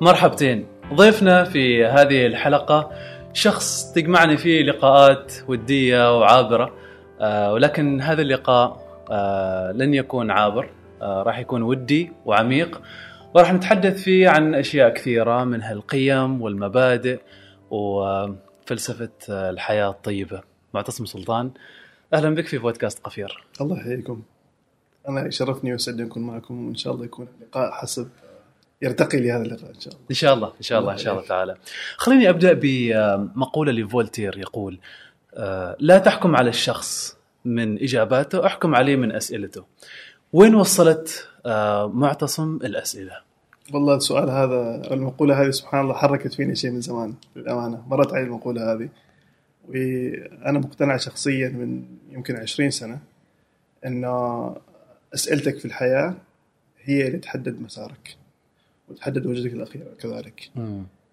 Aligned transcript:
مرحبتين. 0.00 0.66
ضيفنا 0.94 1.44
في 1.44 1.84
هذه 1.86 2.26
الحلقة 2.26 2.90
شخص 3.32 3.92
تجمعني 3.92 4.36
فيه 4.36 4.62
لقاءات 4.62 5.32
ودية 5.48 6.18
وعابرة 6.18 6.74
آه، 7.20 7.52
ولكن 7.52 8.00
هذا 8.00 8.22
اللقاء 8.22 8.88
آه، 9.10 9.72
لن 9.72 9.94
يكون 9.94 10.30
عابر 10.30 10.70
آه، 11.02 11.22
راح 11.22 11.38
يكون 11.38 11.62
ودي 11.62 12.12
وعميق 12.24 12.82
وراح 13.34 13.52
نتحدث 13.52 14.02
فيه 14.02 14.28
عن 14.28 14.54
أشياء 14.54 14.94
كثيرة 14.94 15.44
منها 15.44 15.72
القيم 15.72 16.42
والمبادئ 16.42 17.20
وفلسفة 17.70 19.10
الحياة 19.28 19.90
الطيبة. 19.90 20.42
معتصم 20.74 21.04
سلطان 21.04 21.50
أهلا 22.14 22.34
بك 22.34 22.46
في 22.46 22.58
بودكاست 22.58 22.98
قفير. 23.04 23.44
الله 23.60 23.78
يحييكم. 23.78 24.22
أنا 25.08 25.26
يشرفني 25.26 25.72
ويسعدني 25.72 26.06
أكون 26.06 26.22
معكم 26.22 26.66
وإن 26.66 26.74
شاء 26.74 26.94
الله 26.94 27.04
يكون 27.04 27.28
اللقاء 27.40 27.70
حسب 27.70 28.08
يرتقي 28.82 29.20
لهذا 29.20 29.42
اللقاء 29.42 29.70
إن 29.70 29.80
شاء 29.80 29.94
الله. 29.94 30.06
إن 30.10 30.14
شاء 30.14 30.34
الله 30.34 30.52
إن 30.58 30.62
شاء 30.62 30.80
الله 30.80 30.92
إن 30.92 30.98
شاء 30.98 31.12
الله 31.14 31.26
تعالى. 31.26 31.56
خليني 31.96 32.28
أبدأ 32.28 32.52
بمقولة 32.52 33.72
لفولتير 33.72 34.38
يقول 34.38 34.78
آه، 35.34 35.76
لا 35.80 35.98
تحكم 35.98 36.36
على 36.36 36.50
الشخص 36.50 37.16
من 37.44 37.82
إجاباته 37.82 38.46
أحكم 38.46 38.74
عليه 38.74 38.96
من 38.96 39.12
أسئلته. 39.12 39.64
وين 40.32 40.54
وصلت 40.54 41.28
آه، 41.46 41.88
معتصم 41.88 42.56
الأسئلة؟ 42.56 43.12
والله 43.74 43.96
السؤال 43.96 44.30
هذا 44.30 44.82
المقولة 44.94 45.42
هذه 45.42 45.50
سبحان 45.50 45.80
الله 45.80 45.94
حركت 45.94 46.34
فيني 46.34 46.54
شيء 46.54 46.70
من 46.70 46.80
زمان 46.80 47.14
للأمانة. 47.36 47.84
مرت 47.88 48.12
علي 48.12 48.22
المقولة 48.22 48.72
هذه. 48.72 48.88
وأنا 49.68 50.58
مقتنع 50.58 50.96
شخصيا 50.96 51.48
من 51.48 51.84
يمكن 52.10 52.36
عشرين 52.36 52.70
سنة 52.70 52.98
أنه 53.86 54.56
أسئلتك 55.14 55.58
في 55.58 55.64
الحياة 55.64 56.14
هي 56.82 57.06
اللي 57.06 57.18
تحدد 57.18 57.60
مسارك. 57.60 58.16
وتحدد 58.90 59.26
وجهتك 59.26 59.52
الأخيرة 59.52 59.94
كذلك 60.00 60.50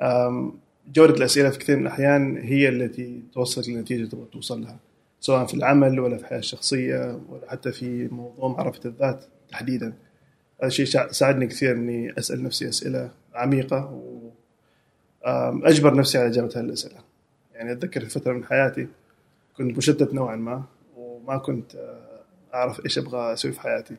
أم، 0.02 0.54
جودة 0.94 1.14
الأسئلة 1.14 1.50
في 1.50 1.60
كثير 1.60 1.76
من 1.76 1.82
الأحيان 1.82 2.38
هي 2.38 2.70
التي 2.70 3.24
توصلك 3.34 3.70
لنتيجة 3.70 4.10
تبغى 4.10 4.26
توصل 4.34 4.62
لها 4.62 4.80
سواء 5.20 5.46
في 5.46 5.54
العمل 5.54 6.00
ولا 6.00 6.18
في 6.18 6.24
الحياة 6.24 6.40
الشخصية 6.40 7.20
ولا 7.30 7.52
حتى 7.52 7.72
في 7.72 8.08
موضوع 8.08 8.48
معرفة 8.50 8.80
الذات 8.86 9.26
تحديدا 9.50 9.94
هذا 10.60 10.68
الشيء 10.68 10.86
ساعدني 11.12 11.48
كثير 11.48 11.72
إني 11.72 12.14
أسأل 12.18 12.44
نفسي 12.44 12.70
أسئلة 12.70 13.12
عميقة 13.34 14.02
واجبر 15.28 15.96
نفسي 15.96 16.18
على 16.18 16.28
إجابة 16.28 16.50
هذه 16.56 16.60
الأسئلة. 16.60 17.00
يعني 17.54 17.72
أتذكر 17.72 18.02
في 18.02 18.10
فترة 18.10 18.34
من 18.34 18.46
حياتي 18.46 18.88
كنت 19.58 19.78
مشتت 19.78 20.14
نوعا 20.14 20.36
ما 20.36 20.64
وما 20.98 21.38
كنت 21.38 21.76
آه، 21.76 22.20
أعرف 22.54 22.86
إيش 22.86 22.98
أبغى 22.98 23.34
أسوي 23.34 23.52
في 23.52 23.62
حياتي. 23.62 23.96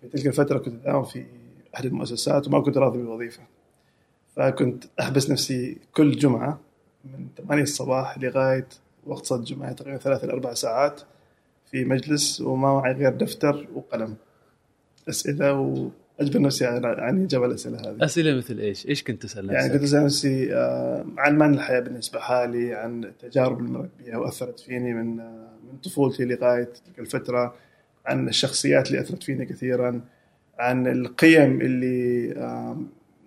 في 0.00 0.08
تلك 0.08 0.26
الفترة 0.26 0.58
كنت 0.58 0.82
أداوم 0.86 1.04
في 1.04 1.24
أحد 1.74 1.84
المؤسسات 1.84 2.46
وما 2.46 2.60
كنت 2.60 2.78
راضي 2.78 2.98
بالوظيفة. 2.98 3.42
فكنت 4.36 4.84
أحبس 5.00 5.30
نفسي 5.30 5.78
كل 5.92 6.12
جمعة 6.16 6.60
من 7.04 7.28
8 7.38 7.62
الصباح 7.62 8.18
لغاية 8.18 8.66
وقت 9.06 9.26
صلاه 9.26 9.38
الجمعه 9.38 9.72
تقريبا 9.72 9.98
ثلاث 9.98 10.24
إلى 10.24 10.32
أربع 10.32 10.54
ساعات 10.54 11.00
في 11.70 11.84
مجلس 11.84 12.40
وما 12.40 12.74
معي 12.74 12.92
غير 12.92 13.10
دفتر 13.10 13.68
وقلم. 13.74 14.16
أسئلة 15.08 15.52
وأجبر 15.52 16.40
نفسي 16.40 16.66
عن 16.66 17.24
اجابه 17.24 17.46
الأسئلة 17.46 17.80
هذه. 17.80 18.04
أسئلة 18.04 18.36
مثل 18.36 18.58
إيش؟ 18.58 18.86
إيش 18.86 19.02
كنت 19.02 19.22
تسأل 19.22 19.50
يعني 19.50 19.68
كنت 19.68 19.82
نفسك؟ 19.82 19.84
أسأل 19.84 20.04
نفسي 20.04 20.54
آه، 20.54 21.06
عن 21.18 21.38
معنى 21.38 21.56
الحياة 21.56 21.80
بالنسبة 21.80 22.20
حالي، 22.20 22.74
عن 22.74 23.04
التجارب 23.04 23.58
اللي 23.58 23.70
مرت 23.70 23.90
بها 24.00 24.16
واثرت 24.16 24.60
فيني 24.60 24.94
من 24.94 25.20
آه، 25.20 25.48
من 25.72 25.78
طفولتي 25.78 26.24
لغاية 26.24 26.64
تلك 26.64 26.98
الفترة، 26.98 27.54
عن 28.06 28.28
الشخصيات 28.28 28.86
اللي 28.88 29.00
أثرت 29.00 29.22
فيني 29.22 29.46
كثيرا، 29.46 30.00
عن 30.58 30.86
القيم 30.86 31.60
اللي 31.60 32.32
آه، 32.36 32.76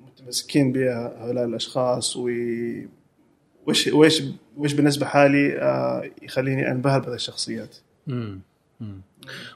متمسكين 0.05 0.72
بها 0.72 1.13
هؤلاء 1.17 1.45
الأشخاص 1.45 2.17
وش 2.17 3.88
وش 3.88 4.23
وش 4.57 4.73
بالنسبة 4.73 5.05
حالي 5.05 5.59
آه، 5.61 6.09
يخليني 6.22 6.72
أنبهر 6.72 6.99
بهذه 6.99 7.13
الشخصيات. 7.16 7.75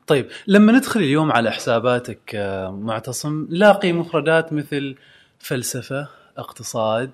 طيب 0.07 0.27
لما 0.47 0.71
ندخل 0.71 0.99
اليوم 0.99 1.31
على 1.31 1.51
حساباتك 1.51 2.35
آه، 2.35 2.71
معتصم 2.71 3.47
لاقي 3.49 3.93
مفردات 3.93 4.53
مثل 4.53 4.95
فلسفة 5.39 6.07
اقتصاد 6.37 7.11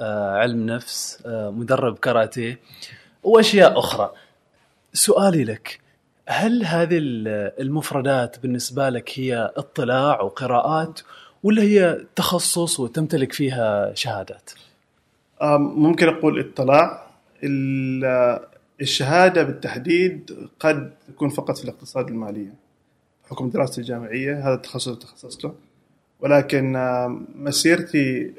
علم 0.00 0.66
نفس 0.66 1.22
مدرب 1.26 1.98
كاراتيه 1.98 2.60
وأشياء 3.22 3.78
أخرى. 3.78 4.12
سؤالي 4.92 5.44
لك 5.44 5.83
هل 6.28 6.64
هذه 6.64 6.98
ال- 6.98 7.52
المفردات 7.60 8.38
بالنسبة 8.42 8.88
لك 8.88 9.10
هي 9.18 9.52
اطلاع 9.56 10.20
وقراءات 10.22 11.00
ولا 11.42 11.62
هي 11.62 12.04
تخصص 12.16 12.80
وتمتلك 12.80 13.32
فيها 13.32 13.94
شهادات؟ 13.94 14.50
ممكن 15.58 16.08
أقول 16.08 16.40
اطلاع. 16.40 17.06
ال- 17.44 18.40
الشهادة 18.80 19.42
بالتحديد 19.42 20.30
قد 20.60 20.92
تكون 21.08 21.28
فقط 21.28 21.58
في 21.58 21.64
الاقتصاد 21.64 22.08
المالية 22.08 22.54
بحكم 23.24 23.48
دراستي 23.50 23.80
الجامعية 23.80 24.48
هذا 24.48 24.54
التخصص 24.54 24.88
اللي 24.88 25.00
تخصصت 25.00 25.44
له 25.44 25.54
ولكن 26.20 26.72
مسيرتي 27.34 28.26
آم، 28.26 28.34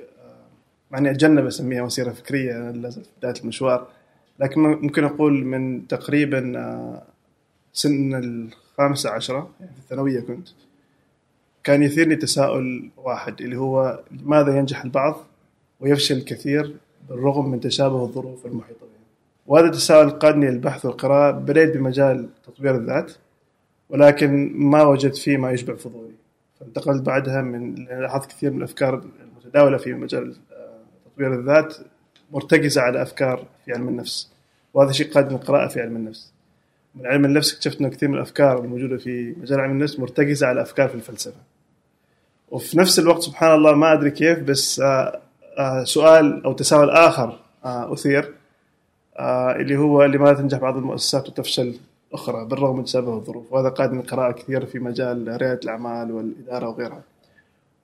مع 0.91 0.97
اني 0.97 1.12
اتجنب 1.12 1.45
أسميها 1.45 1.84
مسيرة 1.84 2.12
فكرية 2.12 2.51
أنا 2.56 2.72
لا 2.72 2.90
زلت 2.90 3.06
في 3.06 3.12
بدايه 3.18 3.41
المشوار. 3.41 3.88
لكن 4.40 4.62
ممكن 4.62 5.03
أقول 5.03 5.45
من 5.45 5.88
تقريبا 5.88 6.53
سن 7.75 8.16
الخامسة 8.16 9.09
عشرة 9.09 9.50
يعني 9.59 9.72
في 9.72 9.80
الثانوية 9.80 10.19
كنت 10.19 10.47
كان 11.63 11.84
يثيرني 11.84 12.16
تساؤل 12.16 12.90
واحد 12.97 13.41
اللي 13.41 13.58
هو 13.58 14.00
لماذا 14.12 14.58
ينجح 14.58 14.84
البعض 14.84 15.16
ويفشل 15.80 16.18
الكثير 16.18 16.75
بالرغم 17.09 17.52
من 17.52 17.59
تشابه 17.59 18.03
الظروف 18.03 18.46
المحيطة 18.46 18.80
بهم؟ 18.80 19.06
وهذا 19.47 19.66
التساؤل 19.66 20.09
قادني 20.09 20.52
للبحث 20.52 20.86
والقراءة 20.86 21.31
بدأت 21.31 21.78
بمجال 21.78 22.30
تطوير 22.47 22.75
الذات 22.75 23.12
ولكن 23.90 24.52
ما 24.56 24.84
وجدت 24.84 25.16
فيه 25.18 25.38
ما 25.38 25.52
يشبع 25.52 25.75
فضولي. 25.75 26.16
فانتقلت 26.59 27.02
بعدها 27.02 27.42
من 27.42 27.75
لاحظت 27.75 28.31
كثير 28.31 28.52
من 28.52 28.57
الأفكار 28.57 29.06
المتداولة 29.22 29.78
في 29.78 29.94
مجال 29.94 30.36
آه، 30.52 30.80
تطوير 31.06 31.40
الذات 31.40 31.75
مرتكزة 32.31 32.81
على 32.81 33.02
أفكار 33.02 33.46
في 33.66 33.74
علم 33.74 33.88
النفس 33.88 34.31
وهذا 34.74 34.92
شيء 34.92 35.12
قادني 35.12 35.34
للقراءة 35.38 35.68
في 35.68 35.81
علم 35.81 35.96
النفس. 35.96 36.34
من 36.95 37.07
علم 37.07 37.25
النفس 37.25 37.53
اكتشفت 37.53 37.79
انه 37.79 37.89
كثير 37.89 38.09
من 38.09 38.16
الأفكار 38.16 38.59
الموجودة 38.59 38.97
في 38.97 39.35
مجال 39.41 39.59
علم 39.59 39.72
النفس 39.72 40.00
مرتكزة 40.00 40.47
على 40.47 40.61
افكار 40.61 40.89
في 40.89 40.95
الفلسفة. 40.95 41.39
وفي 42.51 42.78
نفس 42.79 43.00
الوقت 43.00 43.22
سبحان 43.22 43.56
الله 43.56 43.73
ما 43.73 43.94
أدري 43.94 44.11
كيف 44.11 44.39
بس 44.39 44.79
آه، 44.79 45.19
آه، 45.57 45.83
سؤال 45.83 46.44
أو 46.45 46.53
تساؤل 46.53 46.89
آخر 46.89 47.39
آه، 47.66 47.94
أثير 47.94 48.33
اللي 49.59 49.78
هو 49.78 50.03
لماذا 50.03 50.33
تنجح 50.33 50.57
بعض 50.57 50.78
المؤسسات 50.78 51.29
وتفشل 51.29 51.75
أخرى 52.13 52.45
بالرغم 52.45 52.78
من 52.78 52.83
تشابه 52.83 53.13
الظروف 53.13 53.53
وهذا 53.53 53.69
قادني 53.69 54.00
القراءه 54.00 54.31
كثير 54.31 54.66
في 54.66 54.79
مجال 54.79 55.38
ريادة 55.41 55.59
الأعمال 55.63 56.12
والإدارة 56.12 56.69
وغيرها. 56.69 57.01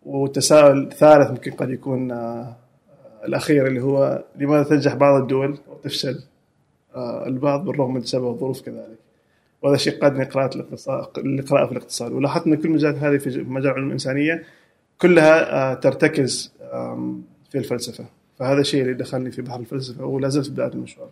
وتساؤل 0.06 0.90
ثالث 0.92 1.32
ممكن 1.32 1.52
قد 1.52 1.70
يكون 1.70 2.12
الأخير 3.26 3.68
اللي 3.68 3.82
هو 3.82 4.24
لماذا 4.36 4.64
تنجح 4.64 4.94
بعض 4.94 5.22
الدول 5.22 5.58
وتفشل 5.68 6.20
البعض 6.96 7.66
بالرغم 7.66 7.94
من 7.94 8.02
تشابه 8.02 8.30
الظروف 8.30 8.62
كذلك. 8.62 8.98
وهذا 9.62 9.76
الشيء 9.76 10.02
قادني 10.02 10.24
قراءة 10.24 10.56
الاقتصاد 10.56 11.08
القراءة 11.18 11.66
في 11.66 11.72
الاقتصاد. 11.72 12.12
ولاحظت 12.12 12.48
أن 12.48 12.56
كل 12.56 12.70
المجالات 12.70 12.98
هذه 12.98 13.18
في 13.18 13.44
مجال 13.44 13.72
علوم 13.72 13.88
الإنسانية 13.88 14.44
كلها 15.02 15.72
آه، 15.72 15.74
ترتكز 15.74 16.54
في 17.52 17.58
الفلسفة. 17.58 18.06
فهذا 18.40 18.62
الشيء 18.62 18.82
اللي 18.82 18.94
دخلني 18.94 19.32
في 19.32 19.42
بحر 19.42 19.60
الفلسفة 19.60 20.06
ولا 20.06 20.30
زلت 20.30 20.46
في 20.46 20.52
بداية 20.52 20.74
المشوار. 20.74 21.10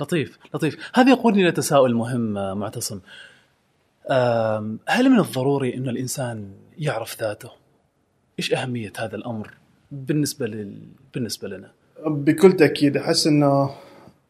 لطيف 0.00 0.38
لطيف. 0.54 0.90
هذا 0.94 1.10
يقودني 1.10 1.42
إلى 1.42 1.52
تساؤل 1.52 1.94
مهم 1.94 2.38
آه، 2.38 2.54
معتصم. 2.54 3.00
هل 4.88 5.10
من 5.10 5.18
الضروري 5.18 5.74
أن 5.76 5.88
الإنسان 5.88 6.50
يعرف 6.78 7.20
ذاته؟ 7.20 7.50
إيش 8.38 8.54
أهمية 8.54 8.92
هذا 8.98 9.16
الأمر 9.16 9.54
بالنسبة 9.90 10.46
لل... 10.46 10.78
بالنسبة 11.14 11.48
لنا؟ 11.48 11.70
بكل 12.06 12.52
تأكيد 12.52 12.96
أحس 12.96 13.26
أنه 13.26 13.70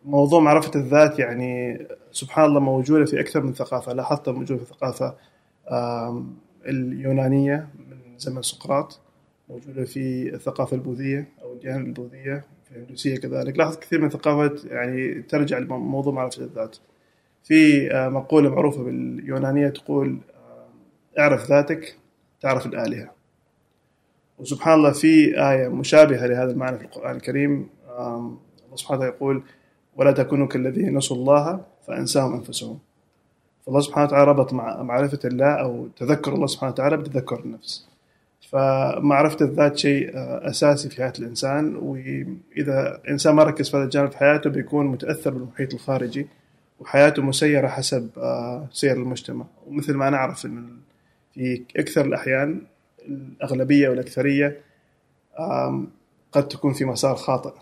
موضوع 0.04 0.40
معرفة 0.40 0.80
الذات 0.80 1.18
يعني 1.18 1.78
سبحان 2.12 2.44
الله 2.44 2.60
موجودة 2.60 3.04
في 3.04 3.20
أكثر 3.20 3.42
من 3.42 3.52
ثقافة. 3.54 3.92
لاحظتها 3.92 4.32
موجودة 4.32 4.64
في 4.64 4.70
الثقافة 4.70 5.14
اليونانية 6.66 7.68
من 7.78 8.18
زمن 8.18 8.42
سقراط 8.42 9.00
موجودة 9.48 9.84
في 9.84 10.34
الثقافة 10.34 10.76
البوذية 10.76 11.28
أو 11.42 11.52
الديانة 11.52 11.84
البوذية 11.86 12.44
في 12.64 12.76
الهندوسية 12.76 13.16
كذلك. 13.16 13.58
لاحظت 13.58 13.82
كثير 13.82 14.00
من 14.00 14.06
الثقافات 14.06 14.64
يعني 14.64 15.22
ترجع 15.22 15.58
لموضوع 15.58 16.12
معرفة 16.12 16.42
الذات. 16.42 16.76
في 17.44 17.90
آه، 17.92 18.08
مقولة 18.08 18.50
معروفة 18.50 18.82
باليونانية 18.82 19.68
تقول 19.68 20.18
اعرف 21.18 21.50
ذاتك 21.50 21.96
تعرف 22.40 22.66
الآلهة. 22.66 23.10
وسبحان 24.38 24.74
الله 24.74 24.92
في 24.92 25.40
آية 25.50 25.68
مشابهة 25.68 26.26
لهذا 26.26 26.50
المعنى 26.50 26.78
في 26.78 26.84
القرآن 26.84 27.16
الكريم 27.16 27.68
الله 27.98 28.76
سبحانه 28.76 29.00
وتعالى 29.00 29.16
يقول 29.16 29.42
ولا 30.00 30.12
تكونوا 30.12 30.46
كالذين 30.46 30.96
نسوا 30.96 31.16
الله 31.16 31.60
فأنساهم 31.86 32.34
أنفسهم. 32.34 32.78
فالله 33.66 33.80
سبحانه 33.80 34.06
وتعالى 34.06 34.30
ربط 34.30 34.52
مع 34.52 34.82
معرفة 34.82 35.18
الله 35.24 35.52
أو 35.52 35.88
تذكر 35.96 36.34
الله 36.34 36.46
سبحانه 36.46 36.72
وتعالى 36.72 36.96
بتذكر 36.96 37.40
النفس. 37.40 37.86
فمعرفة 38.50 39.44
الذات 39.44 39.76
شيء 39.78 40.16
آه، 40.16 40.50
أساسي 40.50 40.88
في 40.88 40.96
حياة 40.96 41.12
الإنسان 41.18 41.76
وإذا 41.76 43.00
الإنسان 43.04 43.34
ما 43.34 43.42
ركز 43.42 43.70
في 43.70 43.76
هذا 43.76 43.84
الجانب 43.84 44.10
في 44.10 44.16
حياته 44.18 44.50
بيكون 44.50 44.86
متأثر 44.86 45.30
بالمحيط 45.30 45.74
الخارجي 45.74 46.26
وحياته 46.80 47.22
مسيرة 47.22 47.68
حسب 47.68 48.08
آه، 48.18 48.66
سير 48.72 48.96
المجتمع. 48.96 49.44
ومثل 49.66 49.94
ما 49.94 50.10
نعرف 50.10 50.46
أن 50.46 50.68
في 51.34 51.62
أكثر 51.76 52.04
الأحيان 52.04 52.60
الأغلبية 53.08 53.88
والأكثرية 53.88 54.60
آم، 55.40 55.88
قد 56.32 56.48
تكون 56.48 56.72
في 56.72 56.84
مسار 56.84 57.16
خاطئ. 57.16 57.52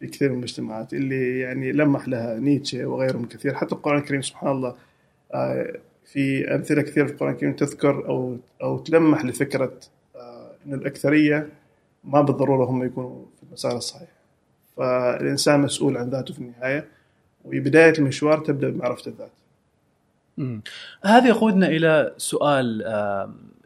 في 0.00 0.06
كثير 0.06 0.28
من 0.28 0.36
المجتمعات 0.36 0.92
اللي 0.92 1.38
يعني 1.38 1.72
لمح 1.72 2.08
لها 2.08 2.38
نيتشه 2.38 2.86
وغيرهم 2.86 3.26
كثير. 3.26 3.54
حتى 3.54 3.74
القرآن 3.74 3.98
الكريم 3.98 4.22
سبحان 4.22 4.50
الله 4.50 4.74
آه، 5.34 5.72
في 6.04 6.54
أمثلة 6.54 6.82
كثير 6.82 7.06
في 7.06 7.12
القرآن 7.12 7.32
الكريم 7.32 7.52
تذكر 7.52 8.08
أو 8.08 8.36
أو 8.62 8.78
تلمح 8.78 9.24
لفكرة 9.24 9.72
آه، 10.16 10.50
أن 10.66 10.74
الأكثرية 10.74 11.48
ما 12.04 12.20
بالضرورة 12.20 12.64
هم 12.64 12.84
يكونوا 12.84 13.24
في 13.36 13.42
المسار 13.42 13.76
الصحيح. 13.76 14.08
فالإنسان 14.76 15.60
مسؤول 15.60 15.96
عن 15.96 16.10
ذاته 16.10 16.34
في 16.34 16.40
النهاية 16.40 16.88
وبداية 17.44 17.92
المشوار 17.98 18.38
تبدأ 18.38 18.70
بمعرفة 18.70 19.10
الذات. 19.10 19.30
هذا 21.04 21.28
يقودنا 21.28 21.66
إلى 21.66 22.14
سؤال 22.16 22.82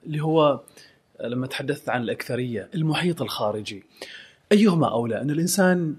اللي 0.06 0.23
هو 0.23 0.61
لما 1.20 1.46
تحدثت 1.46 1.88
عن 1.88 2.02
الأكثرية 2.02 2.69
المحيط 2.75 3.23
الخارجي. 3.23 3.84
أيهما 4.52 4.93
أولى؟ 4.93 5.20
أن 5.20 5.31
الإنسان 5.31 5.94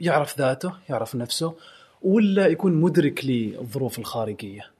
يعرف 0.00 0.38
ذاته 0.38 0.72
يعرف 0.88 1.14
نفسه 1.14 1.54
ولا 2.02 2.46
يكون 2.46 2.74
مدرك 2.74 3.24
للظروف 3.24 3.98
الخارجية؟ 3.98 4.74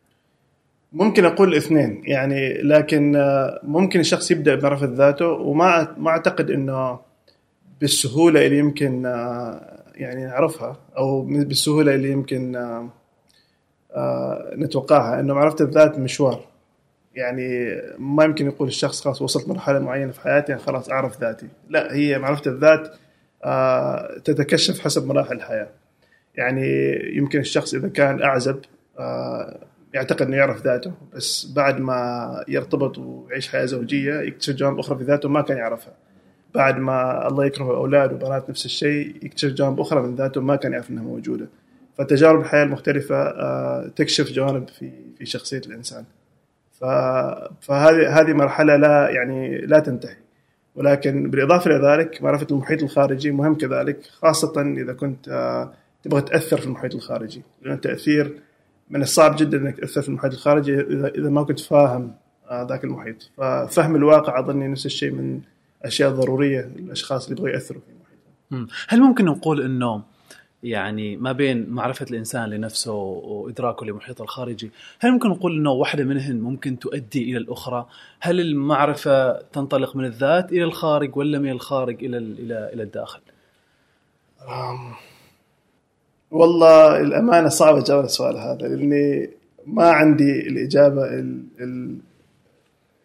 ممكن 0.92 1.24
أقول 1.24 1.48
الاثنين 1.48 2.02
يعني 2.04 2.62
لكن 2.62 3.16
آه، 3.16 3.60
ممكن 3.62 4.00
الشخص 4.00 4.30
يبدأ 4.30 4.54
بمعرفة 4.54 4.86
ذاته 4.86 5.26
وما 5.26 5.94
ما 5.98 6.10
أعتقد 6.10 6.50
إنه 6.50 6.98
بالسهولة 7.80 8.46
اللي 8.46 8.58
يمكن 8.58 9.06
آه، 9.06 9.82
يعني 9.94 10.24
نعرفها 10.24 10.76
أو 10.98 11.22
بالسهولة 11.22 11.94
اللي 11.94 12.10
يمكن 12.10 12.56
آه، 13.96 14.54
نتوقعها 14.56 15.20
إنه 15.20 15.34
معرفة 15.34 15.64
الذات 15.64 15.98
مشوار. 15.98 16.44
يعني 17.14 17.76
ما 17.98 18.24
يمكن 18.24 18.46
يقول 18.46 18.68
الشخص 18.68 19.00
خلاص 19.04 19.22
وصلت 19.22 19.48
مرحلة 19.48 19.78
معينة 19.78 20.12
في 20.12 20.20
حياتي 20.20 20.52
يعني 20.52 20.64
خلاص 20.64 20.90
أعرف 20.90 21.20
ذاتي. 21.20 21.48
لا 21.68 21.94
هي 21.94 22.18
معرفة 22.18 22.50
الذات 22.50 22.88
تتكشف 24.24 24.80
حسب 24.80 25.06
مراحل 25.06 25.36
الحياة. 25.36 25.68
يعني 26.34 26.94
يمكن 27.16 27.40
الشخص 27.40 27.74
إذا 27.74 27.88
كان 27.88 28.22
أعزب 28.22 28.60
آه، 28.98 29.58
يعتقد 29.94 30.26
إنه 30.26 30.36
يعرف 30.36 30.62
ذاته 30.64 30.92
بس 31.14 31.52
بعد 31.56 31.80
ما 31.80 32.44
يرتبط 32.48 32.98
ويعيش 32.98 33.48
حياة 33.48 33.64
زوجية 33.64 34.14
يكتشف 34.20 34.54
جوانب 34.54 34.78
أخرى 34.78 34.98
في 34.98 35.04
ذاته 35.04 35.28
ما 35.28 35.42
كان 35.42 35.56
يعرفها. 35.56 35.92
بعد 36.54 36.78
ما 36.78 37.28
الله 37.28 37.46
يكرمه 37.46 37.70
أولاد 37.70 38.12
وبنات 38.12 38.50
نفس 38.50 38.64
الشيء 38.64 39.16
يكتشف 39.22 39.48
جوانب 39.48 39.80
أخرى 39.80 40.02
من 40.02 40.14
ذاته 40.14 40.40
ما 40.40 40.56
كان 40.56 40.72
يعرف 40.72 40.90
إنها 40.90 41.02
موجودة. 41.02 41.48
فتجارب 41.98 42.40
الحياة 42.40 42.62
المختلفة 42.62 43.16
آه، 43.16 43.90
تكشف 43.96 44.32
جوانب 44.32 44.68
في 44.68 44.90
في 45.18 45.26
شخصية 45.26 45.62
الإنسان. 45.66 46.04
فهذه 47.60 48.20
هذه 48.20 48.32
مرحلة 48.32 48.76
لا 48.76 49.10
يعني 49.10 49.58
لا 49.58 49.78
تنتهي. 49.78 50.16
ولكن 50.74 51.30
بالإضافة 51.30 51.70
إلى 51.70 51.88
ذلك 51.88 52.22
معرفة 52.22 52.46
المحيط 52.50 52.82
الخارجي 52.82 53.30
مهم 53.30 53.54
كذلك 53.54 54.00
خاصة 54.22 54.62
إذا 54.62 54.92
كنت 54.92 55.28
آه، 55.28 55.72
تبغى 56.02 56.20
تأثر 56.20 56.56
في 56.56 56.66
المحيط 56.66 56.94
الخارجي. 56.94 57.42
لأن 57.62 57.74
التأثير 57.74 58.38
من 58.90 59.02
الصعب 59.02 59.36
جدا 59.36 59.58
إنك 59.58 59.76
تأثر 59.76 60.02
في 60.02 60.08
المحيط 60.08 60.32
الخارجي 60.32 60.80
إذا 60.80 61.30
ما 61.30 61.42
كنت 61.42 61.60
فاهم 61.60 62.14
آه، 62.50 62.66
ذاك 62.68 62.84
المحيط. 62.84 63.30
ففهم 63.36 63.96
الواقع 63.96 64.38
أظني 64.38 64.68
نفس 64.68 64.86
الشيء 64.86 65.10
من 65.10 65.40
الاشياء 65.80 66.10
الضروريه 66.10 66.70
للأشخاص 66.76 67.24
اللي 67.24 67.40
يبغوا 67.40 67.54
يأثروا 67.54 67.80
في 67.80 67.86
المحيط. 67.88 68.70
هل 68.88 69.00
ممكن 69.00 69.24
نقول 69.24 69.62
إنه 69.62 70.02
يعني 70.64 71.16
ما 71.16 71.32
بين 71.32 71.70
معرفة 71.70 72.06
الإنسان 72.10 72.50
لنفسه 72.50 72.92
وإدراكه 72.92 73.86
لمحيطه 73.86 74.22
الخارجي 74.22 74.70
هل 75.00 75.12
ممكن 75.12 75.28
نقول 75.28 75.58
أنه 75.58 75.70
واحدة 75.70 76.04
منهن 76.04 76.40
ممكن 76.40 76.78
تؤدي 76.78 77.22
إلى 77.22 77.36
الأخرى؟ 77.36 77.86
هل 78.20 78.40
المعرفة 78.40 79.32
تنطلق 79.42 79.96
من 79.96 80.04
الذات 80.04 80.52
إلى 80.52 80.64
الخارج 80.64 81.16
ولا 81.16 81.38
من 81.38 81.50
الخارج 81.50 82.04
إلى 82.04 82.18
إلى 82.18 82.70
إلى 82.72 82.82
الداخل؟ 82.82 83.20
والله 86.30 87.00
الأمانة 87.00 87.48
صعب 87.48 87.76
أجاوب 87.76 87.98
على 87.98 88.06
السؤال 88.06 88.36
هذا 88.36 88.68
لأني 88.68 89.30
ما 89.66 89.90
عندي 89.90 90.48
الإجابة 90.48 91.04
ال... 91.04 91.42
ال... 91.60 91.96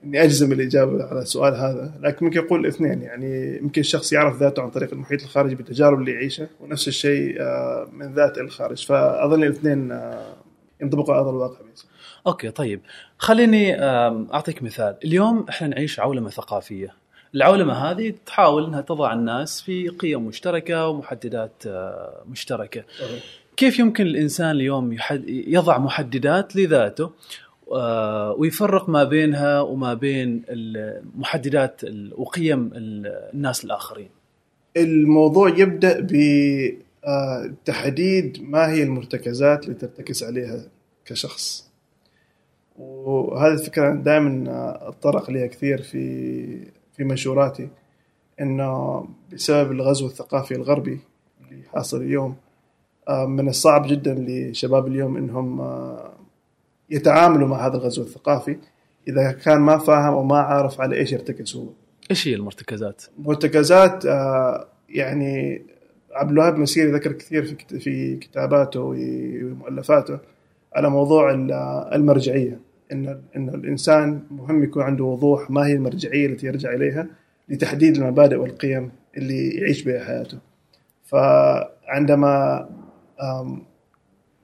إني 0.03 0.23
أجزم 0.23 0.51
الإجابة 0.51 1.03
على 1.03 1.21
السؤال 1.21 1.55
هذا 1.55 1.93
لكن 2.01 2.25
ممكن 2.25 2.39
أقول 2.39 2.59
الاثنين 2.59 3.01
يعني 3.01 3.57
يمكن 3.57 3.81
الشخص 3.81 4.13
يعرف 4.13 4.39
ذاته 4.39 4.61
عن 4.61 4.69
طريق 4.69 4.93
المحيط 4.93 5.21
الخارجي 5.23 5.55
بالتجارب 5.55 5.99
اللي 5.99 6.11
يعيشها 6.11 6.47
ونفس 6.59 6.87
الشيء 6.87 7.41
آه، 7.41 7.87
من 7.93 8.13
ذات 8.13 8.37
الخارج. 8.37 8.85
فأظن 8.85 9.43
الاثنين 9.43 9.91
آه، 9.91 10.33
ينطبقوا 10.81 11.13
على 11.13 11.23
هذا 11.23 11.29
الواقع 11.29 11.59
بس. 11.73 11.85
أوكي 12.27 12.51
طيب. 12.51 12.81
خليني 13.17 13.75
آم، 13.75 14.27
أعطيك 14.33 14.63
مثال. 14.63 14.95
اليوم 15.05 15.45
إحنا 15.49 15.67
نعيش 15.67 15.99
عولمة 15.99 16.29
ثقافية. 16.29 16.93
العولمة 17.35 17.73
هذه 17.73 18.13
تحاول 18.25 18.65
أنها 18.65 18.81
تضع 18.81 19.13
الناس 19.13 19.61
في 19.61 19.87
قيم 19.87 20.25
مشتركة 20.25 20.87
ومحددات 20.87 21.63
آه، 21.67 22.23
مشتركة. 22.29 22.83
كيف 23.57 23.79
يمكن 23.79 24.07
الإنسان 24.07 24.51
اليوم 24.51 24.93
يحد 24.93 25.23
يضع 25.27 25.77
محددات 25.77 26.55
لذاته 26.55 27.11
ويفرق 28.37 28.89
ما 28.89 29.03
بينها 29.03 29.61
وما 29.61 29.93
بين 29.93 30.43
المحددات 30.49 31.83
ال- 31.83 32.13
وقيم 32.17 32.71
ال- 32.73 33.29
الناس 33.33 33.65
الآخرين. 33.65 34.09
الموضوع 34.77 35.49
يبدأ 35.49 36.07
بتحديد 37.03 38.37
ما 38.43 38.69
هي 38.71 38.83
المرتكزات 38.83 39.63
اللي 39.63 39.75
ترتكز 39.75 40.23
عليها 40.23 40.61
كشخص. 41.05 41.69
وهذه 42.77 43.53
الفكرة 43.53 43.93
دائما 43.95 44.43
أتطرق 44.89 45.29
لها 45.31 45.47
كثير 45.47 45.81
في 45.81 46.71
في 46.97 47.03
منشوراتي 47.03 47.69
إنه 48.41 49.05
بسبب 49.33 49.71
الغزو 49.71 50.07
الثقافي 50.07 50.55
الغربي 50.55 50.99
اللي 51.51 51.63
حاصل 51.73 52.01
اليوم 52.01 52.35
آه، 53.07 53.25
من 53.25 53.49
الصعب 53.49 53.87
جدا 53.87 54.13
لشباب 54.27 54.87
اليوم 54.87 55.17
إنهم 55.17 55.61
آه، 55.61 56.13
يتعاملوا 56.89 57.47
مع 57.47 57.67
هذا 57.67 57.77
الغزو 57.77 58.01
الثقافي 58.03 58.57
إذا 59.07 59.31
كان 59.31 59.59
ما 59.59 59.77
فاهم 59.77 60.13
أو 60.13 60.23
ما 60.23 60.37
عارف 60.37 60.81
على 60.81 60.95
إيش 60.95 61.11
يرتكز 61.11 61.55
هو 61.55 61.67
إيش 62.11 62.27
هي 62.27 62.35
المرتكزات؟ 62.35 63.03
مرتكزات 63.19 64.05
آه، 64.05 64.67
يعني 64.89 65.61
عبد 66.11 66.31
الوهاب 66.31 66.57
مسيري 66.57 66.91
ذكر 66.91 67.11
كثير 67.11 67.43
في 67.45 67.79
في 67.79 68.15
كتاباته 68.15 68.79
ومؤلفاته 68.79 70.19
على 70.73 70.89
موضوع 70.89 71.31
ال- 71.31 71.51
المرجعية 71.93 72.59
إن 72.91 73.21
إن 73.35 73.49
الإنسان 73.49 74.21
مهم 74.31 74.63
يكون 74.63 74.83
عنده 74.83 75.03
وضوح 75.03 75.51
ما 75.51 75.67
هي 75.67 75.73
المرجعية 75.73 76.25
التي 76.27 76.47
يرجع 76.47 76.73
إليها 76.73 77.07
لتحديد 77.49 77.95
المبادئ 77.97 78.35
والقيم 78.35 78.91
اللي 79.17 79.49
يعيش 79.49 79.83
بها 79.83 80.03
حياته. 80.05 80.37
فعندما 81.05 82.69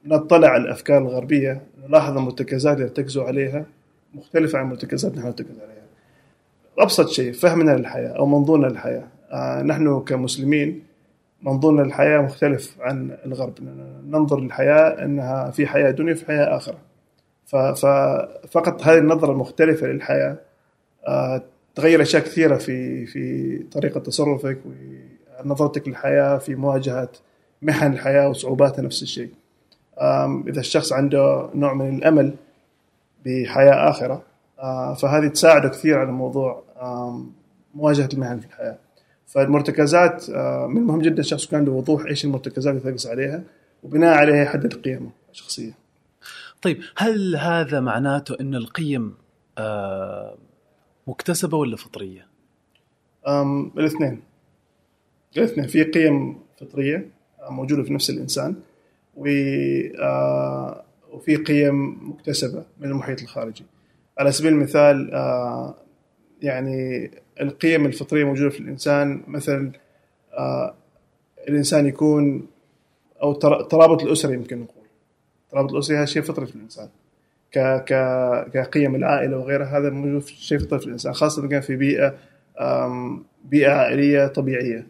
نطلع 0.06 0.48
على 0.48 0.64
الأفكار 0.64 0.98
الغربية 0.98 1.62
نلاحظ 1.88 2.18
المرتكزات 2.18 2.74
اللي 2.74 2.84
يرتكزوا 2.88 3.24
عليها 3.24 3.66
مختلفه 4.14 4.60
عن 4.60 4.66
المرتكزات 4.66 5.18
نحن 5.18 5.26
نرتكز 5.26 5.60
عليها. 5.60 5.86
أبسط 6.80 7.10
شيء 7.10 7.34
فهمنا 7.34 7.72
للحياة 7.72 8.10
أو 8.10 8.26
منظورنا 8.26 8.68
للحياة. 8.68 9.08
آه، 9.32 9.62
نحن 9.62 10.00
كمسلمين 10.00 10.84
منظورنا 11.42 11.82
للحياة 11.82 12.20
مختلف 12.20 12.76
عن 12.80 13.18
الغرب. 13.26 13.54
ننظر 14.10 14.40
للحياة 14.40 15.06
أنها 15.06 15.52
في 15.52 15.68
حياة 15.68 15.92
دنيا 15.92 16.14
وفي 16.14 16.26
حياة 16.26 16.58
آخرة. 16.58 16.78
ففقط 17.46 18.84
هذه 18.84 18.98
النظرة 18.98 19.32
المختلفة 19.32 19.88
للحياة 19.88 20.38
آه، 21.08 21.42
تغير 21.76 22.02
أشياء 22.02 22.24
كثيرة 22.24 22.58
في 22.58 23.06
في 23.06 23.58
طريقة 23.72 24.00
تصرفك 24.00 24.58
ونظرتك 25.46 25.88
للحياة 25.88 26.38
في 26.38 26.56
مواجهة 26.56 27.10
محن 27.62 27.94
الحياة 27.94 28.30
وصعوباتها 28.30 28.82
نفس 28.82 29.04
الشيء. 29.04 29.30
إذا 30.48 30.60
الشخص 30.60 30.94
عنده 30.94 31.50
نوع 31.56 31.74
من 31.74 31.96
الأمل 31.96 32.34
بحياة 33.26 33.90
آخرة 33.90 34.24
آه، 34.60 34.94
فهذه 34.94 35.28
تساعده 35.28 35.70
كثير 35.70 35.98
على 35.98 36.12
موضوع 36.12 36.64
مواجهة 37.76 38.10
المهن 38.14 38.40
في 38.40 38.46
الحياة. 38.46 38.78
فالمرتكزات 39.28 40.30
آه، 40.30 40.68
من 40.68 40.78
المهم 40.78 41.02
جدا 41.02 41.20
الشخص 41.20 41.46
يكون 41.46 41.60
عنده 41.60 41.72
وضوح 41.72 42.06
إيش 42.06 42.26
المرتكزات 42.26 42.76
اللي 42.76 42.88
يركز 42.88 43.08
عليها 43.08 43.44
وبناء 43.84 44.18
عليها 44.18 44.44
يحدد 44.44 44.74
قيمه 44.74 45.10
الشخصية. 45.32 45.72
طيب 46.62 46.82
هل 46.98 47.36
هذا 47.36 47.80
معناته 47.80 48.36
إن 48.42 48.56
القيم 48.56 49.14
آه، 49.58 50.38
مكتسبة 51.08 51.58
ولا 51.58 51.76
فطرية؟ 51.76 52.28
الاثنين. 53.78 54.22
الاثنين 55.38 55.68
في 55.68 55.84
قيم 55.84 56.40
فطرية 56.60 57.10
موجودة 57.50 57.84
في 57.84 57.94
نفس 57.94 58.10
الإنسان. 58.10 58.56
وفي 59.16 59.96
قيم 61.48 62.10
مكتسبة 62.10 62.64
من 62.80 62.88
المحيط 62.90 63.22
الخارجي. 63.22 63.66
على 64.20 64.32
سبيل 64.32 64.54
المثال 64.54 65.10
يعني 66.42 67.12
القيم 67.42 67.86
الفطرية 67.86 68.24
موجودة 68.24 68.50
في 68.50 68.60
الإنسان. 68.60 69.22
مثلا 69.28 69.72
الإنسان 71.48 71.86
يكون 71.86 72.48
أو 73.24 73.34
تر- 73.34 73.62
ترابط 73.64 74.04
الاسري 74.04 74.34
يمكن 74.34 74.58
نقول. 74.58 74.86
ترابط 75.52 75.72
الاسري 75.72 75.98
هذا 75.98 76.06
شيء 76.06 76.22
فطري 76.22 76.46
في 76.46 76.56
الإنسان. 76.56 76.90
ك 77.52 77.84
كقيم 78.54 78.96
العائلة 78.96 79.38
وغيرها 79.38 79.78
هذا 79.78 79.90
موجود 79.90 80.24
شيء 80.26 80.58
فطري 80.60 80.80
في 80.80 80.86
الإنسان 80.86 81.14
خاصة 81.14 81.48
كان 81.48 81.62
في 81.62 81.76
بيئة 81.76 82.16
بيئة 83.46 83.72
عائلية 83.72 84.28
طبيعية. 84.28 84.88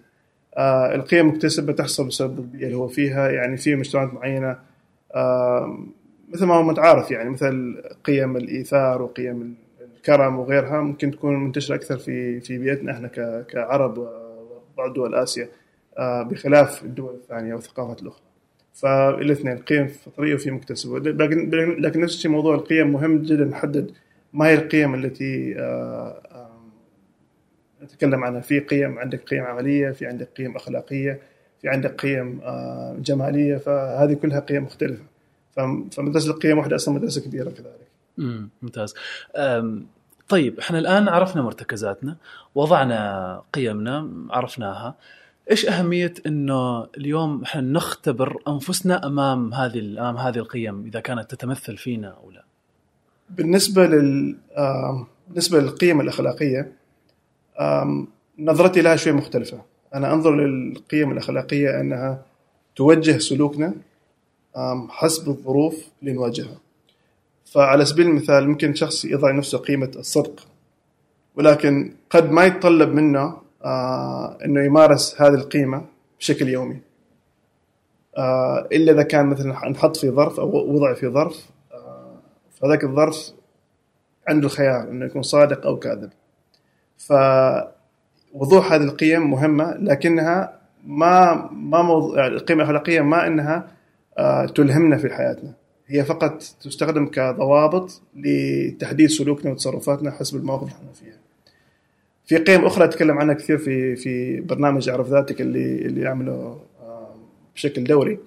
آه، 0.58 0.96
القيم 0.96 1.28
مكتسبة 1.28 1.74
تحصل 1.74 2.08
بسبب 2.08 2.40
البيئة 2.40 2.66
اللي 2.66 2.78
هو 2.78 2.88
فيها 2.88 3.30
يعني 3.30 3.58
في 3.58 3.76
مجتمعات 3.76 4.14
معينة 4.14 4.58
آم، 5.16 5.88
مثل 6.34 6.46
ما 6.46 6.54
هو 6.56 6.64
متعارف 6.64 7.12
يعني 7.12 7.30
مثل 7.30 7.84
قيم 8.04 8.38
الإيثار 8.38 9.02
وقيم 9.02 9.56
الكرم 9.98 10.40
وغيرها 10.40 10.82
ممكن 10.82 11.12
تكون 11.12 11.44
منتشرة 11.44 11.76
أكثر 11.76 11.98
في 11.98 12.40
في 12.40 12.58
بيئتنا 12.58 12.92
إحنا 12.92 13.08
كعرب 13.50 13.98
وبعض 13.98 14.94
دول 14.94 15.16
آسيا 15.16 15.48
آه، 15.98 16.24
بخلاف 16.24 16.84
الدول 16.84 17.14
الثانية 17.14 17.54
والثقافات 17.54 18.02
الأخرى. 18.02 18.22
فالاثنين 18.74 19.58
قيم 19.58 19.88
فطريه 19.88 20.36
وفي 20.36 20.52
مكتسبه 20.52 21.00
لكن 21.00 21.50
لكن 21.80 22.00
نفس 22.02 22.14
الشيء 22.16 22.32
موضوع 22.32 22.56
القيم 22.56 22.92
مهم 22.94 23.22
جدا 23.22 23.46
نحدد 23.46 23.92
ما 24.34 24.46
هي 24.48 24.54
القيم 24.54 24.96
التي 24.96 25.56
آه، 25.60 25.62
آه، 26.32 26.35
نتكلم 27.86 28.24
عنها. 28.24 28.42
في 28.42 28.60
قيم 28.60 29.00
عندك 29.00 29.24
قيم 29.24 29.44
عملية 29.44 29.92
في 29.92 30.06
عندك 30.06 30.30
قيم 30.38 30.56
أخلاقية 30.56 31.20
في 31.62 31.70
عندك 31.70 32.02
قيم 32.02 32.42
آه، 32.44 32.96
جمالية 33.00 33.58
فهذه 33.58 34.14
كلها 34.14 34.40
قيم 34.40 34.64
مختلفة. 34.64 35.04
فم- 35.56 35.90
فمدرسة 35.90 36.32
القيم 36.32 36.58
واحدة 36.58 36.76
أصلا 36.76 36.94
مدرسة 36.96 37.22
كبيرة 37.22 37.50
كذلك. 37.50 37.88
امم 38.20 38.50
ممتاز. 38.62 38.94
أم، 39.36 39.86
طيب 40.30 40.60
إحنا 40.60 40.80
الآن 40.80 41.08
عرفنا 41.08 41.42
مرتكزاتنا 41.42 42.16
وضعنا 42.56 43.42
قيمنا 43.54 44.10
عرفناها. 44.30 44.96
إيش 45.52 45.66
أهمية 45.66 46.14
إنه 46.26 46.84
اليوم 46.98 47.42
إحنا 47.44 47.62
نختبر 47.62 48.38
أنفسنا 48.48 49.08
أمام 49.08 49.54
هذه 49.54 49.80
أمام 49.80 50.18
هذه 50.18 50.38
القيم 50.38 50.86
إذا 50.86 51.00
كانت 51.00 51.32
تتمثل 51.36 51.78
فينا 51.78 52.08
أو 52.08 52.32
لا؟ 52.32 52.44
بالنسبة 53.30 53.86
لل 53.88 54.36
بالنسبة 55.28 55.60
للقيم 55.60 56.02
الأخلاقية 56.02 56.72
نظرتي 58.40 58.82
لها 58.82 58.96
شوي 58.96 59.14
مختلفة. 59.14 59.62
أنا 59.96 60.14
أنظر 60.14 60.36
للقيم 60.36 61.12
الأخلاقية 61.12 61.82
أنها 61.82 62.22
توجه 62.76 63.18
سلوكنا 63.18 63.74
حسب 64.90 65.30
الظروف 65.30 65.88
اللي 66.02 66.14
نواجهها. 66.14 66.58
فعلى 67.46 67.86
سبيل 67.86 68.08
المثال 68.08 68.50
ممكن 68.50 68.74
شخص 68.74 69.06
يضع 69.06 69.32
لنفسه 69.32 69.58
قيمة 69.58 69.92
الصدق 69.96 70.48
ولكن 71.36 71.94
قد 72.10 72.32
ما 72.32 72.46
يتطلب 72.46 72.90
منه 72.90 73.38
إنه 74.46 74.64
يمارس 74.66 75.22
هذه 75.22 75.34
القيمة 75.34 75.86
بشكل 76.20 76.48
يومي. 76.48 76.78
إلا 78.72 78.92
إذا 78.92 79.04
كان 79.04 79.26
مثلا 79.26 79.70
نحط 79.70 79.98
في 79.98 80.10
ظرف 80.10 80.40
أو 80.40 80.76
وضع 80.76 80.94
في 80.94 81.08
ظرف 81.08 81.46
فذاك 82.62 82.84
الظرف 82.84 83.32
عنده 84.28 84.46
الخيار 84.46 84.90
إنه 84.90 85.06
يكون 85.06 85.22
صادق 85.22 85.66
أو 85.66 85.80
كاذب. 85.80 86.10
فوضوح 86.98 88.74
هذه 88.74 88.84
القيم 88.84 89.32
مهمة 89.32 89.78
لكنها 89.80 90.60
ما 90.88 91.34
ما 91.52 91.82
موضوع 91.82 92.18
يعني 92.18 92.36
القيمة 92.36 92.64
الاخلاقيه 92.64 93.02
ما 93.02 93.28
إنها 93.28 93.68
آه، 94.18 94.46
تلهمنا 94.46 94.98
في 94.98 95.14
حياتنا. 95.14 95.54
هي 95.88 96.06
فقط 96.06 96.44
تستخدم 96.62 97.08
كضوابط 97.08 98.02
لتحديد 98.16 99.10
سلوكنا 99.10 99.52
وتصرفاتنا 99.52 100.12
حسب 100.12 100.38
المواقف 100.38 100.64
اللي 100.64 100.74
إحنا 100.76 100.92
فيها 100.94 101.18
في 102.26 102.38
قيم 102.38 102.66
أخرى 102.66 102.86
أتكلم 102.86 103.18
عنها 103.18 103.34
كثير 103.34 103.58
في 103.58 103.96
في 103.96 104.42
برنامج 104.42 104.90
أعرف 104.90 105.10
ذاتك 105.10 105.42
اللي 105.42 105.76
اللي 105.76 106.02
يعمله 106.02 106.62
آه، 106.82 107.16
بشكل 107.56 107.84
دوري 107.84 108.20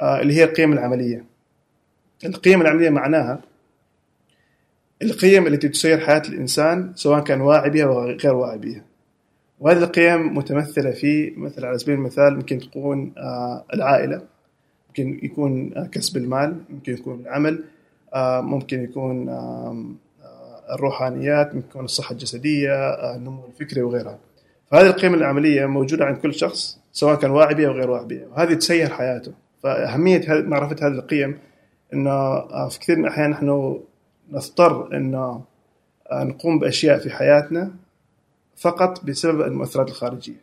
آه، 0.00 0.20
اللي 0.20 0.34
هي 0.34 0.44
القيم 0.44 0.72
العملية. 0.72 1.24
القيم 2.24 2.60
العملية 2.60 2.90
معناها 2.90 3.40
القيم 5.02 5.46
التي 5.46 5.68
تسير 5.68 6.00
حياة 6.00 6.22
الإنسان 6.28 6.92
سواء 6.94 7.20
كان 7.20 7.40
واعي 7.40 7.70
بها 7.70 7.84
أو 7.84 8.04
غير 8.04 8.34
واعي 8.34 8.58
بها. 8.58 8.84
وهذه 9.60 9.78
القيم 9.78 10.38
متمثلة 10.38 10.90
في 10.90 11.34
مثل 11.36 11.64
على 11.64 11.78
سبيل 11.78 11.94
المثال 11.94 12.36
ممكن 12.36 12.58
تكون 12.58 13.12
آه، 13.18 13.64
العائلة 13.74 14.22
ممكن 14.88 15.20
يكون 15.22 15.72
آه، 15.76 15.86
كسب 15.86 16.16
المال 16.16 16.56
ممكن 16.70 16.92
يكون 16.92 17.20
العمل 17.20 17.64
آه، 18.14 18.40
ممكن 18.40 18.84
يكون 18.84 19.28
الروحانيات 20.74 21.54
ممكن 21.54 21.68
يكون 21.68 21.84
الصحة 21.84 22.12
الجسدية 22.12 22.88
النمو 23.16 23.46
الفكري 23.46 23.82
وغيرها. 23.82 24.18
فهذه 24.70 24.86
القيم 24.86 25.14
العملية 25.14 25.66
موجودة 25.66 26.04
عند 26.04 26.16
كل 26.16 26.34
شخص 26.34 26.80
سواء 26.92 27.14
كان 27.14 27.30
واعي 27.30 27.54
بها 27.54 27.68
أو 27.68 27.72
غير 27.72 27.90
واعي 27.90 28.04
بها 28.04 28.26
وهذه 28.26 28.54
تسير 28.54 28.88
حياته. 28.88 29.32
فأهمية 29.62 30.22
معرفة 30.28 30.86
هذه 30.86 30.92
القيم 30.92 31.38
آه، 31.94 32.68
في 32.68 32.78
كثير 32.78 32.96
من 32.96 33.04
الأحيان 33.04 33.30
نحن 33.30 33.80
نضطر 34.32 34.96
أنه 34.96 35.42
آه، 36.12 36.24
نقوم 36.24 36.58
بأشياء 36.58 36.98
في 36.98 37.10
حياتنا 37.10 37.70
فقط 38.56 39.04
بسبب 39.04 39.40
المؤثرات 39.40 39.88
الخارجية. 39.88 40.40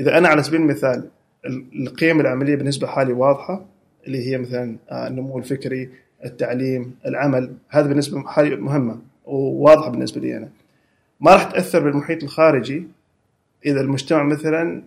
إذا 0.00 0.18
أنا 0.18 0.28
على 0.28 0.42
سبيل 0.42 0.60
المثال 0.60 1.08
ال- 1.46 1.86
القيم 1.86 2.20
العملية 2.20 2.56
بالنسبة 2.56 2.86
حالي 2.86 3.12
واضحة 3.12 3.64
اللي 4.06 4.26
هي 4.26 4.38
مثلا 4.38 4.76
آه، 4.90 5.06
النمو 5.08 5.38
الفكري 5.38 5.90
التعليم 6.24 6.94
العمل 7.06 7.52
هذا 7.68 7.88
بالنسبة 7.88 8.20
حالي 8.28 8.56
مهمة 8.56 8.98
وواضحة 9.24 9.90
بالنسبة 9.90 10.20
لي 10.20 10.36
أنا. 10.36 10.48
ما 11.20 11.32
راح 11.32 11.44
تأثر 11.44 11.80
بالمحيط 11.80 12.22
الخارجي 12.22 12.84
إذا 13.66 13.80
المجتمع 13.80 14.22
مثلا 14.22 14.82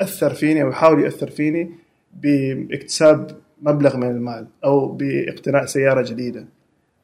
أثر 0.00 0.34
فيني 0.34 0.62
أو 0.62 0.68
يحاول 0.68 1.04
يأثر 1.04 1.30
فيني 1.30 1.70
باكتساب 2.22 3.36
مبلغ 3.62 3.96
من 3.96 4.06
المال 4.10 4.46
أو 4.64 4.86
باقتناء 4.92 5.66
سيارة 5.66 6.02
جديدة. 6.10 6.44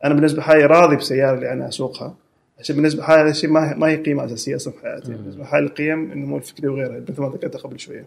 أنا 0.04 0.14
بالنسبة 0.14 0.42
حالي 0.42 0.66
راضي 0.66 0.96
بالسيارة 0.96 1.34
اللي 1.34 1.52
أنا 1.52 1.68
أسوقها. 1.68 2.14
عشان 2.58 2.76
بالنسبة 2.76 3.02
حالي 3.02 3.22
هذا 3.22 3.30
الشيء 3.30 3.50
ما 3.50 3.74
ما 3.74 3.86
هي 3.86 3.96
قيمة 3.96 4.24
أساسية 4.24 4.56
أصلا 4.56 4.72
في 4.72 4.80
حياتي. 4.80 5.12
بالنسبة 5.12 5.44
حالي 5.44 5.66
القيم 5.66 6.12
النمو 6.12 6.36
الفكري 6.36 6.68
وغيرها 6.68 7.00
مثل 7.08 7.22
ما 7.22 7.28
ذكرت 7.28 7.56
قبل 7.56 7.80
شوية. 7.80 8.04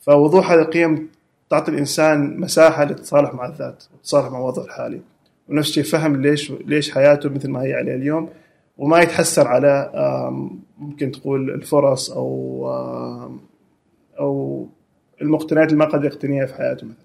فوضوح 0.00 0.50
هذه 0.50 0.60
القيم 0.60 1.08
تعطي 1.50 1.70
الإنسان 1.70 2.40
مساحة 2.40 2.84
للتصالح 2.84 3.34
مع 3.34 3.46
الذات 3.46 3.84
والتصالح 3.92 4.30
مع 4.30 4.38
الوضع 4.38 4.64
الحالي. 4.64 5.00
ونفس 5.48 5.68
الشيء 5.68 5.84
فهم 5.84 6.22
ليش 6.22 6.50
ليش 6.50 6.90
حياته 6.90 7.28
مثل 7.28 7.50
ما 7.50 7.62
هي 7.62 7.74
عليها 7.74 7.94
اليوم 7.94 8.28
وما 8.78 9.00
يتحسر 9.00 9.48
على 9.48 9.90
ممكن 10.78 11.12
تقول 11.12 11.50
الفرص 11.50 12.10
أو 12.10 12.66
أو 14.18 14.66
المقتنيات 15.22 15.66
اللي 15.66 15.78
ما 15.78 15.84
قد 15.84 16.04
يقتنيها 16.04 16.46
في 16.46 16.54
حياته 16.54 16.86
مثلا. 16.86 17.01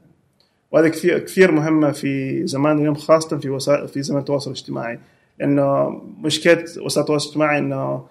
وهذا 0.72 0.90
كثير 0.90 1.20
كثير 1.20 1.52
مهمة 1.52 1.92
في 1.92 2.42
زمان 2.48 2.80
اليوم 2.80 2.96
خاصة 2.96 3.38
في 3.38 3.50
وسائل 3.50 3.88
في 3.88 4.02
زمن 4.02 4.20
التواصل 4.20 4.52
الاجتماعي. 4.52 5.00
لأنه 5.40 5.90
مشكلة 6.22 6.64
وسائل 6.64 7.04
التواصل 7.04 7.26
الاجتماعي 7.26 7.60
إنه 7.60 8.06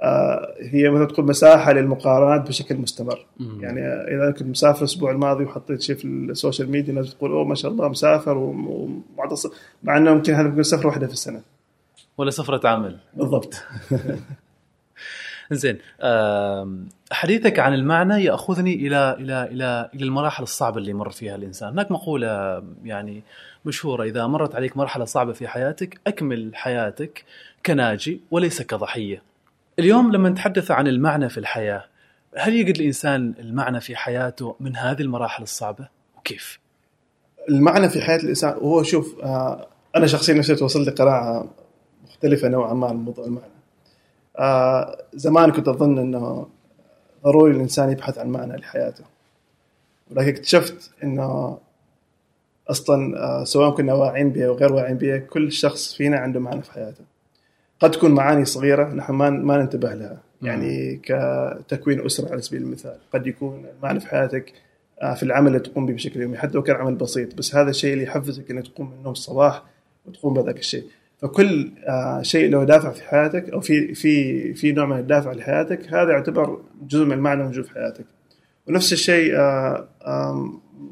آه، 0.00 0.54
هي 0.60 0.90
مثل 0.90 1.06
تقول 1.06 1.26
مساحة 1.26 1.72
للمقارنات 1.72 2.48
بشكل 2.48 2.76
مستمر. 2.76 3.26
يعني 3.60 3.80
إذا 3.86 4.30
كنت 4.30 4.48
مسافر 4.48 4.78
الأسبوع 4.78 5.10
الماضي 5.10 5.44
وحطيت 5.44 5.82
شيء 5.82 5.96
في 5.96 6.04
ال 6.04 6.13
social 6.13 6.70
media 6.70 6.90
الناس 6.90 7.14
تقول 7.14 7.30
أوه 7.30 7.44
ما 7.44 7.54
شاء 7.54 7.70
الله 7.70 7.88
مسافر 7.88 8.38
ومعتصم 8.38 9.50
مع 9.82 9.96
إنه 9.96 10.14
ممكن 10.14 10.34
هذا 10.34 10.48
ممكن 10.48 10.62
سفره 10.62 10.86
واحدة 10.86 11.06
في 11.06 11.12
السنة. 11.12 11.40
ولا 12.18 12.30
سفرة 12.30 12.68
عمل. 12.68 12.98
بالضبط. 13.14 13.54
زين 15.50 15.78
حديثك 17.12 17.58
عن 17.58 17.74
المعنى 17.74 18.24
يأخذني 18.24 18.74
إلى 18.74 19.16
إلى 19.18 19.48
إلى 19.52 19.90
إلى 19.94 20.04
المراحل 20.04 20.42
الصعبة 20.42 20.78
اللي 20.78 20.90
يمر 20.90 21.10
فيها 21.10 21.36
الإنسان، 21.36 21.68
هناك 21.68 21.90
مقولة 21.90 22.62
يعني 22.84 23.22
مشهورة 23.64 24.04
إذا 24.04 24.26
مرت 24.26 24.54
عليك 24.54 24.76
مرحلة 24.76 25.04
صعبة 25.04 25.32
في 25.32 25.48
حياتك 25.48 26.00
أكمل 26.06 26.50
حياتك 26.54 27.24
كناجي 27.66 28.20
وليس 28.30 28.62
كضحية. 28.62 29.22
اليوم 29.78 30.12
لما 30.12 30.28
نتحدث 30.28 30.70
عن 30.70 30.88
المعنى 30.88 31.28
في 31.28 31.38
الحياة 31.38 31.84
هل 32.36 32.54
يجد 32.54 32.76
الإنسان 32.76 33.34
المعنى 33.38 33.80
في 33.80 33.96
حياته 33.96 34.56
من 34.60 34.76
هذه 34.76 35.02
المراحل 35.02 35.42
الصعبة؟ 35.42 35.88
وكيف؟ 36.18 36.58
المعنى 37.48 37.88
في 37.88 38.00
حياة 38.00 38.18
الإنسان 38.18 38.52
هو 38.52 38.82
شوف 38.82 39.20
آه، 39.22 39.66
أنا 39.96 40.06
شخصيا 40.06 40.34
نفسي 40.34 40.54
توصل 40.54 40.84
لي 40.84 40.90
قناعه 40.90 41.50
مختلفة 42.04 42.48
نوعا 42.48 42.74
ما 42.74 42.86
عن 42.86 42.96
موضوع 42.96 43.24
المعنى 43.24 43.51
آه، 44.38 45.04
زمان 45.14 45.52
كنت 45.52 45.68
أظن 45.68 45.98
إنه 45.98 46.48
ضروري 47.24 47.52
الإنسان 47.52 47.90
يبحث 47.90 48.18
عن 48.18 48.28
معنى 48.28 48.56
لحياته. 48.56 49.04
ولكن 50.10 50.28
اكتشفت 50.28 50.90
إنه 51.04 51.58
أصلا 52.68 53.18
آه، 53.18 53.44
سواء 53.44 53.70
كنا 53.70 53.94
واعيين 53.94 54.30
بها 54.30 54.46
أو 54.46 54.54
غير 54.54 54.72
واعيين 54.72 54.96
بها 54.96 55.18
كل 55.18 55.52
شخص 55.52 55.94
فينا 55.94 56.16
عنده 56.16 56.40
معنى 56.40 56.62
في 56.62 56.72
حياته. 56.72 57.04
قد 57.80 57.90
تكون 57.90 58.10
معاني 58.10 58.44
صغيرة 58.44 58.88
نحن 58.88 59.12
ما 59.12 59.30
ما 59.30 59.56
ننتبه 59.56 59.94
لها. 59.94 60.18
يعني 60.42 60.96
كتكوين 60.96 62.06
أسرة 62.06 62.30
على 62.32 62.42
سبيل 62.42 62.62
المثال. 62.62 62.98
قد 63.14 63.26
يكون 63.26 63.66
المعنى 63.76 64.00
في 64.00 64.06
حياتك 64.06 64.52
آه، 65.02 65.14
في 65.14 65.22
العمل 65.22 65.46
اللي 65.46 65.58
تقوم 65.58 65.86
به 65.86 65.94
بشكل 65.94 66.20
يومي 66.20 66.38
حتى 66.38 66.54
لو 66.54 66.62
كان 66.62 66.76
عمل 66.76 66.94
بسيط. 66.94 67.34
بس 67.34 67.54
هذا 67.54 67.70
الشيء 67.70 67.92
اللي 67.92 68.04
يحفزك 68.04 68.50
إنك 68.50 68.68
تقوم 68.68 68.90
من 68.90 68.96
النوم 68.96 69.12
الصباح 69.12 69.62
وتقوم 70.06 70.34
بهذاك 70.34 70.58
الشيء. 70.58 70.84
فكل 71.22 71.70
آه، 71.88 72.22
شيء 72.22 72.50
له 72.50 72.64
دافع 72.64 72.90
في 72.90 73.02
حياتك 73.04 73.50
أو 73.50 73.60
في 73.60 73.94
في 73.94 74.54
في 74.54 74.72
نوع 74.72 74.86
من 74.86 74.98
الدافع 74.98 75.32
لحياتك 75.32 75.94
هذا 75.94 76.10
يعتبر 76.10 76.60
جزء 76.82 77.04
من 77.04 77.12
المعنى 77.12 77.42
موجود 77.42 77.64
في 77.64 77.70
حياتك. 77.70 78.04
ونفس 78.68 78.92
الشيء 78.92 79.36
آه، 79.36 79.88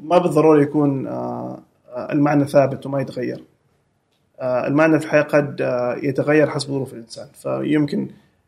ما 0.03 0.17
بالضرورة 0.17 0.61
يكون 0.61 1.07
آه، 1.07 1.63
المعنى 2.11 2.47
ثابت 2.47 2.85
وما 2.85 3.01
يتغير. 3.01 3.43
المعنى 4.41 4.99
في 4.99 5.05
الحياة 5.05 5.21
قد 5.21 5.59
يتغير 6.03 6.49
حسب 6.49 6.69
ظروف 6.69 6.93
الإنسان. 6.93 7.27
فيمكن 7.33 8.07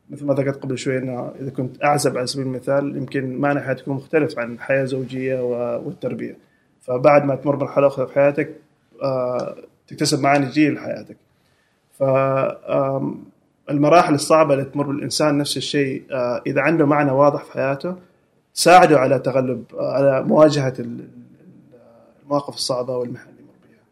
مثل 0.10 0.26
ما 0.26 0.34
ذكرت 0.34 0.64
قبل 0.64 0.78
شوي 0.78 0.98
إنه 0.98 1.32
إذا 1.42 1.50
كنت 1.50 1.84
أعزب 1.84 2.18
على 2.18 2.28
سبيل 2.28 2.46
المثال 2.46 2.98
يمكن 2.98 3.38
معنى 3.38 3.60
حياتك 3.60 3.88
مختلف 3.88 4.40
عن 4.40 4.54
الحياة 4.54 4.84
الزوجية 4.84 5.44
والتربية. 5.78 6.38
فبعد 6.82 7.26
ما 7.26 7.36
تمر 7.36 7.56
مرحلة 7.56 7.88
أخرى 7.88 8.08
في 8.08 8.14
حياتك 8.14 8.50
تكتسب 9.88 10.20
معاني 10.20 10.46
جديده 10.46 10.74
لحياتك. 10.74 11.18
فالمراحل 13.68 14.14
الصعبة 14.14 14.54
اللي 14.54 14.66
تمر 14.66 14.88
بالانسان 14.88 15.38
نفس 15.38 15.58
الشيء 15.58 16.04
آه، 16.12 16.42
إذا 16.48 16.62
عنده 16.62 16.86
معنى 16.86 17.12
واضح 17.12 17.44
في 17.44 17.52
حياته 17.52 17.96
ساعده 18.54 19.00
على 19.00 19.20
تغلب 19.20 19.64
على 19.74 20.24
ال- 20.80 21.08
المواقف 22.24 22.56
الصعبة 22.56 22.98
والمحن 22.98 23.30
اللي 23.30 23.42
يمر 23.42 23.54
بها 23.70 23.84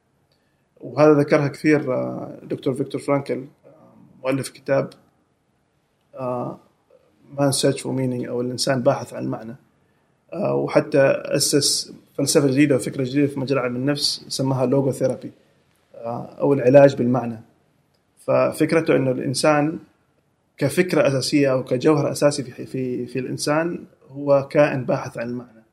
وهذا 0.91 1.13
ذكرها 1.19 1.47
كثير 1.47 1.93
آه، 1.93 2.31
دكتور 2.43 2.73
فيكتور 2.73 3.01
فرانكل 3.01 3.33
آه، 3.65 3.69
مؤلف 4.23 4.49
كتاب 4.49 4.89
Man's 7.39 7.51
Search 7.51 7.81
for 7.81 7.91
Meaning 7.93 8.25
أو 8.27 8.41
الإنسان 8.41 8.81
باحث 8.81 9.13
عن 9.13 9.23
المعنى 9.23 9.55
وحتى 10.53 11.01
أسس 11.25 11.93
فلسفة 12.17 12.47
جديدة 12.47 12.75
وفكرة 12.75 13.03
جديدة 13.03 13.27
في 13.27 13.39
مجال 13.39 13.59
علم 13.59 13.75
النفس 13.75 14.25
سماها 14.27 14.65
logotherapy 14.65 15.31
أو 16.39 16.53
العلاج 16.53 16.95
بالمعنى. 16.95 17.39
ففكرته 18.25 18.95
إنه 18.95 19.11
الإنسان 19.11 19.79
كفكرة 20.57 21.07
أساسية 21.07 21.51
أو 21.51 21.63
كجوهر 21.63 22.11
أساسي 22.11 22.43
في 22.43 22.65
في 22.65 23.05
في 23.05 23.19
الإنسان 23.19 23.85
هو 24.11 24.47
كائن 24.47 24.85
باحث 24.85 25.17
عن 25.17 25.29
المعنى. 25.29 25.63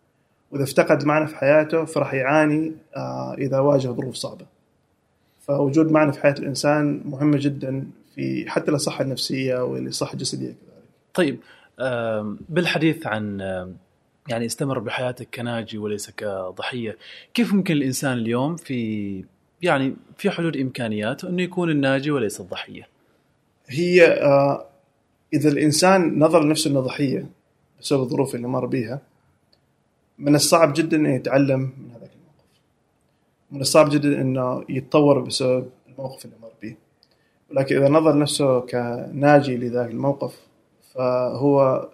وإذا 0.50 0.64
افتقد 0.64 1.00
المعنى 1.00 1.26
في 1.26 1.36
حياته 1.36 1.84
فراح 1.84 2.14
يعاني 2.14 2.72
آه، 2.96 3.34
إذا 3.34 3.58
واجه 3.58 3.88
ظروف 3.88 4.14
صعبة. 4.14 4.46
فوجود 5.40 5.90
معنى 5.90 6.12
في 6.12 6.20
حياة 6.20 6.34
الإنسان 6.38 7.02
مهمه 7.04 7.38
جدا 7.40 7.86
في 8.14 8.50
حتى 8.50 8.70
للصحه 8.70 9.04
النفسيه 9.04 9.64
وللصحه 9.64 10.12
الجسديه 10.12 10.46
كذلك. 10.46 10.88
طيب 11.14 11.38
بالحديث 12.48 13.06
عن 13.06 13.40
يعني 14.28 14.46
استمر 14.46 14.78
بحياتك 14.78 15.28
كناجي 15.34 15.78
وليس 15.78 16.10
كضحية، 16.10 16.96
كيف 17.34 17.54
ممكن 17.54 17.74
الإنسان 17.74 18.12
اليوم 18.12 18.56
في 18.56 19.24
يعني 19.62 19.96
في 20.16 20.30
حدود 20.30 20.56
إمكانياته 20.56 21.28
أنه 21.28 21.42
يكون 21.42 21.70
الناجي 21.70 22.10
وليس 22.10 22.40
الضحية؟ 22.40 22.88
هي 23.68 24.06
آه، 24.06 24.66
إذا 25.34 25.48
الإنسان 25.48 26.18
نظر 26.18 26.44
لنفسه 26.44 26.70
إنه 26.70 26.80
ضحية 26.80 27.26
بسبب 27.80 28.02
الظروف 28.02 28.34
اللي 28.34 28.48
مر 28.48 28.66
بيها 28.66 29.00
من 30.18 30.34
الصعب 30.34 30.72
جدا 30.72 30.96
إنه 30.96 31.14
يتعلم 31.14 31.60
من 31.60 31.90
هذاك 31.90 32.10
الموقف. 32.14 32.44
من 33.50 33.60
الصعب 33.60 33.90
جدا 33.90 34.20
إنه 34.20 34.64
يتطور 34.68 35.20
بسبب 35.20 35.70
الموقف 35.88 36.24
اللي 36.24 36.36
مر 36.42 36.52
به 36.62 36.76
ولكن 37.50 37.76
إذا 37.76 37.88
نظر 37.88 38.18
نفسه 38.18 38.60
كناجي 38.60 39.56
لذاك 39.56 39.90
الموقف 39.90 40.40
فهو 40.94 41.88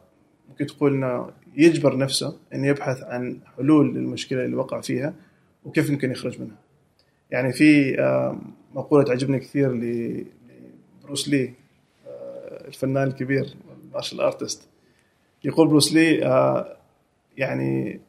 ممكن 0.48 0.66
تقول 0.66 0.94
إنه 0.94 1.30
يجبر 1.56 1.96
نفسه 1.96 2.36
إنه 2.54 2.66
يبحث 2.66 3.02
عن 3.02 3.38
حلول 3.56 3.94
للمشكلة 3.94 4.44
اللي 4.44 4.56
وقع 4.56 4.80
فيها 4.80 5.14
وكيف 5.64 5.90
يمكن 5.90 6.10
يخرج 6.10 6.40
منها. 6.40 6.63
يعني 7.34 7.52
في 7.52 7.96
مقولة 8.74 9.04
تعجبني 9.04 9.38
كثير 9.38 9.72
لبروس 9.72 11.28
لي 11.28 11.52
آه، 12.06 12.68
الفنان 12.68 13.08
الكبير 13.08 13.54
ال 13.84 13.89
martial 13.89 14.20
artist 14.20 14.68
يقول 15.44 15.68
بروس 15.68 15.92
لي 15.92 16.26
آه، 16.26 16.76
يعني 17.36 18.00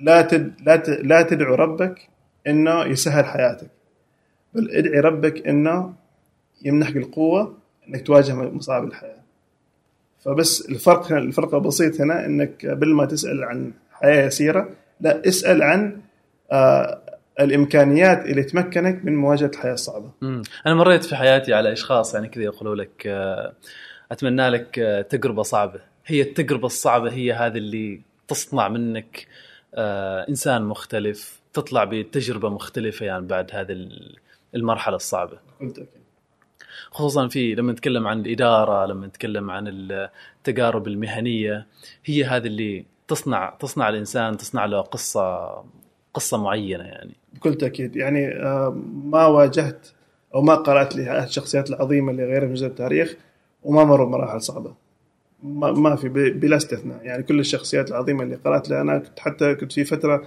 لا 0.00 0.22
تد 0.22 0.54
لا 0.60 0.76
لا 0.86 1.22
تدعو 1.22 1.54
ربك 1.54 2.08
إنه 2.46 2.84
يسهل 2.84 3.24
حياتك 3.24 3.70
بل 4.54 4.70
ادعي 4.70 5.00
ربك 5.00 5.46
إنه 5.48 5.94
يمنحك 6.64 6.96
القوة 6.96 7.56
إنك 7.88 8.06
تواجه 8.06 8.34
مصاعب 8.34 8.84
الحياة. 8.84 9.22
فبس 10.18 10.68
الفرق 10.68 11.12
هنا 11.12 11.18
الفرق 11.18 11.54
البسيط 11.54 12.00
هنا 12.00 12.26
إنك 12.26 12.66
بدل 12.66 12.94
ما 12.94 13.04
تسأل 13.04 13.44
عن 13.44 13.72
حياة 13.92 14.26
يسيرة 14.26 14.70
لا 15.00 15.28
اسأل 15.28 15.62
عن 15.62 16.00
آه 16.50 17.07
الإمكانيات 17.40 18.26
اللي 18.26 18.42
تمكنك 18.42 19.04
من 19.04 19.16
مواجهة 19.16 19.46
الحياة 19.46 19.72
الصعبة 19.72 20.10
مم. 20.20 20.42
أنا 20.66 20.74
مريت 20.74 21.04
في 21.04 21.16
حياتي 21.16 21.54
على 21.54 21.72
أشخاص 21.72 22.14
يعني 22.14 22.28
كذا 22.28 22.44
يقولوا 22.44 22.74
لك 22.76 23.06
آه، 23.06 23.52
أتمنى 24.12 24.48
لك 24.48 24.78
آه، 24.78 25.02
تجربة 25.02 25.42
صعبة، 25.42 25.80
هي 26.06 26.20
التجربة 26.22 26.66
الصعبة 26.66 27.12
هي 27.12 27.32
هذه 27.32 27.58
اللي 27.58 28.00
تصنع 28.28 28.68
منك 28.68 29.26
آه، 29.74 30.28
إنسان 30.28 30.62
مختلف، 30.62 31.40
تطلع 31.52 31.84
بتجربة 31.84 32.48
مختلفة 32.48 33.06
يعني 33.06 33.26
بعد 33.26 33.50
هذه 33.52 33.72
ال- 33.72 34.16
المرحلة 34.54 34.96
الصعبة. 34.96 35.38
خصوصا 36.90 37.28
في 37.28 37.54
لما 37.54 37.72
نتكلم 37.72 38.06
عن 38.06 38.20
الإدارة 38.20 38.86
لما 38.86 39.06
نتكلم 39.06 39.50
عن 39.50 39.64
التجارب 39.68 40.86
المهنية 40.88 41.66
هي 42.04 42.24
هذه 42.24 42.46
اللي 42.46 42.86
تصنع 43.08 43.56
تصنع 43.60 43.88
الإنسان 43.88 44.36
تصنع 44.36 44.64
له 44.64 44.80
قصة 44.80 45.48
قصة 46.14 46.42
معينة 46.42 46.84
يعني. 46.84 47.12
بكل 47.34 47.54
تأكيد. 47.54 47.96
يعني 47.96 48.28
آه، 48.28 48.76
ما 49.04 49.26
واجهت 49.26 49.88
أو 50.34 50.42
ما 50.42 50.54
قرأت 50.54 50.96
لهذه 50.96 51.24
الشخصيات 51.24 51.70
العظيمة 51.70 52.10
اللي 52.10 52.24
غير 52.24 52.46
من 52.46 52.56
التاريخ 52.56 53.16
وما 53.62 53.84
مروا 53.84 54.06
بمراحل 54.06 54.42
صعبة. 54.42 54.74
ما, 55.42 55.96
في 55.96 56.08
بلا 56.08 56.56
استثناء. 56.56 57.00
يعني 57.02 57.22
كل 57.22 57.40
الشخصيات 57.40 57.90
العظيمة 57.90 58.22
اللي 58.22 58.36
قرأت 58.36 58.68
لها 58.68 58.80
أنا 58.80 58.98
كنت 58.98 59.20
حتى 59.20 59.54
كنت 59.54 59.72
في 59.72 59.84
فترة 59.84 60.22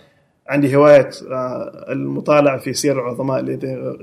عندي 0.48 0.76
هوايه 0.76 1.10
آه، 1.32 1.86
المطالعة 1.91 2.58
في 2.58 2.74
سير 2.74 3.00
العظماء 3.00 3.39
اللي 3.39 3.56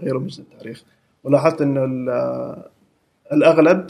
غير 0.02 0.18
من 0.18 0.28
التاريخ. 0.38 0.84
ولاحظت 1.24 1.62
إنه 1.62 2.12
آه، 2.12 2.68
الأغلب 3.32 3.86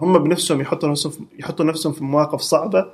هم 0.00 0.18
بنفسهم 0.18 0.60
يحطوا 0.60 0.88
نفسهم 0.88 1.28
يحطوا 1.38 1.64
نفسهم 1.64 1.92
في 1.92 2.04
مواقف 2.04 2.40
صعبة 2.40 2.86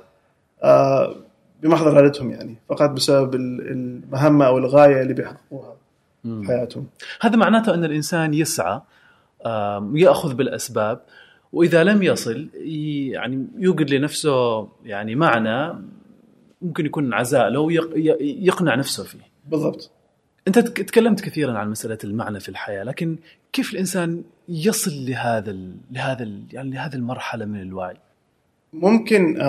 بمحض 1.63 1.87
ارادتهم 1.87 2.31
يعني 2.31 2.55
فقط 2.69 2.89
بسبب 2.89 3.35
ال- 3.35 3.71
المهمة 3.71 4.45
أو 4.45 4.57
الغاية 4.57 5.01
اللي 5.01 5.13
بيحققوها 5.13 5.75
في 6.23 6.43
حياتهم 6.47 6.87
هذا 7.21 7.35
معناته 7.35 7.73
أن 7.73 7.85
الإنسان 7.85 8.33
يسعى 8.33 8.81
آم، 9.45 9.93
وياخذ 9.93 10.33
بالأسباب 10.33 11.01
وإذا 11.53 11.83
لم 11.83 12.03
يصل 12.03 12.49
يعني 13.11 13.47
يوجد 13.57 13.89
لنفسه 13.89 14.67
يعني 14.85 15.15
معنى 15.15 15.79
ممكن 16.61 16.85
يكون 16.85 17.13
عزاء 17.13 17.49
له 17.49 17.67
يقنع 18.21 18.75
نفسه 18.75 19.03
فيه. 19.03 19.19
بالضبط 19.45 19.91
أنت 20.47 20.59
تك- 20.59 20.81
تكلمت 20.81 21.21
كثيرا 21.21 21.57
عن 21.57 21.69
مسألة 21.69 21.97
المعنى 22.03 22.39
في 22.39 22.49
الحياة 22.49 22.83
لكن 22.83 23.17
كيف 23.53 23.73
الإنسان 23.73 24.23
يصل 24.49 24.91
لهذا 25.05 25.51
ال 25.51 25.75
لهذا 25.91 26.23
ال 26.23 26.43
يعني 26.51 26.69
لهذه 26.71 26.95
المرحلة 26.95 27.45
من 27.45 27.61
الوعي؟ 27.61 27.97
ممكن 28.73 29.41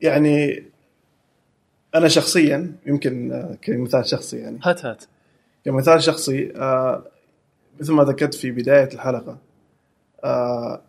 يعني 0.00 0.64
أنا 1.94 2.08
شخصيا 2.08 2.72
يمكن 2.86 3.32
آه، 3.32 3.58
كمثال 3.62 4.06
شخصي 4.06 4.36
يعني 4.36 4.58
هات 4.62 4.84
هات 4.84 5.04
كمثال 5.64 6.02
شخصي 6.02 6.52
آه، 6.56 7.04
مثل 7.80 7.92
ما 7.92 8.04
ذكرت 8.04 8.34
في 8.34 8.50
بداية 8.50 8.88
الحلقة 8.94 9.38
آه، 10.24 10.82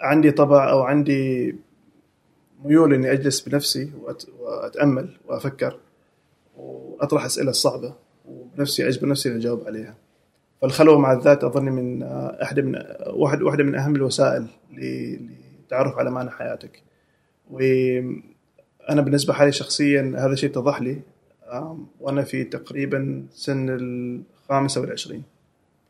عندي 0.00 0.30
طبع 0.30 0.70
أو 0.70 0.82
عندي 0.82 1.54
ميول 2.64 2.94
إني 2.94 3.12
أجلس 3.12 3.40
بنفسي 3.40 3.90
وأتأمل 4.38 5.16
وأفكر 5.26 5.78
وأطرح 6.56 7.24
أسئلة 7.24 7.52
صعبة 7.52 7.94
وبنفسي 8.24 8.88
اجبر 8.88 9.08
نفسي 9.08 9.28
اني 9.28 9.38
أجاوب 9.38 9.64
عليها. 9.66 9.96
فالخلوه 10.62 10.98
مع 10.98 11.12
الذات 11.12 11.44
أظني 11.44 11.70
من 11.70 12.02
احدى 12.42 12.62
من 12.62 12.82
واحد 13.06 13.42
واحدة 13.42 13.64
من 13.64 13.74
أهم 13.74 13.96
الوسائل 13.96 14.46
للتعرف 14.72 15.98
على 15.98 16.10
معنى 16.10 16.30
حياتك. 16.30 16.82
وأنا 18.88 19.02
بالنسبة 19.02 19.32
حالي 19.32 19.52
شخصيا 19.52 20.14
هذا 20.16 20.32
الشيء 20.32 20.50
اتضح 20.50 20.82
لي 20.82 20.98
وأنا 22.00 22.22
في 22.22 22.44
تقريبا 22.44 23.26
سن 23.32 23.66
الخامسه 23.70 24.80
والعشرين. 24.80 25.22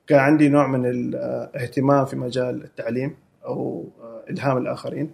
كان 0.06 0.18
عندي 0.18 0.48
نوع 0.48 0.66
من 0.66 0.86
الاهتمام 0.86 2.04
في 2.04 2.16
مجال 2.16 2.64
التعليم 2.64 3.14
أو 3.44 3.84
آه، 4.02 4.30
إلهام 4.30 4.58
الآخرين 4.58 5.10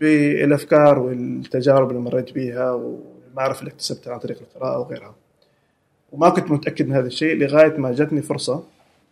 بالأفكار 0.00 0.98
والتجارب 0.98 1.90
اللي 1.90 2.00
مريت 2.00 2.32
بيها 2.32 2.72
والمعرفة 2.72 3.60
اللي 3.60 3.70
اكتسبتها 3.70 4.12
عن 4.12 4.18
طريق 4.18 4.38
القراءة 4.40 4.78
وغيرها. 4.78 5.14
وما 6.12 6.28
كنت 6.28 6.50
متأكد 6.50 6.88
من 6.88 6.92
هذا 6.92 7.06
الشيء 7.06 7.36
لغاية 7.36 7.76
ما 7.76 7.92
جتني 7.92 8.22
فرصة 8.22 8.64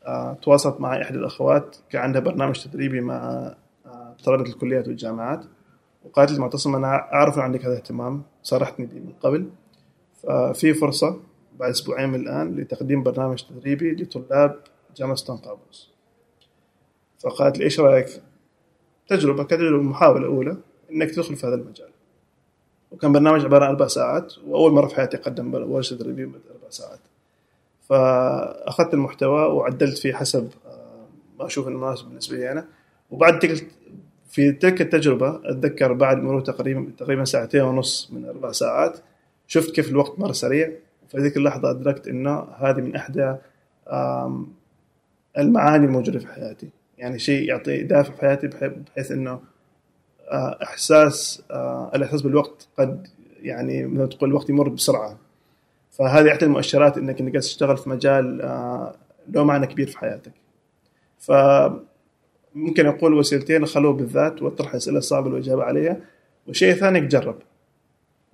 آه، 0.06 0.36
تواصلت 0.42 0.80
مع 0.80 1.02
إحدى 1.02 1.18
الأخوات 1.18 1.76
كان 1.90 2.02
عندها 2.02 2.20
برنامج 2.20 2.64
تدريبي 2.64 3.00
مع 3.00 3.52
آه، 3.86 4.14
طلبة 4.24 4.42
الكليات 4.42 4.88
والجامعات 4.88 5.44
وقالت 6.04 6.32
لي 6.32 6.38
معتصم 6.38 6.74
أنا 6.74 7.12
أعرف 7.12 7.36
إن 7.36 7.42
عندك 7.42 7.60
هذا 7.60 7.72
الاهتمام. 7.72 8.22
صارحتني 8.42 8.86
به 8.86 9.00
من 9.00 9.12
قبل. 9.20 9.50
ففي 10.22 10.74
فرصة 10.74 11.20
بعد 11.58 11.70
أسبوعين 11.70 12.08
من 12.08 12.20
الآن 12.20 12.56
لتقديم 12.56 13.02
برنامج 13.02 13.42
تدريبي 13.42 13.92
لطلاب 13.92 14.60
جامعة 14.96 15.16
قابوس 15.24 15.90
فقالت 17.18 17.58
لي 17.58 17.64
إيش 17.64 17.80
رأيك؟ 17.80 18.22
تجربة 19.08 19.44
كتجربة 19.44 19.82
محاولة 19.82 20.26
أولى 20.26 20.56
إنك 20.92 21.10
تدخل 21.10 21.36
في 21.36 21.46
هذا 21.46 21.54
المجال. 21.54 21.90
وكان 22.90 23.12
برنامج 23.12 23.44
عبارة 23.44 23.64
عن 23.64 23.70
أربع 23.70 23.86
ساعات 23.86 24.38
وأول 24.38 24.72
مرة 24.72 24.86
في 24.86 24.94
حياتي 24.94 25.16
أقدم 25.16 25.54
ورشه 25.54 25.98
ريفيو 26.02 26.28
أربع 26.28 26.70
ساعات. 26.70 27.00
فأخذت 27.80 28.94
المحتوى 28.94 29.42
وعدلت 29.42 29.98
فيه 29.98 30.14
حسب 30.14 30.50
آه، 30.66 31.06
ما 31.38 31.46
أشوف 31.46 31.68
إنه 31.68 31.78
مناسب 31.78 32.06
بالنسبة 32.06 32.36
لي 32.36 32.52
أنا. 32.52 32.66
وبعد 33.10 33.38
في 34.30 34.52
تلك 34.52 34.80
التجربة 34.80 35.40
أتذكر 35.44 35.92
بعد 35.92 36.16
مرور 36.18 36.40
تقريبا 36.40 36.92
تقريبا 36.98 37.24
ساعتين 37.24 37.60
ونص 37.60 38.10
من 38.12 38.24
أربع 38.24 38.52
ساعات 38.52 38.98
شفت 39.46 39.74
كيف 39.74 39.88
الوقت 39.88 40.18
مر 40.18 40.32
سريع. 40.32 40.72
في 41.08 41.18
ذيك 41.18 41.36
اللحظة 41.36 41.70
أدركت 41.70 42.08
انه 42.08 42.46
هذه 42.58 42.80
من 42.80 42.96
إحدى 42.96 43.36
المعاني 45.38 45.86
الموجودة 45.86 46.18
في 46.18 46.26
حياتي. 46.26 46.68
يعني 46.98 47.18
شيء 47.18 47.48
يعطي 47.48 47.82
دافع 47.82 48.12
في 48.12 48.20
حياتي 48.20 48.46
بحيث 48.46 49.10
إنه 49.10 49.40
آه، 50.30 50.58
إحساس 50.62 51.42
آه، 51.50 51.90
الإحساس 51.94 52.22
بالوقت 52.22 52.68
قد 52.78 53.06
يعني 53.42 53.86
مثل 53.86 54.08
تقول 54.08 54.30
الوقت 54.30 54.50
يمر 54.50 54.68
بسرعة. 54.68 55.18
فهذه 55.90 56.32
إحدى 56.32 56.44
المؤشرات 56.44 56.98
إنك 56.98 57.20
إنك 57.20 57.34
تشتغل 57.34 57.76
في 57.76 57.90
مجال 57.90 58.42
آه، 58.42 58.94
له 59.28 59.44
معنى 59.44 59.66
كبير 59.66 59.86
في 59.86 59.98
حياتك. 59.98 60.32
ف 61.18 61.32
ممكن 62.54 62.86
أقول 62.86 63.14
وسيلتين 63.14 63.62
الخلوه 63.62 63.92
بالذات 63.92 64.42
وطرح 64.42 64.70
الاسئله 64.70 64.98
الصعبه 64.98 65.30
والاجابه 65.30 65.62
عليها 65.62 65.96
والشيء 66.46 66.72
الثاني 66.72 66.98
انك 66.98 67.10
تجرب 67.10 67.38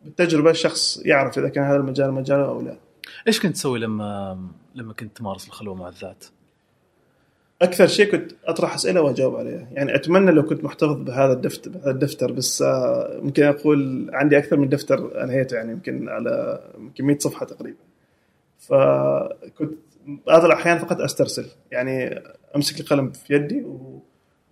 بالتجربة 0.05 0.51
الشخص 0.51 1.03
يعرف 1.05 1.39
إذا 1.39 1.49
كان 1.49 1.65
هذا 1.65 1.77
المجال 1.77 2.13
مجاله 2.13 2.45
أو 2.45 2.61
لا. 2.61 2.77
إيش 3.27 3.41
كنت 3.41 3.55
تسوي 3.55 3.79
لما 3.79 4.39
لما 4.75 4.93
كنت 4.93 5.17
تمارس 5.17 5.47
الخلوة 5.47 5.75
مع 5.75 5.89
الذات؟ 5.89 6.25
أكثر 7.63 7.87
شيء 7.87 8.11
كنت 8.11 8.33
أطرح 8.45 8.75
أسئلة 8.75 9.01
وأجاوب 9.01 9.37
عليها. 9.37 9.69
يعني 9.73 9.95
أتمنى 9.95 10.31
لو 10.31 10.43
كنت 10.43 10.65
محتفظ 10.65 10.97
بهذا 10.97 11.33
الدفتر 11.33 11.71
بهذا 11.71 11.91
الدفتر 11.91 12.33
بس 12.33 12.63
آه، 12.63 13.21
ممكن 13.23 13.43
أقول 13.43 14.11
عندي 14.13 14.39
أكثر 14.39 14.57
من 14.57 14.69
دفتر 14.69 15.25
أنهيته 15.25 15.57
يعني 15.57 15.73
يمكن 15.73 16.09
على 16.09 16.61
يمكن 16.79 17.05
100 17.05 17.19
صفحة 17.19 17.47
تقريبا. 17.47 17.79
فكنت 18.59 19.79
بعض 20.27 20.45
الأحيان 20.45 20.79
فقط 20.79 21.01
أسترسل. 21.01 21.47
يعني 21.71 22.23
أمسك 22.57 22.81
القلم 22.81 23.11
في 23.11 23.35
يدي 23.35 23.67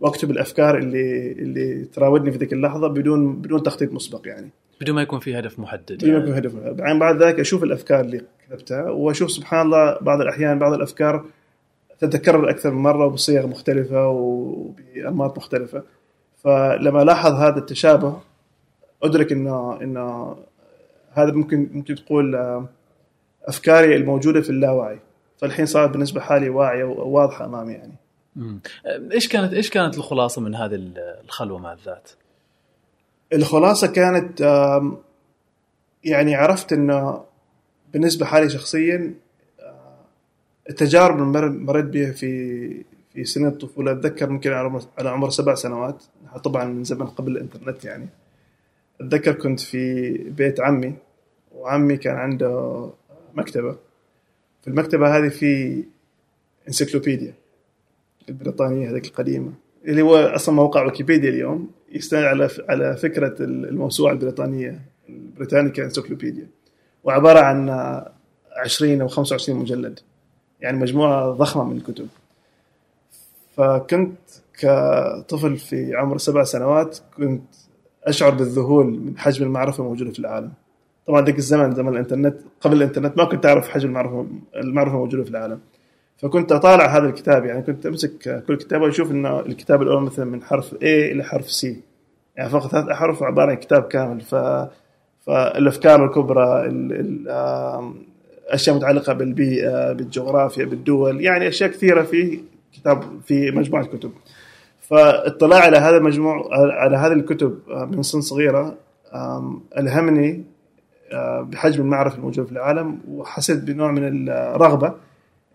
واكتب 0.04 0.30
الأفكار 0.30 0.78
اللي 0.78 1.32
اللي 1.32 1.84
تراودني 1.84 2.32
في 2.32 2.38
ذيك 2.38 2.52
اللحظة 2.52 2.88
بدون 2.88 3.36
بدون 3.36 3.62
تخطيط 3.62 3.92
مسبق 3.92 4.20
يعني. 4.24 4.50
بدون 4.80 4.94
ما 4.94 5.02
يكون 5.02 5.18
في 5.18 5.38
هدف 5.38 5.58
محدد 5.58 5.92
بدون 5.92 6.12
ما 6.12 6.18
يكون 6.18 6.34
هدف 6.34 6.54
بعدين 6.56 6.98
بعد 6.98 7.22
ذلك 7.22 7.40
أشوف 7.40 7.62
الأفكار 7.62 8.00
اللي 8.00 8.20
كتبتها 8.48 8.90
وأشوف 8.90 9.30
سبحان 9.30 9.66
الله 9.66 9.98
بعض 10.00 10.20
الأحيان 10.20 10.58
بعض 10.58 10.72
الأفكار 10.72 11.24
تتكرر 11.98 12.50
أكثر 12.50 12.70
من 12.70 12.82
مرة 12.82 13.06
وبصيغ 13.06 13.46
مختلفة 13.46 14.08
وبأنماط 14.08 15.36
مختلفة. 15.36 15.82
فلما 16.36 17.04
لاحظ 17.04 17.32
هذا 17.32 17.58
التشابه 17.58 18.20
أدرك 19.02 19.32
انه 19.32 19.82
انه 19.82 20.36
هذا 21.12 21.32
ممكن 21.32 21.68
ممكن 21.72 21.94
تقول 21.94 22.34
آه، 22.34 22.68
أفكاري 23.44 23.96
الموجودة 23.96 24.40
في 24.40 24.50
اللاوعي. 24.50 24.98
فالحين 25.38 25.66
صارت 25.66 25.90
بالنسبة 25.90 26.20
حالي 26.20 26.48
واعية 26.48 26.84
وواضحة 26.84 27.44
أمامي 27.44 27.72
يعني. 27.72 28.03
إيش 29.12 29.28
كانت 29.28 29.52
إيش 29.52 29.70
كانت 29.70 29.98
الخلاصة 29.98 30.40
من 30.40 30.54
هذه 30.54 30.78
الخلوة 31.24 31.58
مع 31.58 31.72
الذات؟ 31.72 32.10
الخلاصة 33.32 33.86
كانت 33.86 34.40
يعني 36.04 36.34
عرفت 36.34 36.72
إنه 36.72 37.24
بالنسبة 37.92 38.26
حالي 38.26 38.50
شخصيا 38.50 39.14
التجارب 40.70 41.36
اللي 41.36 41.48
مريت 41.48 41.84
بها 41.84 42.12
في 42.12 42.84
في 43.14 43.24
سنين 43.24 43.46
الطفولة 43.46 43.92
أتذكر 43.92 44.30
ممكن 44.30 44.52
على 44.98 45.08
عمر 45.08 45.30
سبع 45.30 45.54
سنوات 45.54 46.02
طبعا 46.44 46.64
من 46.64 46.84
زمن 46.84 47.06
قبل 47.06 47.32
الإنترنت 47.32 47.84
يعني. 47.84 48.08
أتذكر 49.00 49.32
كنت 49.32 49.60
في 49.60 50.12
بيت 50.12 50.60
عمي 50.60 50.94
وعمي 51.54 51.96
كان 51.96 52.16
عنده 52.16 52.90
مكتبة. 53.34 53.76
في 54.62 54.68
المكتبة 54.68 55.18
هذه 55.18 55.28
في 55.28 55.84
إنسيكلوبيديا. 56.68 57.34
البريطانية 58.28 58.90
هذيك 58.90 59.06
القديمة. 59.06 59.52
اللي 59.84 60.02
هو 60.02 60.16
أصلا 60.16 60.54
موقع 60.54 60.84
ويكيبيديا 60.84 61.30
اليوم 61.30 61.70
يستند 61.92 62.24
على 62.24 62.48
على 62.68 62.96
فكرة 62.96 63.34
الموسوعة 63.40 64.12
البريطانية 64.12 64.80
البريتانيكا 65.08 65.84
انسيكلوبيديا. 65.84 66.46
وعبارة 67.04 67.40
عن 67.40 67.70
20 68.56 69.00
أو 69.00 69.08
25 69.08 69.58
مجلد. 69.58 70.00
يعني 70.60 70.78
مجموعة 70.78 71.30
ضخمة 71.30 71.64
من 71.64 71.76
الكتب. 71.76 72.08
فكنت 73.56 74.18
كطفل 74.60 75.56
في 75.56 75.96
عمر 75.96 76.18
سبع 76.18 76.44
سنوات 76.44 76.98
كنت 77.16 77.42
أشعر 78.04 78.30
بالذهول 78.30 78.86
من 78.86 79.18
حجم 79.18 79.44
المعرفة 79.44 79.82
الموجودة 79.82 80.10
في 80.10 80.18
العالم. 80.18 80.52
طبعا 81.06 81.24
ذاك 81.24 81.38
الزمن 81.38 81.74
زمن 81.74 81.88
الإنترنت 81.88 82.36
قبل 82.60 82.76
الإنترنت 82.76 83.18
ما 83.18 83.24
كنت 83.24 83.46
أعرف 83.46 83.68
حجم 83.68 83.88
المعرفة 83.88 84.26
المعرفة 84.56 84.94
الموجودة 84.94 85.24
في 85.24 85.30
العالم. 85.30 85.60
فكنت 86.24 86.52
أطالع 86.52 86.96
هذا 86.96 87.06
الكتاب 87.06 87.44
يعني 87.44 87.62
كنت 87.62 87.86
أمسك 87.86 88.44
كل 88.46 88.56
كتاب 88.56 88.82
وأشوف 88.82 89.10
إنه 89.10 89.40
الكتاب 89.40 89.82
الأول 89.82 90.02
مثلا 90.02 90.24
من 90.24 90.42
حرف 90.42 90.74
A 90.74 90.76
إلى 90.82 91.24
حرف 91.24 91.46
C. 91.46 91.66
يعني 92.36 92.50
فقط 92.50 92.70
ثلاث 92.70 92.88
احرف 92.88 93.22
عبارة 93.22 93.50
عن 93.50 93.56
كتاب 93.56 93.82
كامل. 93.82 94.20
ف 94.20 94.34
فالأفكار 95.26 96.04
الكبرى 96.04 96.72
أشياء 98.48 98.76
متعلقة 98.76 99.12
بالبيئة 99.12 99.92
بالجغرافيا 99.92 100.64
بالدول 100.64 101.20
يعني 101.20 101.48
أشياء 101.48 101.70
كثيرة 101.70 102.02
في 102.02 102.40
كتاب 102.72 103.02
في 103.26 103.50
مجموعة 103.50 103.86
كتب. 103.86 104.10
فاطلاع 104.80 105.60
على 105.60 105.76
هذا 105.76 105.96
المجموع 105.96 106.48
على 106.52 106.96
هذه 106.96 107.12
الكتب 107.12 107.58
من 107.68 108.02
سن 108.02 108.20
صغيرة 108.20 108.74
ألهمني 109.78 110.44
بحجم 111.42 111.82
المعرفة 111.82 112.16
الموجودة 112.16 112.46
في 112.46 112.52
العالم 112.52 112.98
وحسيت 113.08 113.58
بنوع 113.58 113.90
من 113.92 114.28
الرغبة 114.28 114.94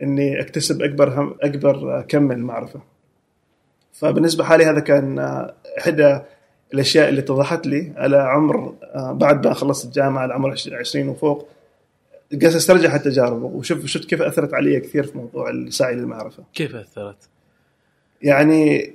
إني 0.03 0.41
أكتسب 0.41 0.81
أكبر 0.81 1.21
هم 1.21 1.35
أكبر 1.41 2.01
كم 2.01 2.23
من 2.23 2.35
المعرفة. 2.35 2.81
فبالنسبة 3.93 4.43
حالي 4.43 4.65
هذا 4.65 4.79
كان 4.79 5.19
إحدى 5.77 6.19
الأشياء 6.73 7.09
اللي 7.09 7.21
اتضحت 7.21 7.67
لي 7.67 7.93
على 7.97 8.17
عمر 8.17 8.75
بعد 8.95 9.47
ما 9.47 9.53
خلصت 9.53 9.85
الجامعة 9.85 10.21
على 10.21 10.33
عمر 10.33 10.55
20 10.71 11.09
وفوق. 11.09 11.47
قاعد 12.41 12.55
استرجع 12.55 12.95
التجارب 12.95 13.43
وشوف 13.43 13.85
شفت 13.85 14.05
كيف 14.05 14.21
أثرت 14.21 14.53
علي 14.53 14.79
كثير 14.79 15.03
في 15.03 15.17
موضوع 15.17 15.49
السعي 15.49 15.95
للمعرفة. 15.95 16.43
كيف 16.53 16.75
أثرت؟ 16.75 17.29
يعني 18.21 18.93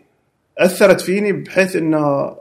أثرت 0.58 1.00
فيني 1.00 1.32
بحيث 1.32 1.76
إنه 1.76 2.36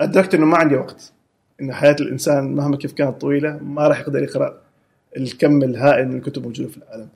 أدركت 0.00 0.34
إنه 0.34 0.46
ما 0.46 0.56
عندي 0.56 0.76
وقت. 0.76 1.12
إن 1.60 1.72
حياة 1.72 1.96
الإنسان 2.00 2.54
مهما 2.54 2.76
كيف 2.76 2.92
كانت 2.92 3.20
طويلة 3.20 3.58
ما 3.62 3.88
راح 3.88 4.00
يقدر 4.00 4.22
يقرأ 4.22 4.60
الكم 5.16 5.62
الهائل 5.62 6.08
من 6.08 6.16
الكتب 6.16 6.42
الموجودة 6.42 6.68
في 6.68 6.76
العالم. 6.76 7.08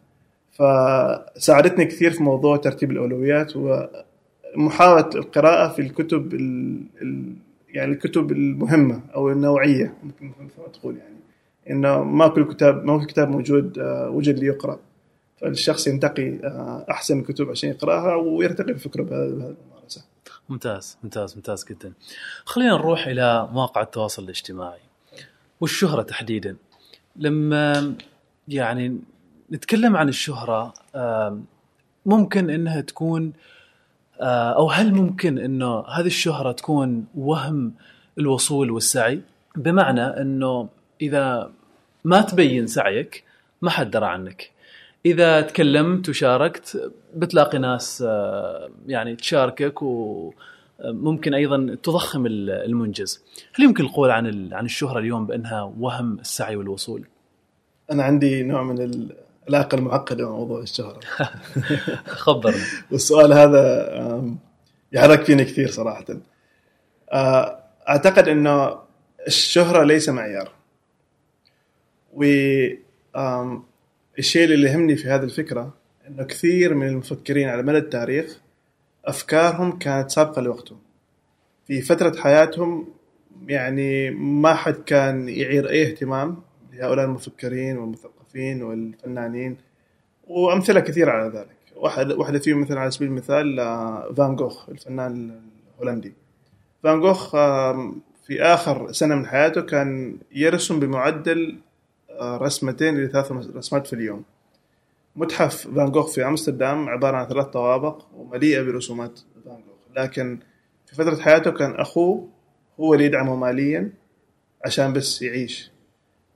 فساعدتني 0.52 1.84
كثير 1.84 2.10
في 2.10 2.22
موضوع 2.22 2.56
ترتيب 2.56 2.90
الأولويات 2.90 3.52
ومحاولة 3.56 5.10
القراءة 5.14 5.72
في 5.72 5.82
الكتب 5.82 6.34
ال 6.34 7.34
يعني 7.74 7.92
الكتب 7.92 8.32
المهمة 8.32 9.00
أو 9.14 9.30
النوعية 9.30 9.94
ممكن 10.02 10.32
تقول 10.72 10.96
يعني 10.96 11.16
إنه 11.70 12.04
ما 12.04 12.28
كل 12.28 12.52
كتاب 12.52 12.84
ما 12.84 12.98
كل 12.98 13.06
كتاب 13.06 13.28
موجود 13.28 13.78
آه، 13.78 14.10
وجد 14.10 14.38
ليقرا 14.38 14.78
فالشخص 15.40 15.86
ينتقي 15.86 16.28
آه، 16.28 16.86
أحسن 16.90 17.20
الكتب 17.20 17.50
عشان 17.50 17.70
يقرأها 17.70 18.14
ويرتقي 18.14 18.72
بفكره 18.72 19.02
بهذه 19.02 19.24
الممارسة. 19.24 20.04
ممتاز 20.48 20.98
ممتاز 21.02 21.36
ممتاز 21.36 21.64
جدا. 21.64 21.92
خلينا 22.44 22.74
نروح 22.74 23.06
إلى 23.06 23.48
مواقع 23.52 23.82
التواصل 23.82 24.24
الاجتماعي 24.24 24.80
والشهرة 25.60 26.02
تحديدا. 26.02 26.56
لما 27.16 27.94
يعني 28.48 28.98
نتكلم 29.52 29.96
عن 29.96 30.08
الشهرة 30.08 30.74
ممكن 32.06 32.50
إنها 32.50 32.80
تكون 32.80 33.32
آه، 34.20 34.52
أو 34.52 34.70
هل 34.70 34.94
ممكن 34.94 35.38
إنه 35.38 35.80
هذه 35.80 36.06
الشهرة 36.06 36.52
تكون 36.52 37.06
وهم 37.14 37.72
الوصول 38.18 38.70
والسعي؟ 38.70 39.20
بمعنى 39.56 40.02
إنه 40.02 40.68
إذا 41.00 41.50
ما 42.04 42.20
تبين 42.20 42.66
سعيك 42.66 43.24
ما 43.62 43.70
حد 43.70 43.90
درى 43.90 44.06
عنك. 44.06 44.50
إذا 45.06 45.40
تكلمت 45.40 46.08
وشاركت 46.08 46.92
بتلاقي 47.16 47.58
ناس 47.58 48.04
آه، 48.06 48.70
يعني 48.86 49.16
تشاركك 49.16 49.82
وممكن 49.82 51.34
أيضا 51.34 51.76
تضخم 51.82 52.26
المنجز. 52.26 53.24
هل 53.54 53.64
يمكن 53.64 53.84
القول 53.84 54.10
عن 54.10 54.52
عن 54.52 54.64
الشهرة 54.64 54.98
اليوم 54.98 55.26
بأنها 55.26 55.62
وهم 55.78 56.18
السعي 56.20 56.56
والوصول؟ 56.56 57.04
أنا 57.92 58.02
عندي 58.02 58.42
نوع 58.42 58.62
من 58.62 59.08
العلاقة 59.50 59.74
المعقدة 59.76 60.24
مع 60.24 60.36
موضوع 60.36 60.60
الشهرة. 60.60 61.00
خبرنا 62.24 62.64
والسؤال 62.90 63.32
هذا 63.32 64.34
يحرك 64.92 65.24
فيني 65.24 65.44
كثير 65.44 65.70
صراحة. 65.70 66.04
آه، 67.12 67.64
أعتقد 67.88 68.28
إنه 68.28 68.78
الشهرة 69.26 69.84
ليس 69.84 70.08
معيار. 70.08 70.50
والشيء 72.12 73.64
اللي 74.44 74.70
يهمني 74.70 74.96
في 74.96 75.08
هذه 75.08 75.22
الفكرة 75.22 75.74
إنه 76.08 76.24
كثير 76.24 76.74
من 76.74 76.88
المفكرين 76.88 77.48
على 77.48 77.62
مدى 77.62 77.78
التاريخ 77.78 78.38
أفكارهم 79.04 79.78
كانت 79.78 80.10
سابقة 80.10 80.42
لوقتهم. 80.42 80.78
في 81.66 81.82
فترة 81.82 82.20
حياتهم 82.20 82.88
يعني 83.46 84.10
ما 84.10 84.54
حد 84.54 84.74
كان 84.74 85.28
يعير 85.28 85.70
أي 85.70 85.90
اهتمام 85.90 86.42
لهؤلاء 86.72 87.04
المفكرين 87.04 87.78
والمثقفين 87.78 88.19
والفنانين 88.62 89.56
وأمثلة 90.26 90.80
كثيرة 90.80 91.10
على 91.10 91.28
ذلك. 91.38 91.56
واحد 91.76 92.12
واحدة 92.12 92.38
فيهم 92.38 92.60
مثلا 92.60 92.80
على 92.80 92.90
سبيل 92.90 93.08
المثال 93.08 93.60
آه، 93.60 94.12
فان 94.16 94.36
جوخ 94.36 94.68
الفنان 94.68 95.40
الهولندي. 95.74 96.12
فان 96.82 97.00
جوخ 97.00 97.34
آم، 97.34 98.00
في 98.26 98.42
آخر 98.42 98.92
سنة 98.92 99.14
من 99.14 99.26
حياته 99.26 99.60
كان 99.60 100.18
يرسم 100.32 100.80
بمعدل 100.80 101.58
آه، 102.10 102.36
رسمتين 102.36 102.96
إلى 102.96 103.08
ثلاث 103.08 103.32
رسمات 103.32 103.86
في 103.86 103.92
اليوم. 103.92 104.22
متحف 105.16 105.68
فان 105.68 105.90
جوخ 105.90 106.12
في 106.14 106.26
أمستردام 106.26 106.88
عبارة 106.88 107.16
عن 107.16 107.26
ثلاث 107.28 107.46
طوابق 107.46 108.02
ومليئة 108.16 108.62
برسومات 108.62 109.18
فان 109.44 109.54
جوخ. 109.56 109.96
لكن 109.96 110.38
في 110.86 110.94
فترة 110.94 111.16
حياته 111.16 111.50
كان 111.50 111.74
أخوه 111.74 112.28
هو 112.80 112.94
اللي 112.94 113.04
يدعمه 113.04 113.36
ماليا 113.36 113.92
عشان 114.64 114.92
بس 114.92 115.22
يعيش. 115.22 115.70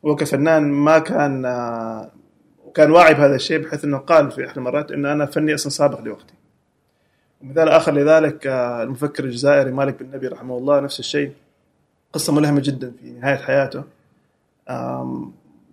هو 0.07 0.17
كفنان 0.17 0.63
ما 0.63 0.99
كان 0.99 1.47
وكان 2.65 2.91
واعي 2.91 3.15
بهذا 3.15 3.35
الشيء 3.35 3.59
بحيث 3.59 3.85
إنه 3.85 3.99
قال 3.99 4.31
في 4.31 4.47
احدى 4.47 4.59
المرات 4.59 4.93
إنه 4.93 5.13
أنا 5.13 5.27
فني 5.27 5.55
أصلا 5.55 5.71
سابق 5.71 6.01
لوقتي. 6.01 6.35
ومثال 7.43 7.69
آخر 7.69 7.93
لذلك 7.93 8.47
آه، 8.47 8.83
المفكر 8.83 9.25
الجزائري 9.25 9.73
مالك 9.73 10.03
بن 10.03 10.17
نبي 10.17 10.27
رحمه 10.29 10.59
الله 10.59 10.81
نفس 10.81 11.01
الشيء. 11.01 11.33
قصة 12.13 12.33
ملهمة 12.33 12.61
جدا 12.61 12.93
في 13.01 13.11
نهاية 13.11 13.37
حياته. 13.37 13.85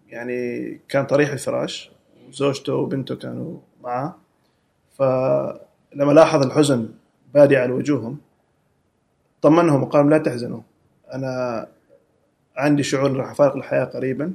يعني 0.07 0.79
كان 0.89 1.05
طريح 1.05 1.31
الفراش 1.31 1.91
وزوجته 2.29 2.73
وبنته 2.73 3.15
كانوا 3.15 3.57
معه. 3.83 4.17
فلما 4.97 6.11
لاحظ 6.13 6.45
الحزن 6.45 6.89
بادي 7.33 7.57
على 7.57 7.71
وجوههم 7.71 8.17
طمنهم 9.41 9.83
وقال 9.83 10.09
لا 10.09 10.17
تحزنوا 10.17 10.61
أنا 11.13 11.67
عندي 12.57 12.83
شعور 12.83 13.13
راح 13.17 13.31
افارق 13.31 13.55
الحياة 13.55 13.83
قريبا 13.85 14.33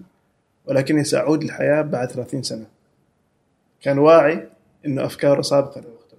ولكني 0.67 1.05
سأعود 1.05 1.45
للحياة 1.45 1.83
بعد 1.83 2.11
30 2.11 2.43
سنة. 2.43 2.67
كان 3.83 3.99
واعي 3.99 4.49
إنه 4.87 5.05
أفكاره 5.05 5.43
سابقه 5.43 5.81
لوقته. 5.81 6.17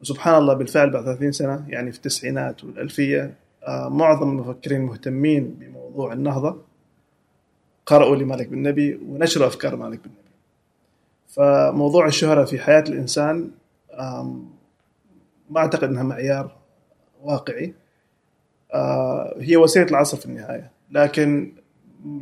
وسبحان 0.00 0.34
الله 0.34 0.54
بالفعل 0.54 0.90
بعد 0.90 1.04
30 1.04 1.32
سنة 1.32 1.64
يعني 1.68 1.92
في 1.92 1.96
التسعينات 1.96 2.64
والألفية 2.64 3.34
آه، 3.66 3.88
معظم 3.88 4.30
المفكرين 4.30 4.80
مهتمين 4.82 5.54
بموضوع 5.60 6.12
النهضة 6.12 6.56
قرأوا 7.86 8.16
لمالك 8.16 8.48
بن 8.48 8.62
نبي 8.62 8.94
ونشروا 9.08 9.46
أفكار 9.46 9.76
مالك 9.76 9.98
بن 10.04 10.10
نبي. 10.10 10.30
فموضوع 11.28 12.06
الشهرة 12.06 12.44
في 12.44 12.58
حياة 12.58 12.84
الإنسان 12.88 13.50
آم، 14.00 14.50
ما 15.50 15.60
أعتقد 15.60 15.84
إنها 15.88 16.02
معيار 16.02 16.56
واقعي. 17.22 17.74
آه، 18.74 19.34
هي 19.40 19.56
وسيلة 19.56 19.86
العصر 19.90 20.16
في 20.16 20.26
النهاية. 20.26 20.70
لكن 20.90 21.52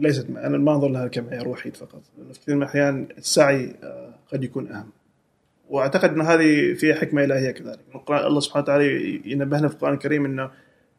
ليست 0.00 0.26
أنا 0.30 0.58
ما 0.58 0.74
انظر 0.74 0.88
لها 0.88 1.08
كمعيار 1.08 1.48
وحيد 1.48 1.76
فقط. 1.76 2.02
في 2.32 2.40
كثير 2.40 2.54
من 2.54 2.62
الأحيان 2.62 3.08
السعي 3.18 3.74
آه، 3.82 4.14
قد 4.32 4.44
يكون 4.44 4.72
أهم. 4.72 4.90
وأعتقد 5.68 6.10
ان 6.10 6.20
هذه 6.20 6.74
فيها 6.74 6.94
حكمة 6.94 7.24
إلهية 7.24 7.50
كذلك. 7.50 7.78
الله 8.10 8.40
سبحانه 8.40 8.62
وتعالى 8.62 9.20
ينبهنا 9.24 9.68
في 9.68 9.74
القرآن 9.74 9.94
الكريم 9.94 10.24
إنه 10.24 10.50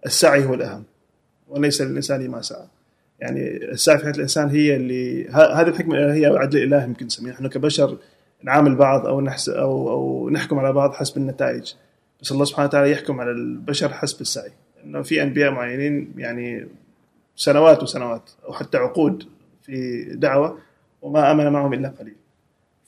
السعي 0.06 0.46
هو 0.46 0.54
الأهم 0.54 0.84
وليس 1.48 1.82
للإنسان 1.82 2.30
ما 2.30 2.42
سعى. 2.42 2.68
يعني 3.20 3.58
السعي 3.58 3.98
في 3.98 4.04
حياة 4.04 4.14
الإنسان 4.14 4.50
هي 4.50 4.76
اللي 4.76 5.28
هذه 5.28 5.68
الحكمة 5.68 5.96
الإلهية 5.96 6.28
أو 6.28 6.34
العدل 6.34 6.74
يمكن 6.74 7.06
نسميها. 7.06 7.34
نحن 7.34 7.48
كبشر 7.48 7.98
نعامل 8.44 8.76
بعض 8.76 9.08
أو 9.08 9.22
نحس 9.22 9.50
أو 9.50 9.90
أو 9.90 10.30
نحكم 10.30 10.60
على 10.60 10.74
بعض 10.74 10.94
حسب 10.94 11.18
النتائج. 11.18 11.74
بس 12.22 12.32
الله 12.32 12.46
سبحانه 12.46 12.68
وتعالى 12.68 12.92
يحكم 12.92 13.20
على 13.20 13.32
البشر 13.32 13.90
حسب 13.90 14.22
السعي. 14.22 14.52
إنه 14.86 15.02
في 15.02 15.24
أنبياء 15.24 15.52
معينين 15.52 16.14
يعني 16.18 16.68
سنوات 17.40 17.84
وسنوات 17.84 18.32
أو 18.46 18.54
حتى 18.54 18.78
عقود 18.78 19.24
في 19.62 20.04
دعوة 20.16 20.58
وما 21.02 21.32
آمن 21.32 21.50
معهم 21.50 21.74
إلا 21.74 21.94
قليل. 22.00 22.16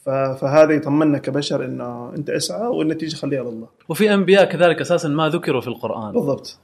فهذا 0.05 0.73
يطمنا 0.73 1.17
كبشر 1.17 1.65
إنه 1.65 2.13
أنت 2.15 2.29
اسعى 2.29 2.67
والنتيجة 2.67 3.15
خليها 3.15 3.41
الله. 3.41 3.67
وفي 3.89 4.13
أنبياء 4.13 4.45
كذلك 4.45 4.81
أساسا 4.81 5.09
ما 5.09 5.29
ذكروا 5.29 5.61
في 5.61 5.67
القرآن. 5.67 6.11
بالضبط. 6.11 6.57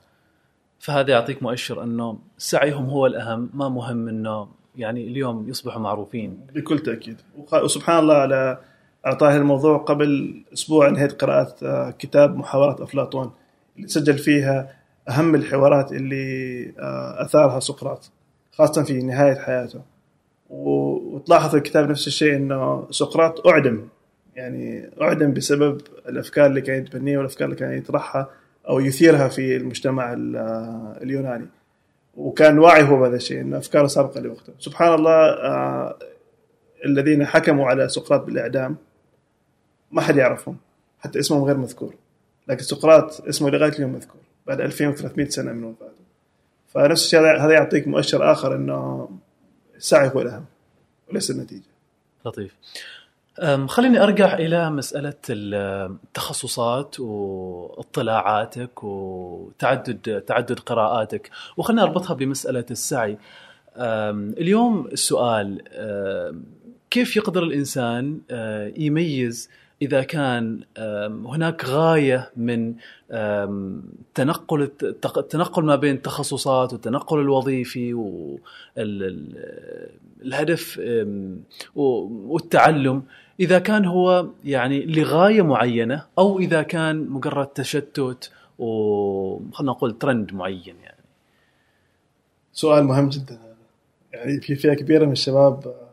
فهذا 0.80 1.12
يعطيك 1.12 1.44
مؤشر 1.44 1.84
إنه 1.84 2.18
سعيهم 2.38 2.86
هو 2.86 3.06
الأهم 3.06 3.50
ما 3.54 3.70
مهم 3.70 4.08
إنه 4.08 4.48
يعني 4.76 5.08
اليوم 5.08 5.50
يصبحوا 5.50 5.82
معروفين. 5.82 6.40
بكل 6.56 6.80
تأكيد. 6.80 7.18
وسبحان 7.64 8.00
الله 8.00 8.16
على 8.16 8.58
اعطاه 9.06 9.38
الموضوع. 9.38 9.78
قبل 9.78 10.42
أسبوع 10.54 10.88
انهيت 10.88 11.22
قراءة 11.22 11.56
آه، 11.64 11.92
كتاب 12.00 12.38
محاورات 12.38 12.82
أفلاطون 12.82 13.32
اللي 13.78 13.88
سجل 13.88 14.18
فيها 14.18 14.77
أهم 15.10 15.36
الحوارات 15.36 15.92
اللي 15.92 16.64
آه، 16.80 17.26
أثارها 17.26 17.60
سقراط 17.60 18.12
خاصة 18.52 18.84
في 18.84 18.94
نهاية 19.04 19.36
حياته. 19.36 19.82
وتلاحظ 20.50 21.56
الكتاب 21.56 21.90
نفس 21.90 22.08
الشيء 22.08 22.36
إنه 22.36 22.88
سقراط 22.92 23.48
أعدم. 23.48 23.88
يعني 24.36 24.90
أعدم 25.02 25.34
بسبب 25.34 25.82
الأفكار 26.10 26.46
اللي 26.46 26.62
كان 26.62 26.82
يتبنيها 26.84 27.18
والأفكار 27.18 27.46
اللي 27.46 27.60
كان 27.60 27.78
يطرحها 27.78 28.30
أو 28.70 28.80
يثيرها 28.80 29.28
في 29.28 29.56
المجتمع 29.58 30.14
ال- 30.14 30.36
آه، 30.36 30.98
اليوناني. 31.02 31.46
وكان 32.18 32.60
واعي 32.60 32.84
هو 32.84 33.00
بهذا 33.00 33.16
الشيء 33.16 33.42
إنه 33.42 33.58
أفكاره 33.58 33.88
سابقة 33.88 34.20
لوقته. 34.22 34.54
سبحان 34.60 34.94
الله 34.94 35.12
آه، 35.30 35.98
الذين 36.86 37.26
حكموا 37.26 37.68
على 37.68 37.90
سقراط 37.90 38.24
بالإعدام 38.26 38.76
ما 39.92 40.02
حد 40.02 40.16
يعرفهم 40.18 40.58
حتى 41.00 41.20
اسمهم 41.20 41.44
غير 41.44 41.58
مذكور. 41.58 41.94
لكن 42.48 42.64
سقراط 42.64 43.22
اسمه 43.28 43.50
لغاية 43.50 43.72
اليوم 43.72 43.94
مذكور. 43.94 44.22
بعد 44.48 44.62
2300 44.62 45.30
سنة 45.30 45.52
من 45.52 45.64
وفاته. 45.64 45.92
فنفس 46.68 47.06
الشيء 47.06 47.20
هذا 47.20 47.54
يعطيك 47.54 47.88
مؤشر 47.88 48.32
آخر 48.32 48.56
إنه 48.56 49.10
السعي 49.76 50.12
هو 50.16 50.22
الاهم 50.22 50.46
وليس 51.10 51.32
النتيجة. 51.32 51.70
لطيف. 52.26 52.56
خليني 53.68 54.04
أرجع 54.04 54.34
إلى 54.34 54.70
مسألة 54.70 55.14
التخصصات 55.30 57.00
واطلاعاتك 57.00 58.84
وتعدد 58.84 60.24
تعدد 60.28 60.60
قراءاتك 60.60 61.30
وخلينا 61.58 61.84
أربطها 61.84 62.14
بمسألة 62.14 62.66
السعي. 62.72 63.18
اليوم 63.78 64.88
السؤال 64.88 65.62
كيف 66.90 67.18
يقدر 67.18 67.44
الإنسان 67.44 68.22
أه، 68.32 68.74
يميز 68.78 69.50
إذا 69.82 70.04
كان 70.04 70.62
هناك 71.26 71.66
غاية 71.66 72.32
من 72.38 72.76
تنقل 74.16 74.62
الت- 74.62 75.18
التنقل 75.18 75.64
ما 75.66 75.76
بين 75.76 75.96
التخصصات 75.96 76.74
والتنقل 76.74 77.20
الوظيفي 77.20 77.94
والهدف 80.24 80.82
والتعلم. 81.76 83.04
إذا 83.40 83.60
كان 83.60 83.86
هو 83.86 84.28
يعني 84.46 84.86
لغاية 84.86 85.42
معينة 85.42 86.06
أو 86.18 86.40
إذا 86.40 86.62
كان 86.62 87.10
مجرد 87.10 87.48
تشتت 87.48 88.32
وخلنا 88.60 89.72
نقول 89.72 89.98
ترند 89.98 90.34
معين 90.34 90.76
يعني. 90.84 90.98
سؤال 92.54 92.84
مهم 92.84 93.10
جدا. 93.10 93.40
يعني 94.14 94.42
في 94.42 94.56
فئة 94.56 94.74
كبيرة 94.74 95.06
من 95.06 95.12
الشباب 95.12 95.87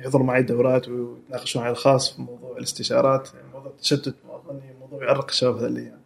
يحضروا 0.00 0.26
معي 0.26 0.42
دورات 0.42 0.88
ويتناقشون 0.88 1.62
على 1.62 1.70
الخاص 1.72 2.12
في 2.16 2.22
موضوع 2.22 2.56
الاستشارات 2.56 3.28
يعني 3.34 3.46
موضوع 3.52 3.70
التشتت 3.72 4.14
اظني 4.30 4.60
موضوع 4.80 5.04
يعرق 5.04 5.24
الشباب 5.28 5.56
هذا 5.56 5.66
الأيام 5.66 6.00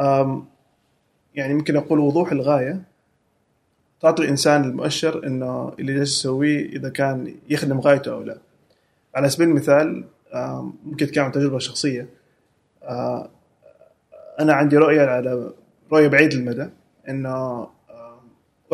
آم، 0.00 0.44
يعني 1.34 1.54
ممكن 1.54 1.76
أقول 1.76 1.98
وضوح 1.98 2.32
الغاية 2.32 2.82
تعطي 4.00 4.22
الإنسان 4.22 4.64
المؤشر 4.64 5.26
إنه 5.26 5.72
اللي 5.78 5.94
جالس 5.94 6.18
يسويه 6.18 6.66
إذا 6.66 6.88
كان 6.88 7.34
يخدم 7.48 7.80
غايته 7.80 8.12
أو 8.12 8.22
لا. 8.22 8.38
على 9.14 9.28
سبيل 9.28 9.48
المثال 9.48 10.04
ممكن 10.84 11.06
أتكلم 11.06 11.24
عن 11.24 11.32
تجربة 11.32 11.58
شخصية. 11.58 12.08
أنا 14.40 14.52
عندي 14.52 14.76
رؤية 14.76 15.02
على 15.02 15.52
رؤية 15.92 16.08
بعيد 16.08 16.32
المدى 16.32 16.68
إنه 17.08 17.68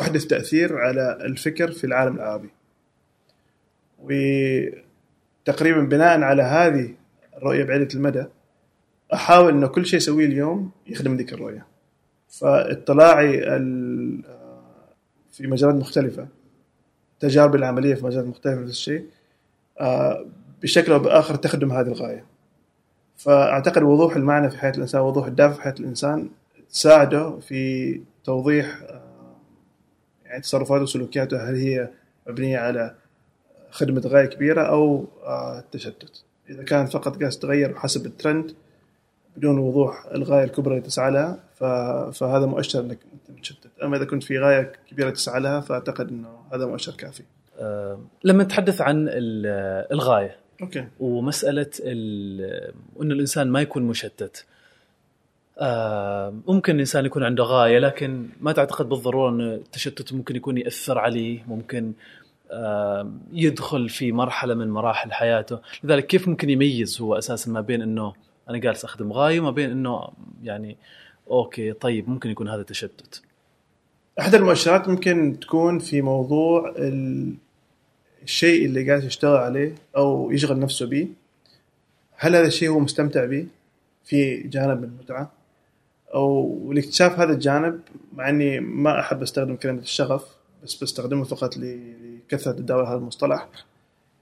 أحدث 0.00 0.24
تأثير 0.26 0.78
على 0.78 1.18
الفكر 1.20 1.72
في 1.72 1.84
العالم 1.84 2.16
العربي. 2.16 2.48
وتقريبا 4.10 5.80
بناء 5.80 6.20
على 6.20 6.42
هذه 6.42 6.94
الرؤية 7.36 7.64
بعيدة 7.64 7.88
المدى 7.94 8.24
أحاول 9.14 9.52
إنه 9.52 9.66
كل 9.66 9.86
شيء 9.86 9.98
أسويه 9.98 10.26
اليوم 10.26 10.70
يخدم 10.86 11.16
ذيك 11.16 11.32
الرؤية. 11.32 11.66
فاطلاعي 12.28 13.40
في 15.32 15.46
مجالات 15.46 15.74
مختلفة 15.74 16.28
تجاربي 17.20 17.58
العملية 17.58 17.94
في 17.94 18.04
مجالات 18.04 18.26
مختلفة 18.26 18.60
نفس 18.60 18.70
الشيء 18.70 19.04
آه، 19.80 20.26
بشكل 20.62 20.92
أو 20.92 20.98
بآخر 20.98 21.34
تخدم 21.34 21.72
هذه 21.72 21.86
الغاية. 21.86 22.24
فأعتقد 23.16 23.82
وضوح 23.82 24.16
المعنى 24.16 24.50
في 24.50 24.58
حياة 24.58 24.72
الإنسان 24.72 25.00
وضوح 25.00 25.26
الدافع 25.26 25.54
في 25.54 25.62
حياة 25.62 25.74
الإنسان 25.80 26.28
تساعده 26.70 27.38
في 27.38 28.00
توضيح 28.24 28.82
آه، 28.82 29.36
يعني 30.24 30.40
تصرفاته 30.40 30.82
وسلوكياته 30.82 31.50
هل 31.50 31.54
هي 31.56 31.90
مبنية 32.28 32.58
على 32.58 32.94
خدمة 33.76 34.02
غاية 34.06 34.26
كبيرة 34.26 34.62
أو 34.62 35.06
آه، 35.24 35.64
تشتت 35.72 36.22
إذا 36.50 36.62
كانت 36.62 36.88
فقط 36.92 37.18
قاعد 37.20 37.30
تتغير 37.30 37.74
حسب 37.74 38.06
الترند 38.06 38.54
بدون 39.36 39.58
وضوح 39.58 40.06
الغاية 40.14 40.44
الكبرى 40.44 40.74
اللي 40.76 40.86
تسعى 40.86 41.10
لها 41.10 41.38
فهذا 42.12 42.46
مؤشر 42.46 42.80
إنك 42.80 42.98
أنت 43.12 43.38
متشتت. 43.38 43.70
أما 43.82 43.96
إذا 43.96 44.04
كنت 44.04 44.22
في 44.22 44.38
غاية 44.38 44.72
كبيرة 44.90 45.10
تسعى 45.10 45.40
لها 45.40 45.60
فأعتقد 45.60 46.08
إنه 46.08 46.28
هذا 46.52 46.66
مؤشر 46.66 46.92
كافي. 46.92 47.22
آه، 47.58 48.00
لما 48.24 48.44
نتحدث 48.44 48.80
عن 48.80 49.08
ال- 49.08 49.86
الغاية 49.92 50.36
okay. 50.62 50.86
ومسألة 51.00 51.70
ال- 51.80 52.72
إنه 53.02 53.14
الإنسان 53.14 53.48
ما 53.50 53.60
يكون 53.60 53.82
مشتت 53.82 54.44
آه، 55.58 56.34
ممكن 56.48 56.74
الانسان 56.74 57.04
يكون 57.06 57.22
عنده 57.22 57.44
غاية 57.44 57.78
لكن 57.78 58.28
ما 58.40 58.52
تعتقد 58.52 58.88
بالضرورة 58.88 59.30
ان 59.30 59.40
التشتت 59.40 60.12
ممكن 60.12 60.36
يكون 60.36 60.58
يأثر 60.58 60.98
عليه 60.98 61.44
ممكن 61.48 61.92
يدخل 63.32 63.88
في 63.88 64.12
مرحلة 64.12 64.54
من 64.54 64.70
مراحل 64.70 65.12
حياته. 65.12 65.58
لذلك 65.84 66.06
كيف 66.06 66.28
ممكن 66.28 66.50
يميز 66.50 67.00
هو 67.00 67.14
أساسا 67.18 67.50
ما 67.50 67.60
بين 67.60 67.82
إنه 67.82 68.12
أنا 68.50 68.58
جالس 68.58 68.84
أخدم 68.84 69.12
غاية 69.12 69.40
وما 69.40 69.50
بين 69.50 69.70
إنه 69.70 70.08
يعني 70.42 70.76
okay 71.30 71.72
طيب 71.72 72.08
ممكن 72.10 72.30
يكون 72.30 72.48
هذا 72.48 72.62
تشتت. 72.62 73.22
أحد 74.20 74.34
المؤشرات 74.34 74.88
ممكن 74.88 75.36
تكون 75.40 75.78
في 75.78 76.02
موضوع 76.02 76.74
ال- 76.78 77.34
الشيء 78.22 78.66
اللي 78.66 78.88
قاعد 78.88 79.04
يشتغل 79.04 79.36
عليه 79.36 79.74
أو 79.96 80.30
يشغل 80.30 80.58
نفسه 80.58 80.86
به 80.86 81.08
هل 82.16 82.36
هذا 82.36 82.46
الشيء 82.46 82.68
هو 82.68 82.78
مستمتع 82.78 83.24
به 83.24 83.46
في 84.04 84.36
جانب 84.42 84.78
من 84.78 84.84
المتعة؟ 84.88 85.32
أو 86.14 86.72
لاكتشاف 86.72 87.18
هذا 87.20 87.32
الجانب 87.32 87.80
مع 88.14 88.28
إني 88.28 88.60
ما 88.60 89.00
أحب 89.00 89.22
أستخدم 89.22 89.56
كلمة 89.56 89.78
الشغف 89.80 90.24
بس 90.64 90.82
بستخدمه 90.82 91.24
فقط 91.24 91.56
ل- 91.56 92.15
لكثره 92.26 92.52
تداول 92.52 92.86
هذا 92.86 92.96
المصطلح 92.96 93.48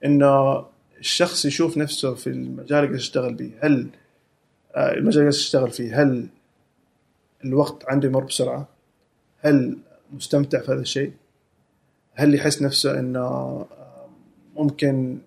إنه 0.04 0.64
الشخص 1.00 1.44
يشوف 1.44 1.76
نفسه 1.76 2.14
في 2.14 2.26
المجال 2.26 2.84
اللي 2.84 2.96
يشتغل 2.96 3.34
به 3.34 3.52
هل 3.60 3.88
آه، 4.76 4.92
المجال 4.94 5.18
اللي 5.18 5.28
يشتغل 5.28 5.70
فيه 5.70 6.02
هل 6.02 6.26
الوقت 7.44 7.84
عنده 7.88 8.08
يمر 8.08 8.24
بسرعة؟ 8.24 8.68
هل 9.40 9.78
مستمتع 10.12 10.60
في 10.60 10.72
هذا 10.72 10.80
الشيء؟ 10.80 11.12
هل 12.14 12.34
يحس 12.34 12.62
نفسه 12.62 12.98
إنه 13.00 13.20
آه، 13.20 13.66
ممكن 14.56 15.18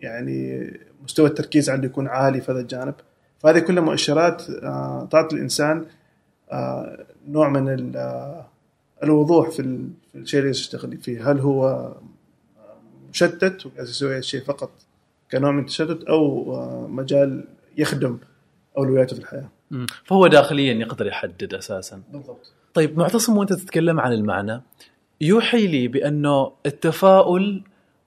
يعني 0.00 0.70
مستوى 1.04 1.26
التركيز 1.28 1.70
عنده 1.70 1.86
يكون 1.86 2.08
عالي 2.08 2.40
في 2.40 2.52
هذا 2.52 2.60
الجانب؟ 2.60 2.94
فهذه 3.38 3.58
كلها 3.58 3.82
مؤشرات 3.84 4.50
آه، 4.50 5.08
تعطي 5.10 5.36
الإنسان 5.36 5.86
نوع 7.28 7.48
من 7.48 7.68
ال- 7.68 8.42
الوضوح 9.02 9.50
في 9.50 9.62
ال- 9.62 9.90
في 10.01 10.01
الشيء 10.14 10.40
اللي 10.40 10.50
يشتغل 10.50 10.96
فيه 10.96 11.30
هل 11.30 11.38
هو 11.38 11.92
مشتت 13.10 13.66
وقاعد 13.66 13.88
يسوي 13.88 14.18
الشيء 14.18 14.40
فقط 14.40 14.70
كنوع 15.32 15.50
من 15.50 15.58
التشتت 15.60 16.04
أو 16.04 16.86
مجال 16.88 17.44
يخدم 17.78 18.18
أولوياته 18.78 19.16
في 19.16 19.22
الحياة. 19.22 19.48
فهو 20.04 20.26
داخليا 20.26 20.74
يقدر 20.74 21.06
يحدد 21.06 21.54
أساسا 21.54 22.02
بالضبط 22.12 22.52
طيب 22.74 22.98
معتصم 22.98 23.36
وأنت 23.36 23.52
تتكلم 23.52 24.00
عن 24.00 24.12
المعنى 24.12 24.62
يوحي 25.20 25.66
لي 25.66 25.88
بأنه 25.88 26.52
التفاؤل 26.66 27.62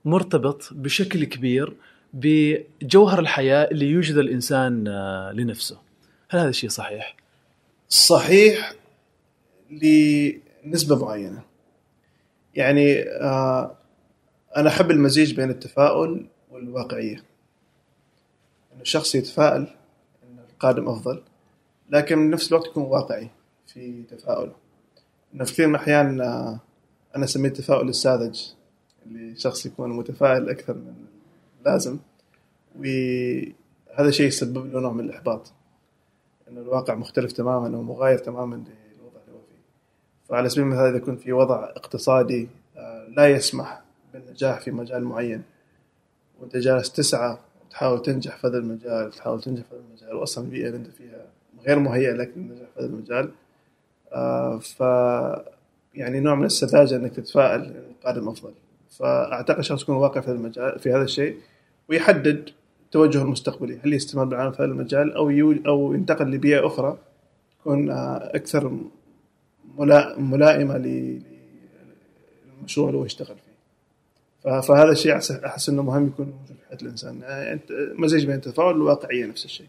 مرتبط 0.06 0.70
بشكل 0.72 1.24
كبير 1.24 1.74
بجوهر 2.14 3.20
الحياة 3.20 3.64
اللي 3.72 3.86
يوجد 3.86 4.18
الإنسان 4.18 4.88
آه، 4.88 5.32
لنفسه. 5.32 5.78
هل 6.30 6.40
هذا 6.40 6.50
الشيء 6.50 6.70
صحيح؟ 6.70 7.16
صحيح 7.90 8.74
لنسبة 9.72 11.06
معينة 11.06 11.44
يعني 12.56 13.02
آه 13.02 13.78
أنا 14.58 14.70
أحب 14.70 14.92
المزيج 14.92 15.36
بين 15.36 15.50
التفاؤل 15.50 16.26
والواقعية. 16.52 17.24
أن 18.76 18.82
الشخص 18.82 19.16
يتفائل 19.16 19.68
أن 20.24 20.40
القادم 20.50 20.90
أفضل 20.90 21.22
لكن 21.90 22.30
بنفس 22.30 22.52
الوقت 22.52 22.68
يكون 22.68 22.84
واقعي 22.84 23.30
في 23.68 24.04
تفاؤله. 24.04 24.56
أنه 25.34 25.44
في 25.44 25.54
كثير 25.54 25.68
من 25.68 25.76
الأحيان 25.76 26.22
آه 26.22 26.60
أنا 27.16 27.26
أسميه 27.26 27.50
التفاؤل 27.50 27.90
الساذج 27.90 28.42
اللي 29.06 29.36
شخص 29.36 29.66
يكون 29.66 29.90
متفائل 29.90 30.50
أكثر 30.50 30.74
من 30.74 30.96
اللازم 31.60 31.98
وهذا 32.80 34.12
شيء 34.12 34.28
يسبب 34.28 34.74
له 34.74 34.80
نوع 34.80 34.92
من 34.92 35.06
الإحباط. 35.06 35.54
إنه 36.50 36.62
الواقع 36.62 36.96
مختلف 36.96 37.32
تماما 37.32 37.78
أو 37.78 37.82
مغاير 37.82 38.18
تماما 38.18 38.56
للوضع 38.56 39.20
اللي 39.28 39.38
هو 39.38 39.42
فيه. 39.50 39.62
فعلى 40.30 40.50
سبيل 40.50 40.64
المثال 40.64 40.86
إذا 40.86 41.00
كنت 41.00 41.20
في 41.22 41.32
وضع 41.34 41.64
اقتصادي 41.64 42.48
آه، 42.78 43.08
لا 43.18 43.28
يسمح 43.30 43.82
بالنجاح 44.14 44.60
في 44.62 44.72
مجال 44.72 45.04
معين 45.04 45.44
وأنت 46.40 46.58
جالس 46.58 46.92
تسعى 46.92 47.38
وتحاول 47.66 48.02
تنجح 48.02 48.38
في 48.38 48.48
هذا 48.48 48.58
المجال 48.58 49.12
تحاول 49.12 49.42
تنجح 49.42 49.64
في 49.64 49.76
هذا 49.76 49.82
المجال 49.90 50.16
واصلا 50.16 50.44
البيئة 50.46 50.68
اللي 50.68 50.78
أنت 50.78 50.88
فيها 50.88 51.26
غير 51.68 51.80
مهيئة 51.80 52.12
لك 52.12 52.32
للنجاح 52.38 52.68
في 52.76 52.80
هذا 52.80 52.86
المجال 52.86 53.30
آه، 54.14 54.58
ف 54.60 54.80
يعني 55.96 56.20
نوع 56.20 56.36
من 56.36 56.46
السذاجة 56.46 56.96
إنك 56.96 57.12
تتفائل 57.16 57.62
إن 57.62 57.84
القادم 58.00 58.28
افضل 58.30 58.52
فأعتقد 59.00 59.62
شخص 59.62 59.82
يكون 59.84 59.96
واقع 59.96 60.22
في 60.22 60.28
هذا 60.28 60.36
المجال 60.38 60.80
في 60.80 60.92
هذا 60.94 61.04
الشيء 61.04 61.38
ويحدد 61.90 62.50
توجهه 62.92 63.22
المستقبلي 63.22 63.80
هل 63.84 63.94
يستمر 63.94 64.24
بالعمل 64.24 64.54
في 64.54 64.58
هذا 64.64 64.72
المجال 64.72 65.14
أو 65.14 65.30
يو 65.30 65.56
أو 65.68 65.94
ينتقل 65.94 66.32
لبيئة 66.32 66.68
أخرى 66.68 66.98
تكون 67.60 67.90
آه، 67.92 68.32
ملا- 68.36 68.90
ملائمة 70.18 70.78
للمشروع 70.78 72.88
اللي 72.90 73.00
هو 73.00 73.06
يشتغل 73.06 73.36
فيه 73.36 73.56
فهذا 74.62 74.92
الشيء 74.92 75.20
أحس- 75.20 75.44
أحس 75.46 75.70
إنه 75.70 75.84
مهم 75.84 76.08
يكون 76.08 76.26
موجود 76.26 76.46
في 76.48 76.54
حياة 76.70 76.78
الإنسان 76.82 77.22
أنت- 77.60 78.00
مزيج 78.00 78.26
بين 78.26 78.36
التفاؤل 78.36 78.78
والواقعية 78.78 79.26
نفس 79.26 79.46
الشيء 79.46 79.68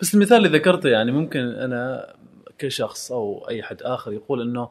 بس 0.00 0.14
المثال 0.14 0.36
اللي 0.46 0.58
ذكرته 0.58 0.88
يعني 0.88 1.12
ممكن 1.12 1.40
أنا 1.40 2.14
كشخص 2.58 3.12
أو 3.12 3.46
أي 3.48 3.62
حد 3.62 3.82
آخر 3.82 4.12
يقول 4.12 4.42
إنه 4.42 4.68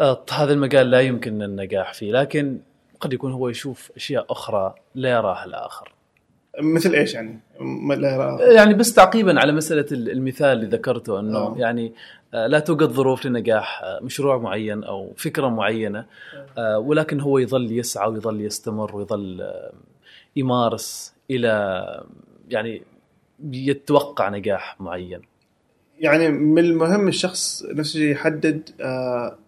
آه، 0.00 0.24
هذا 0.32 0.52
المجال 0.52 0.90
لا 0.90 1.00
يمكن 1.00 1.42
النجاح 1.42 1.94
فيه 1.94 2.12
لكن 2.12 2.58
قد 3.00 3.12
يكون 3.12 3.32
هو 3.32 3.48
يشوف 3.48 3.90
أشياء 3.96 4.26
أخرى 4.30 4.74
لا 4.94 5.10
يراها 5.10 5.44
الآخر. 5.44 5.92
مثل 6.60 6.94
إيش 6.94 7.14
يعني؟ 7.14 7.40
لا 7.96 8.14
يرى 8.14 8.54
يعني 8.54 8.74
بس 8.74 8.94
تعقيبا 8.94 9.40
على 9.40 9.52
مسألة 9.52 9.86
المثال 9.92 10.46
اللي 10.58 10.66
ذكرته 10.66 11.20
إنه 11.20 11.38
آه. 11.38 11.54
يعني 11.58 11.92
لا 12.34 12.58
توجد 12.58 12.88
ظروف 12.88 13.26
لنجاح 13.26 13.82
آه، 13.82 14.00
مشروع 14.02 14.38
معين 14.38 14.84
أو 14.84 15.12
فكرة 15.16 15.48
معينة 15.48 16.06
آه، 16.58 16.78
ولكن 16.78 17.20
هو 17.20 17.38
يظل 17.38 17.72
يسعى 17.72 18.08
ويظل 18.08 18.40
يستمر 18.40 18.96
ويظل 18.96 19.40
آه، 19.40 19.72
يمارس 20.36 21.14
إلى 21.30 22.04
يعني 22.48 22.82
يتوقع 23.52 24.28
نجاح 24.28 24.80
معين. 24.80 25.20
يعني 25.98 26.28
من 26.28 26.58
المهم 26.58 27.08
الشخص 27.08 27.64
نفس 27.64 27.96
الشيء 27.96 28.12
يحدد 28.12 28.70
آه، 28.80 29.38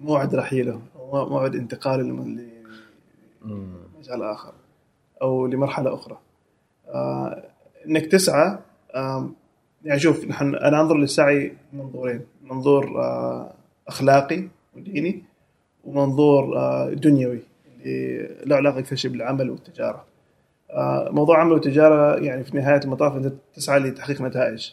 موعد 0.00 0.34
رحيله 0.34 0.82
موعد 1.12 1.54
انتقاله. 1.54 2.02
لمجال 2.02 4.22
آخر 4.22 4.52
أو 5.22 5.46
لمرحلة 5.46 5.94
أخرى 5.94 6.18
آه، 6.88 7.44
إنك 7.86 8.06
تسعى 8.06 8.58
يعني 9.84 10.00
شوف 10.00 10.24
نحن 10.24 10.54
أنا 10.54 10.80
أنظر 10.80 10.96
للسعي 10.96 11.52
منظورين 11.72 12.20
منظور 12.42 13.00
آه، 13.00 13.52
أخلاقي 13.88 14.48
وديني 14.76 15.22
ومنظور 15.84 16.58
آه، 16.58 16.90
دنيوي 16.90 17.40
اللي 17.84 18.28
له 18.46 18.56
علاقة 18.56 18.78
أكثر 18.78 18.96
شيء 18.96 19.10
بالعمل 19.10 19.50
والتجارة. 19.50 20.04
آه، 20.70 21.08
موضوع 21.12 21.40
عمل 21.40 21.52
والتجاره 21.52 22.16
يعني 22.16 22.44
في 22.44 22.56
نهاية 22.56 22.80
المطاف 22.84 23.16
أنت 23.16 23.32
تسعى 23.54 23.78
لتحقيق 23.78 24.22
نتائج 24.22 24.70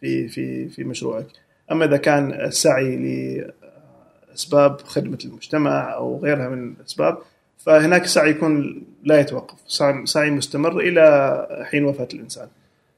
في 0.00 0.28
في 0.28 0.68
في 0.68 0.84
مشروعك. 0.84 1.26
أما 1.72 1.84
إذا 1.84 1.96
كان 1.96 2.32
السعي 2.32 2.96
لأسباب 4.30 4.80
خدمة 4.80 5.18
المجتمع 5.24 5.94
أو 5.94 6.18
غيرها 6.18 6.48
من 6.48 6.74
الأسباب 6.80 7.18
فهناك 7.58 8.06
سعي 8.06 8.30
يكون 8.30 8.82
لا 9.04 9.20
يتوقف 9.20 9.58
سعي 10.04 10.30
مستمر 10.30 10.80
إلى 10.80 11.66
حين 11.70 11.84
وفاة 11.84 12.08
الإنسان. 12.14 12.48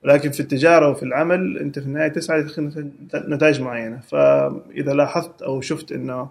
ولكن 0.05 0.30
في 0.30 0.40
التجارة 0.40 0.90
وفي 0.90 1.02
العمل 1.02 1.59
أنت 1.59 1.78
في 1.78 1.86
النهاية 1.86 2.09
تسعى 2.09 2.40
لتحقيق 2.40 2.84
نتائج 3.14 3.61
معينة. 3.61 4.00
فإذا 4.00 4.92
لاحظت 4.92 5.42
أو 5.42 5.61
شفت 5.61 5.92
انه 5.92 6.28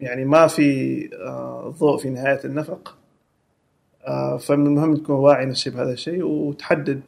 يعني 0.00 0.24
ما 0.24 0.46
في 0.46 1.00
آه، 1.14 1.74
ضوء 1.78 1.98
في 1.98 2.10
نهاية 2.10 2.40
النفق 2.44 2.96
آه، 4.06 4.36
فمن 4.36 4.66
المهم 4.66 4.96
تكون 4.96 5.16
واعي 5.16 5.46
نفسي 5.46 5.70
بهذا 5.70 5.92
الشيء 5.92 6.22
وتحدد 6.24 7.00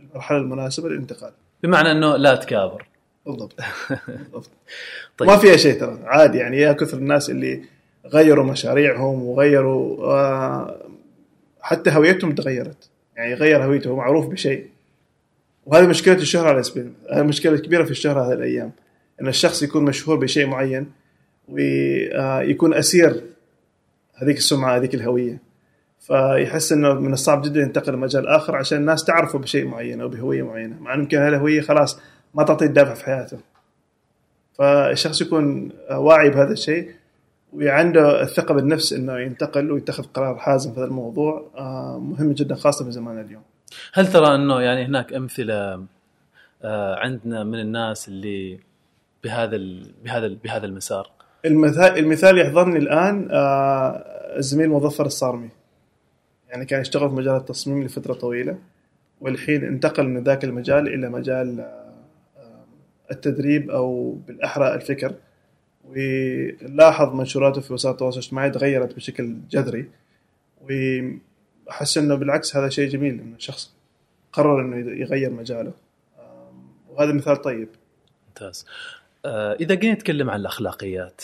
المرحلة 0.00 0.38
المناسبة 0.38 0.88
للانتقال. 0.88 1.32
بمعنى 1.62 1.90
إنه 1.90 2.16
لا 2.16 2.34
تكابر. 2.34 2.86
بالضبط. 3.26 3.54
بالضبط. 4.08 4.50
طيب. 5.18 5.30
ما 5.30 5.36
فيها 5.36 5.56
شيء 5.56 5.80
ترى. 5.80 5.98
عادي 6.04 6.38
يعني 6.38 6.60
يا 6.60 6.72
كثر 6.72 6.98
الناس 6.98 7.30
اللي 7.30 7.64
غيروا 8.06 8.44
مشاريعهم 8.44 9.22
وغيروا 9.22 10.06
آه، 10.12 10.76
حتى 11.60 11.90
هويتهم 11.90 12.34
تغيرت. 12.34 12.90
يعني 13.16 13.34
غير 13.34 13.64
هويته 13.64 13.90
هو 13.90 13.96
معروف 13.96 14.26
بشيء. 14.26 14.66
وهذه 15.66 15.86
مشكلة 15.86 16.14
الشهرة 16.14 16.48
على 16.48 16.62
سبيل 16.62 16.92
هذه 17.12 17.22
مشكلة 17.22 17.58
كبيرة 17.58 17.84
في 17.84 17.90
الشهرة 17.90 18.28
هذه 18.28 18.32
الأيام 18.32 18.72
أن 19.20 19.28
الشخص 19.28 19.62
يكون 19.62 19.84
مشهور 19.84 20.16
بشيء 20.16 20.46
معين 20.46 20.86
ويكون 21.48 22.74
أسير 22.74 23.22
هذيك 24.14 24.36
السمعة 24.36 24.76
هذيك 24.76 24.94
الهوية. 24.94 25.46
فيحس 26.00 26.72
إنه 26.72 26.94
من 26.94 27.12
الصعب 27.12 27.42
جدا 27.42 27.60
ينتقل 27.60 27.92
لمجال 27.92 28.28
آخر 28.28 28.56
عشان 28.56 28.78
الناس 28.78 29.04
تعرفه 29.04 29.38
بشيء 29.38 29.66
معين 29.66 30.00
أو 30.00 30.08
بهوية 30.08 30.42
معينة 30.42 30.76
مع 30.80 30.94
إنه 30.94 31.02
يمكن 31.02 31.18
هالهويه 31.18 31.60
خلاص 31.60 32.00
ما 32.34 32.42
تعطيه 32.44 32.66
الدافع 32.66 32.94
في 32.94 33.04
حياته. 33.04 33.38
فالشخص 34.54 35.20
يكون 35.20 35.70
واعي 35.90 36.30
بهذا 36.30 36.52
الشيء. 36.52 36.90
وعنده 37.56 38.22
الثقة 38.22 38.54
بالنفس 38.54 38.92
إنه 38.92 39.18
ينتقل 39.18 39.72
ويتخذ 39.72 40.04
قرار 40.04 40.36
حازم 40.36 40.72
في 40.72 40.80
هذا 40.80 40.86
الموضوع 40.86 41.50
آه، 41.56 41.98
مهم 41.98 42.32
جدا 42.32 42.54
خاصة 42.54 42.84
في 42.84 42.90
زماننا 42.90 43.20
اليوم. 43.20 43.42
هل 43.92 44.12
ترى 44.12 44.34
إنه 44.34 44.60
يعني 44.60 44.84
هناك 44.84 45.12
أمثلة 45.12 45.84
آه، 46.62 46.98
عندنا 46.98 47.44
من 47.44 47.60
الناس 47.60 48.08
اللي 48.08 48.60
بهذا 49.24 49.56
ال 49.56 49.90
بهذا 50.04 50.26
ال 50.26 50.34
بهذا 50.34 50.66
المسار؟ 50.66 51.10
المثال 51.44 51.98
المثال 51.98 52.38
يحضرني 52.38 52.78
الآن 52.78 53.28
آه، 53.30 54.02
الزميل 54.38 54.70
مظفر 54.70 55.06
الصارمي 55.06 55.48
يعني 56.48 56.64
كان 56.64 56.80
يشتغل 56.80 57.08
في 57.08 57.14
مجال 57.14 57.36
التصميم 57.36 57.84
لفترة 57.84 58.14
طويلة 58.14 58.58
والحين 59.20 59.64
انتقل 59.64 60.08
من 60.08 60.24
ذاك 60.24 60.44
المجال 60.44 60.88
إلى 60.88 61.08
مجال 61.08 61.66
التدريب 63.10 63.70
أو 63.70 64.12
بالأحرى 64.26 64.74
الفكر. 64.74 65.14
ولاحظ 65.88 67.14
منشوراته 67.14 67.60
في 67.60 67.72
وسائل 67.72 67.92
التواصل 67.92 68.18
الاجتماعي 68.18 68.50
تغيرت 68.50 68.94
بشكل 68.94 69.36
جذري 69.50 69.90
وأحس 70.60 71.98
إنه 71.98 72.14
بالعكس 72.14 72.56
هذا 72.56 72.68
شيء 72.68 72.88
جميل 72.88 73.20
إنه 73.20 73.34
شخص 73.38 73.74
قرر 74.32 74.60
إنه 74.60 74.76
يغير 74.76 75.30
مجاله. 75.30 75.72
وهذا 76.88 77.12
مثال 77.12 77.36
طيب. 77.36 77.68
ممتاز. 78.28 78.66
آه، 79.24 79.52
إذا 79.52 79.74
جينا 79.74 79.94
نتكلم 79.94 80.30
عن 80.30 80.40
الأخلاقيات 80.40 81.22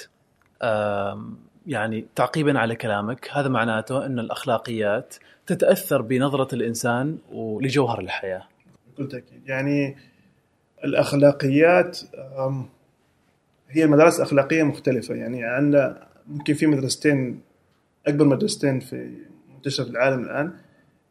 يعني 1.66 2.06
تعقيبا 2.14 2.58
على 2.58 2.76
كلامك 2.76 3.28
هذا 3.32 3.48
معناته 3.48 4.06
إن 4.06 4.18
الأخلاقيات 4.18 5.14
تتأثر 5.46 6.02
بنظرة 6.02 6.54
الإنسان 6.54 7.18
لجوهر 7.60 8.00
الحياة. 8.00 8.48
بكل 8.92 9.08
تاكيد 9.08 9.48
يعني 9.48 9.96
الأخلاقيات 10.84 11.98
هي 13.72 13.84
المدارس 13.84 14.16
الاخلاقيه 14.16 14.62
مختلفة. 14.62 15.14
يعني 15.14 15.44
عندنا 15.44 16.08
ممكن 16.26 16.54
في 16.54 16.66
مدرستين 16.66 17.40
أكبر 18.06 18.24
مدرستين 18.24 18.80
في 18.80 19.10
منتشره 19.54 19.84
في 19.84 19.90
العالم 19.90 20.22
الآن. 20.22 20.52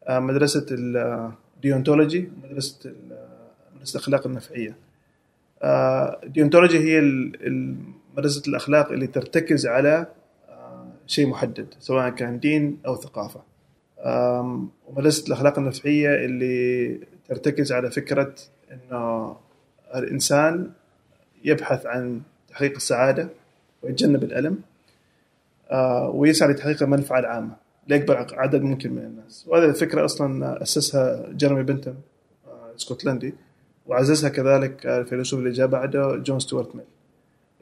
آه، 0.07 0.19
مدرسة 0.19 0.65
ال 0.69 0.84
deontology 0.84 2.29
ومدرسه 2.43 2.93
مدرسة 3.75 3.97
الأخلاق 3.97 4.27
النفعية. 4.27 4.75
ال 6.23 6.28
deontology 6.28 6.77
آه، 6.77 6.81
هي 6.81 7.01
مدرسة 8.17 8.41
الأخلاق 8.47 8.91
اللي 8.91 9.07
ترتكز 9.07 9.67
على 9.67 10.05
آه، 10.49 10.87
شيء 11.07 11.27
محدد 11.27 11.67
سواء 11.79 12.09
كان 12.09 12.39
دين 12.39 12.79
أو 12.85 12.95
ثقافة. 12.95 13.41
ومدرسة 14.87 15.27
الأخلاق 15.27 15.59
النفعية 15.59 16.25
اللي 16.25 16.99
ترتكز 17.29 17.71
على 17.71 17.91
فكرة 17.91 18.33
إنه 18.71 19.35
الإنسان 19.95 20.71
يبحث 21.43 21.85
عن 21.85 22.21
تحقيق 22.51 22.75
السعادة 22.75 23.29
ويتجنب 23.83 24.23
الألم 24.23 24.57
آه، 25.71 26.09
ويسعى 26.09 26.51
لتحقيق 26.51 26.83
المنفعة 26.83 27.19
العامة 27.19 27.55
لأكبر 27.87 28.27
عدد 28.33 28.61
ممكن 28.61 28.91
من 28.93 29.03
الناس. 29.03 29.45
وهذه 29.47 29.65
الفكرة 29.65 30.05
أصلا 30.05 30.61
أسسها 30.61 31.29
جيرمي 31.31 31.63
بنتم 31.63 31.93
آه، 32.47 32.75
اسكتلندي 32.75 33.33
وعززها 33.87 34.29
كذلك 34.29 34.85
الفيلسوف 34.85 35.39
اللي 35.39 35.51
جاء 35.51 35.67
بعده 35.67 36.15
جون 36.15 36.39
ستيوارت 36.39 36.75
ميل. 36.75 36.85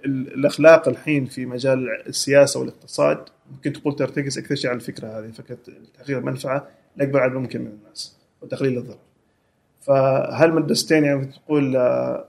الأخلاق 0.06 0.88
الحين 0.88 1.26
في 1.26 1.46
مجال 1.46 2.08
السياسة 2.08 2.60
والاقتصاد 2.60 3.18
ممكن 3.52 3.74
تقول 3.74 3.96
ترتكز 3.96 4.38
أكثر 4.38 4.56
شيء 4.56 4.70
على 4.70 4.78
الفكرة 4.78 5.08
هذه 5.08 5.32
فكرة 5.32 5.58
تحقيق 6.00 6.18
المنفعة 6.18 6.68
لأكبر 6.98 7.20
عدد 7.20 7.34
ممكن 7.34 7.62
من 7.62 7.68
الناس 7.68 8.18
وتقليل 8.42 8.78
الضرر 8.78 8.98
فهالمدرستين 9.82 11.04
يعني 11.04 11.26
تقول 11.26 11.76
آه، 11.76 11.80
آه، 11.80 12.29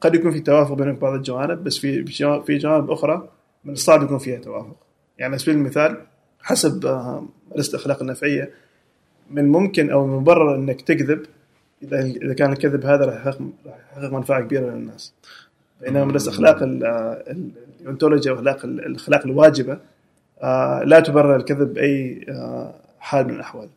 قد 0.00 0.14
يكون 0.14 0.30
في 0.30 0.40
توافق 0.40 0.72
بين 0.72 0.96
بعض 0.96 1.14
الجوانب 1.14 1.64
بس 1.64 1.78
في 1.78 2.04
في 2.46 2.58
جوانب 2.58 2.90
أخرى 2.90 3.28
من 3.64 3.72
الصعب 3.72 4.02
يكون 4.02 4.18
فيها 4.18 4.38
توافق. 4.38 4.76
يعني 5.18 5.32
على 5.32 5.38
سبيل 5.38 5.54
المثال 5.54 5.96
حسب 6.42 6.86
آه، 6.86 7.24
مدرسه 7.50 7.70
الأخلاق 7.70 8.02
النفعية 8.02 8.50
من 9.30 9.48
ممكن 9.48 9.90
أو 9.90 10.06
مبرر 10.06 10.54
إنك 10.54 10.80
تكذب 10.80 11.22
إذا 11.82 12.00
إذا 12.00 12.34
كان 12.34 12.52
الكذب 12.52 12.84
هذا 12.84 13.04
راح 13.04 13.14
يحقق 13.14 14.12
منفعة 14.12 14.40
كبيرة 14.40 14.70
للناس. 14.70 15.14
بينما 15.80 16.04
مدرسه 16.04 16.30
اخلاق 16.30 16.58
الانتولوجيا 17.82 18.32
واخلاق 18.32 18.64
الأخلاق 18.64 19.26
الواجبة 19.26 19.78
لا 20.84 21.02
تبرر 21.06 21.36
الكذب 21.36 21.74
بأي 21.74 22.26
حال 23.00 23.28
من 23.28 23.34
الأحوال. 23.34 23.68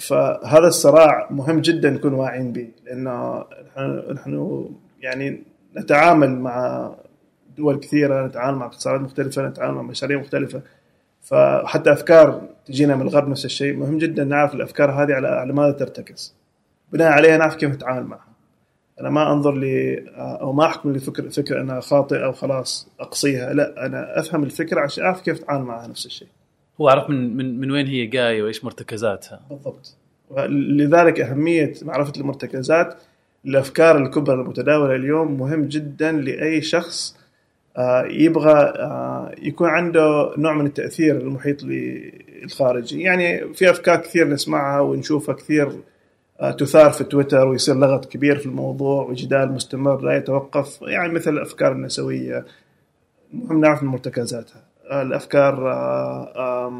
فهذا 0.00 0.68
الصراع 0.68 1.28
مهم 1.30 1.60
جدا 1.60 1.90
نكون 1.90 2.14
واعيين 2.14 2.52
به 2.52 2.68
لأنه 2.84 3.44
نحن 4.12 4.66
يعني 5.00 5.42
نتعامل 5.76 6.38
مع 6.38 6.90
دول 7.56 7.80
كثيرة 7.80 8.26
نتعامل 8.26 8.58
مع 8.58 8.66
اقتصادات 8.66 9.00
مختلفة 9.00 9.48
نتعامل 9.48 9.74
مع 9.74 9.82
مشاريع 9.82 10.18
مختلفة. 10.20 10.62
فحتى 11.22 11.92
أفكار 11.92 12.42
تجينا 12.66 12.96
من 12.96 13.02
الغرب 13.02 13.28
نفس 13.28 13.44
الشيء 13.44 13.76
مهم 13.76 13.98
جدا 13.98 14.24
نعرف 14.24 14.54
الأفكار 14.54 14.90
هذه 14.90 15.14
على 15.14 15.28
على 15.28 15.52
ماذا 15.52 15.72
ترتكز. 15.72 16.34
بناء 16.92 17.12
عليها 17.12 17.36
نعرف 17.36 17.56
كيف 17.56 17.70
نتعامل 17.70 18.06
معها. 18.06 18.30
أنا 19.00 19.10
ما 19.10 19.32
أنظر 19.32 19.54
ل 19.54 19.64
أو 20.16 20.52
ما 20.52 20.66
أحكم 20.66 20.92
لفكر 20.92 21.30
فكرة 21.30 21.60
أنها 21.60 21.80
خاطئة 21.80 22.24
أو 22.24 22.32
خلاص 22.32 22.88
أقصيها 23.00 23.52
لا 23.52 23.86
أنا 23.86 24.20
أفهم 24.20 24.42
الفكرة 24.42 24.80
عشان 24.80 25.04
أعرف 25.04 25.20
كيف 25.20 25.42
اتعامل 25.42 25.64
معها 25.64 25.86
نفس 25.86 26.06
الشيء. 26.06 26.28
هو 26.80 26.88
عرف 26.88 27.10
من 27.10 27.36
من 27.36 27.60
من 27.60 27.70
وين 27.70 27.86
هي 27.86 28.06
جاية 28.06 28.42
وإيش 28.42 28.64
مرتكزاتها. 28.64 29.40
بالضبط. 29.50 29.96
لذلك 30.48 31.20
أهمية 31.20 31.72
معرفة 31.82 32.12
المرتكزات 32.16 32.94
الأفكار 33.46 33.98
الكبرى 33.98 34.34
المتداولة 34.34 34.94
اليوم 34.94 35.38
مهم 35.38 35.64
جدا 35.64 36.12
لأي 36.12 36.62
شخص 36.62 37.16
آه، 37.76 38.04
يبغى 38.10 38.52
آه، 38.52 39.34
يكون 39.38 39.68
عنده 39.68 40.34
نوع 40.38 40.54
من 40.54 40.66
التأثير 40.66 41.16
المحيط 41.16 41.56
الخارجي 42.44 43.02
يعني 43.02 43.54
في 43.54 43.70
أفكار 43.70 43.96
كثير 43.96 44.28
نسمعها 44.28 44.80
ونشوفها 44.80 45.34
كثير 45.34 45.72
آه، 46.40 46.50
تثار 46.50 46.90
في 46.90 47.04
تويتر 47.04 47.48
ويصير 47.48 47.74
لغط 47.74 48.04
كبير 48.04 48.38
في 48.38 48.46
الموضوع 48.46 49.04
وجدال 49.04 49.52
مستمر 49.52 50.00
لا 50.00 50.16
يتوقف. 50.16 50.82
يعني 50.82 51.12
مثل 51.12 51.30
الأفكار 51.30 51.72
النسوية 51.72 52.44
مهم 53.32 53.60
نعرف 53.60 53.82
من 53.82 53.88
مرتكزاتها. 53.88 54.69
الأفكار 54.90 55.72
آه، 55.72 56.72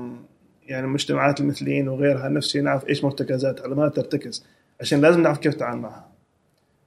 يعني 0.66 0.86
المجتمعات 0.86 1.40
المثليين 1.40 1.88
وغيرها 1.88 2.28
نفسي 2.28 2.61
نعرف 2.61 2.88
إيش 2.88 3.04
مرتكزات 3.04 3.61
على 3.61 3.74
ما 3.74 3.88
ترتكز. 3.88 4.46
عشان 4.80 5.00
لازم 5.00 5.22
نعرف 5.22 5.38
كيف 5.38 5.54
نتعامل 5.54 5.80
معها. 5.80 6.08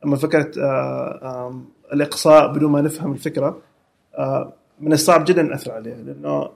أما 0.06 0.16
فكرة 0.16 0.52
آه، 0.62 1.62
الإقصاء 1.94 2.54
بدون 2.54 2.72
ما 2.72 2.82
نفهم 2.82 3.14
الفكرة 3.14 3.62
آه، 4.18 4.54
من 4.80 4.94
الصعب 4.94 5.26
جدا 5.26 5.42
ناثر 5.42 5.72
عليها 5.72 5.98
لأنه 5.98 6.50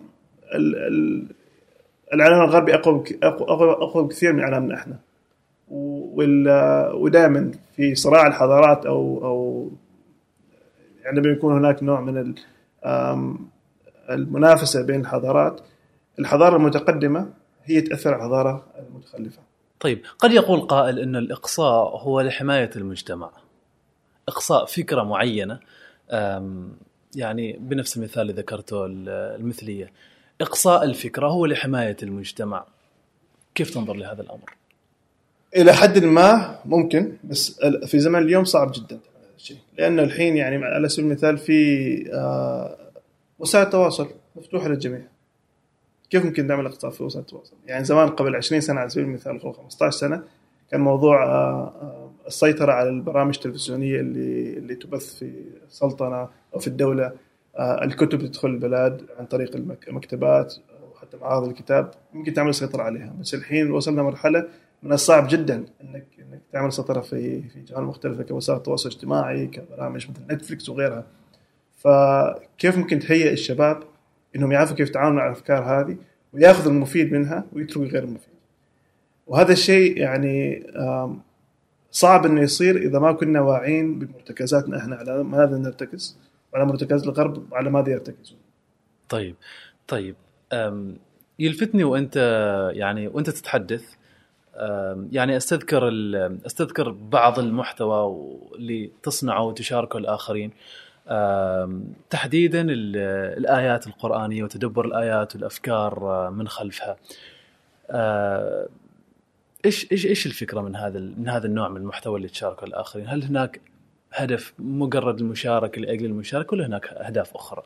العالم 2.14 2.42
الغربي 2.42 2.76
أقوى 2.76 3.04
أقوى 3.24 3.72
أقوى 3.72 4.04
بكثير 4.04 4.34
من 4.34 4.44
عالمنا 4.44 4.76
إحنا. 4.76 5.00
ودائما 6.94 7.52
في 7.76 7.96
صراع 7.96 8.28
الحضارات 8.28 8.86
أو 8.86 9.26
أو 9.26 9.70
يعني 11.04 11.22
بيكون 11.22 11.58
هناك 11.58 11.84
نوع 11.84 12.02
من 12.02 12.36
المنافسة 14.10 14.86
بين 14.86 15.02
الحضارات 15.02 15.62
الحضارة 16.20 16.58
المتقدمة 16.58 17.30
هي 17.64 17.82
تأثر 17.82 18.14
على 18.14 18.18
الحضارة 18.18 18.66
المتخلفة. 18.80 19.42
طيب 19.80 20.02
قد 20.20 20.32
يقول 20.32 20.62
قائل 20.62 21.00
إن 21.00 21.16
الإقصاء 21.16 21.98
هو 21.98 22.22
لحماية 22.22 22.70
المجتمع. 22.76 23.30
إقصاء 24.28 24.66
فكرة 24.66 25.04
معينة 25.04 25.60
يعني 27.16 27.58
بنفس 27.60 27.98
المثال 27.98 28.22
اللي 28.22 28.34
ذكرته 28.34 28.86
المثلية. 28.86 29.92
إقصاء 30.42 30.84
الفكرة 30.84 31.28
هو 31.28 31.46
لحماية 31.46 31.98
المجتمع. 32.04 32.66
كيف 33.56 33.74
تنظر 33.74 33.94
لهذا 33.94 34.22
الأمر؟ 34.22 34.56
إلى 35.56 35.74
حد 35.74 36.04
ما 36.04 36.60
ممكن 36.66 37.18
بس 37.24 37.60
في 37.86 38.00
زمن 38.00 38.20
اليوم 38.20 38.46
صعب 38.46 38.72
جدا 38.72 39.00
الشيء 39.38 39.58
لأنه 39.78 40.04
الحين 40.04 40.38
يعني 40.38 40.66
على 40.66 40.90
سبيل 40.90 41.06
المثال 41.06 41.38
في 41.38 42.12
آه، 42.14 42.78
وسائل 43.40 43.66
التواصل 43.66 44.08
مفتوحة 44.36 44.68
للجميع. 44.68 45.02
كيف 46.10 46.26
ممكن 46.26 46.48
نعمل 46.48 46.66
اقتصاد 46.66 46.92
في 46.92 47.04
وسائل 47.04 47.26
التواصل؟ 47.26 47.56
يعني 47.66 47.84
زمان 47.84 48.10
قبل 48.10 48.36
20 48.36 48.62
سنة 48.62 48.80
على 48.80 48.90
سبيل 48.90 49.06
المثال 49.06 49.42
أو 49.42 49.52
15 49.52 49.98
سنة 49.98 50.24
كان 50.72 50.82
موضوع 50.82 51.24
آه، 51.24 51.74
آه، 51.82 52.12
السيطرة 52.28 52.72
على 52.72 52.90
البرامج 52.90 53.36
التلفزيونية 53.36 54.00
اللي 54.00 54.58
اللي 54.58 54.76
تبث 54.76 55.16
في 55.16 55.32
السلطنه 55.68 56.30
أو 56.54 56.60
في 56.60 56.68
الدولة 56.68 57.12
آه، 57.58 57.84
الكتب 57.84 58.20
تدخل 58.20 58.50
البلاد 58.50 59.02
عن 59.20 59.26
طريق 59.26 59.56
المكتبات 59.88 60.56
أو 60.82 61.00
حتى 61.02 61.18
معارض 61.18 61.48
الكتاب. 61.48 61.92
ممكن 62.14 62.34
تعمل 62.34 62.54
سيطرة 62.54 62.84
عليها. 62.84 63.16
بس 63.20 63.34
الحين 63.34 63.72
وصلنا 63.72 64.04
مرحلة 64.04 64.48
من 64.84 64.94
الصعب 64.94 65.28
جدا 65.30 65.66
إنك 65.84 66.06
إنك 66.20 66.42
تعمل 66.54 66.74
سيطرة 66.74 67.02
في 67.02 67.42
في 67.42 67.62
جوانب 67.62 67.88
مختلفة 67.88 68.24
كوسائل 68.24 68.58
التواصل 68.58 68.90
الاجتماعي 68.90 69.48
كبرامج 69.48 70.08
مثل 70.10 70.34
نتفلكس 70.34 70.70
وغيرها. 70.70 71.06
فكيف 71.78 72.78
ممكن 72.78 73.00
تهيئ 73.00 73.34
الشباب 73.34 73.84
إنهم 74.36 74.52
يعرفوا 74.52 74.76
كيف 74.76 74.90
يتعاملوا 74.90 75.20
مع 75.20 75.26
الأفكار 75.28 75.64
هذه 75.64 75.98
ويأخذ 76.34 76.68
المفيد 76.68 77.12
منها 77.14 77.46
ويترك 77.54 77.92
غير 77.92 78.04
المفيد. 78.04 78.34
وهذا 79.28 79.52
الشيء 79.52 79.98
يعني 79.98 80.64
صعب 81.92 82.26
إنه 82.26 82.42
يصير 82.42 82.78
إذا 82.78 83.00
ما 83.00 83.12
كنا 83.12 83.42
واعيين 83.42 84.00
بمرتكزاتنا 84.00 84.78
إحنا 84.78 84.96
على 84.96 85.24
ماذا 85.24 85.58
نرتكز 85.58 86.18
وعلى 86.54 86.66
مرتكزات 86.66 87.04
الغرب 87.04 87.54
على 87.54 87.70
ماذا 87.70 87.90
يرتكزون 87.92 88.38
طيب 89.10 89.36
طيب 89.88 90.16
يلفتني 91.40 91.84
وأنت 91.84 92.16
يعني 92.74 93.08
وأنت 93.08 93.30
تتحدث 93.30 93.84
يعني 95.12 95.38
أستذكر 95.38 95.90
أستذكر 96.46 96.92
بعض 96.92 97.40
المحتوى 97.40 98.28
اللي 98.56 98.92
تصنعه 99.04 99.44
وتشاركه 99.44 99.98
الآخرين. 99.98 100.52
تحديدا 102.10 102.62
ال- 102.62 102.98
الآيات 103.38 103.88
القرآنية 103.88 104.44
وتدبر 104.44 104.86
الآيات 104.86 105.36
والأفكار 105.36 105.98
آه، 106.12 106.30
من 106.30 106.48
خلفها 106.48 106.98
آه، 107.92 108.68
إيش 109.66 109.92
إيش 109.92 110.06
إيش 110.06 110.26
الفكرة 110.26 110.62
من 110.62 110.76
هذا 110.76 111.00
من 111.00 111.30
هذا 111.30 111.48
النوع 111.48 111.70
من 111.70 111.78
المحتوى 111.78 112.18
اللي 112.18 112.28
تشاركه 112.28 112.66
الآخرين؟ 112.66 113.08
هل 113.08 113.24
هناك 113.24 113.62
هدف 114.14 114.54
مجرد 114.60 115.20
المشاركة 115.20 115.82
لأجل 115.82 116.06
المشاركة 116.06 116.54
ولا 116.54 116.66
هناك 116.66 116.88
أهداف 116.88 117.36
أخرى؟ 117.36 117.64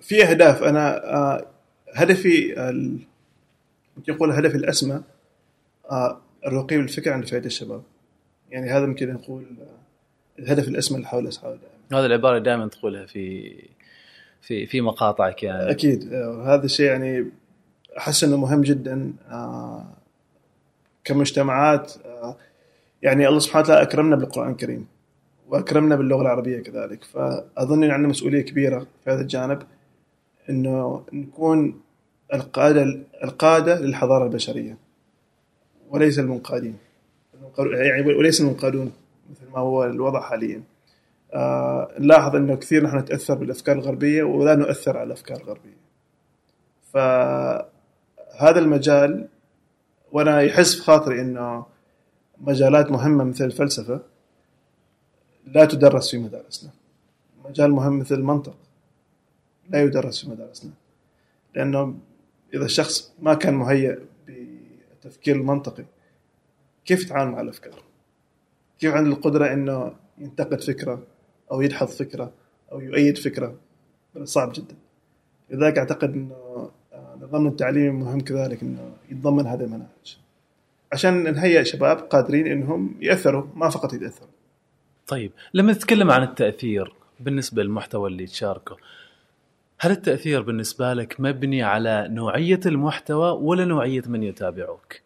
في 0.00 0.24
أهداف 0.24 0.62
أنا 0.62 1.14
آه، 1.14 1.46
هدفي 1.94 2.68
ال- 2.70 2.98
نقول 4.08 4.30
هدفي 4.30 4.56
الأسمى 4.56 5.02
الرقي 6.46 6.76
بالفكر 6.76 7.12
عند 7.12 7.24
فئه 7.24 7.38
الشباب 7.46 7.82
يعني 8.50 8.70
هذا 8.70 8.86
ممكن 8.86 9.12
نقول 9.12 9.44
الهدف 10.38 10.68
الأسمى 10.68 10.96
اللي 10.96 11.08
حول 11.08 11.26
اسعى 11.28 11.58
هذه 11.92 12.06
العبارة 12.06 12.38
دائما 12.38 12.68
تقولها 12.68 13.06
في 13.06 13.54
في 14.42 14.66
في 14.66 14.80
مقاطعك 14.80 15.42
يعني. 15.42 15.70
أكيد. 15.70 16.12
هذا 16.44 16.64
الشيء 16.64 16.86
يعني 16.86 17.26
أحس 17.98 18.24
إنه 18.24 18.36
مهم 18.36 18.60
جدا 18.60 19.12
آه، 19.30 19.84
كمجتمعات 21.04 21.92
آه، 22.06 22.36
يعني 23.02 23.28
الله 23.28 23.38
سبحانه 23.38 23.64
وتعالى 23.64 23.82
أكرمنا 23.82 24.16
بالقرآن 24.16 24.50
الكريم 24.50 24.86
وأكرمنا 25.48 25.96
باللغة 25.96 26.22
العربية 26.22 26.60
كذلك. 26.62 27.04
فأظن 27.04 27.84
إن 27.84 27.90
عندنا 27.90 28.08
مسؤولية 28.08 28.42
كبيرة 28.42 28.86
في 29.04 29.10
هذا 29.10 29.20
الجانب 29.20 29.62
إنه 30.50 31.04
نكون 31.12 31.80
القادة 32.34 32.82
القادة 33.24 33.80
للحضارة 33.80 34.24
البشرية 34.24 34.76
وليس 35.90 36.18
المنقادين. 36.18 36.76
المنقاد- 37.34 37.86
يعني 37.86 38.02
وليس 38.14 38.40
المنقادون 38.40 38.92
مثل 39.30 39.50
ما 39.52 39.58
هو 39.58 39.84
الوضع 39.84 40.20
حاليا. 40.20 40.62
نلاحظ 41.98 42.36
إنه 42.36 42.54
كثير 42.54 42.84
نحن 42.84 42.98
نتأثر 42.98 43.34
بالأفكار 43.34 43.76
الغربية 43.76 44.22
ولا 44.22 44.54
نؤثر 44.54 44.96
على 44.96 45.06
الأفكار 45.06 45.36
الغربية. 45.36 45.76
فهذا 46.92 48.58
المجال 48.58 49.28
وأنا 50.12 50.40
يحس 50.40 50.74
في 50.74 50.82
خاطري 50.82 51.20
إنه 51.20 51.66
مجالات 52.38 52.90
مهمة 52.90 53.24
مثل 53.24 53.44
الفلسفة 53.44 54.00
لا 55.46 55.64
تدرس 55.64 56.10
في 56.10 56.18
مدارسنا. 56.18 56.70
مجال 57.44 57.70
مهم 57.70 57.98
مثل 57.98 58.14
المنطق 58.14 58.56
لا 59.70 59.82
يدرس 59.82 60.24
في 60.24 60.30
مدارسنا. 60.30 60.72
لأنه 61.54 61.98
إذا 62.54 62.64
الشخص 62.64 63.12
ما 63.18 63.34
كان 63.34 63.54
مهيئ 63.54 63.98
بالتفكير 64.26 65.36
المنطقي 65.36 65.84
كيف 66.84 67.02
يتعامل 67.02 67.32
مع 67.32 67.40
الأفكار؟ 67.40 67.82
كيف 68.78 68.94
عنده 68.94 69.10
القدرة 69.10 69.52
إنه 69.52 69.94
ينتقد 70.18 70.60
فكرة 70.60 71.02
أو 71.52 71.60
يدحض 71.60 71.86
فكرة 71.86 72.32
أو 72.72 72.80
يؤيد 72.80 73.18
فكرة. 73.18 73.54
صعب 74.22 74.52
جدا. 74.52 74.74
لذلك 75.50 75.78
أعتقد 75.78 76.14
إنه 76.14 76.70
آه، 76.92 77.18
نظامنا 77.22 77.48
التعليمي 77.48 77.90
مهم 77.90 78.20
كذلك 78.20 78.62
إنه 78.62 78.92
يتضمن 79.10 79.46
هذه 79.46 79.60
المناهج. 79.60 80.18
عشان 80.92 81.34
نهيئ 81.34 81.64
شباب 81.64 81.96
قادرين 81.96 82.46
إنهم 82.46 82.96
يأثروا 83.00 83.46
ما 83.54 83.68
فقط 83.68 83.92
يتأثروا. 83.92 84.30
طيب 85.06 85.32
لما 85.54 85.72
نتكلم 85.72 86.10
عن 86.10 86.22
التأثير 86.22 86.92
بالنسبة 87.20 87.62
للمحتوى 87.62 88.10
اللي 88.10 88.26
تشاركه 88.26 88.76
هل 89.78 89.90
التأثير 89.90 90.42
بالنسبة 90.42 90.94
لك 90.94 91.16
مبني 91.20 91.62
على 91.62 92.08
نوعية 92.10 92.60
المحتوى 92.66 93.30
ولا 93.30 93.64
نوعية 93.64 94.02
من 94.06 94.22
يتابعك؟ 94.22 95.02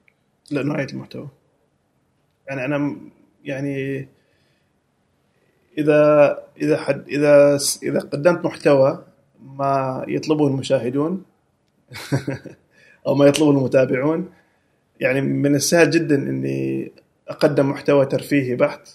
لا 0.50 0.62
نوعية 0.62 0.86
المحتوى. 0.92 1.28
يعني 2.48 2.64
أنا 2.64 2.96
يعني 3.44 4.08
إذا 5.78 6.38
إذا 6.62 6.76
حد 6.76 7.08
إذا 7.08 7.58
إذا 7.82 8.00
قدمت 8.00 8.44
محتوى 8.44 9.04
ما 9.42 10.04
يطلبه 10.08 10.46
المشاهدون 10.46 11.22
أو 13.06 13.14
ما 13.14 13.26
يطلبه 13.26 13.50
المتابعون 13.50 14.30
يعني 15.00 15.20
من 15.20 15.54
السهل 15.54 15.90
جدا 15.90 16.14
إني 16.14 16.92
أقدم 17.28 17.70
محتوى 17.70 18.06
ترفيهي 18.06 18.56
بحت. 18.56 18.88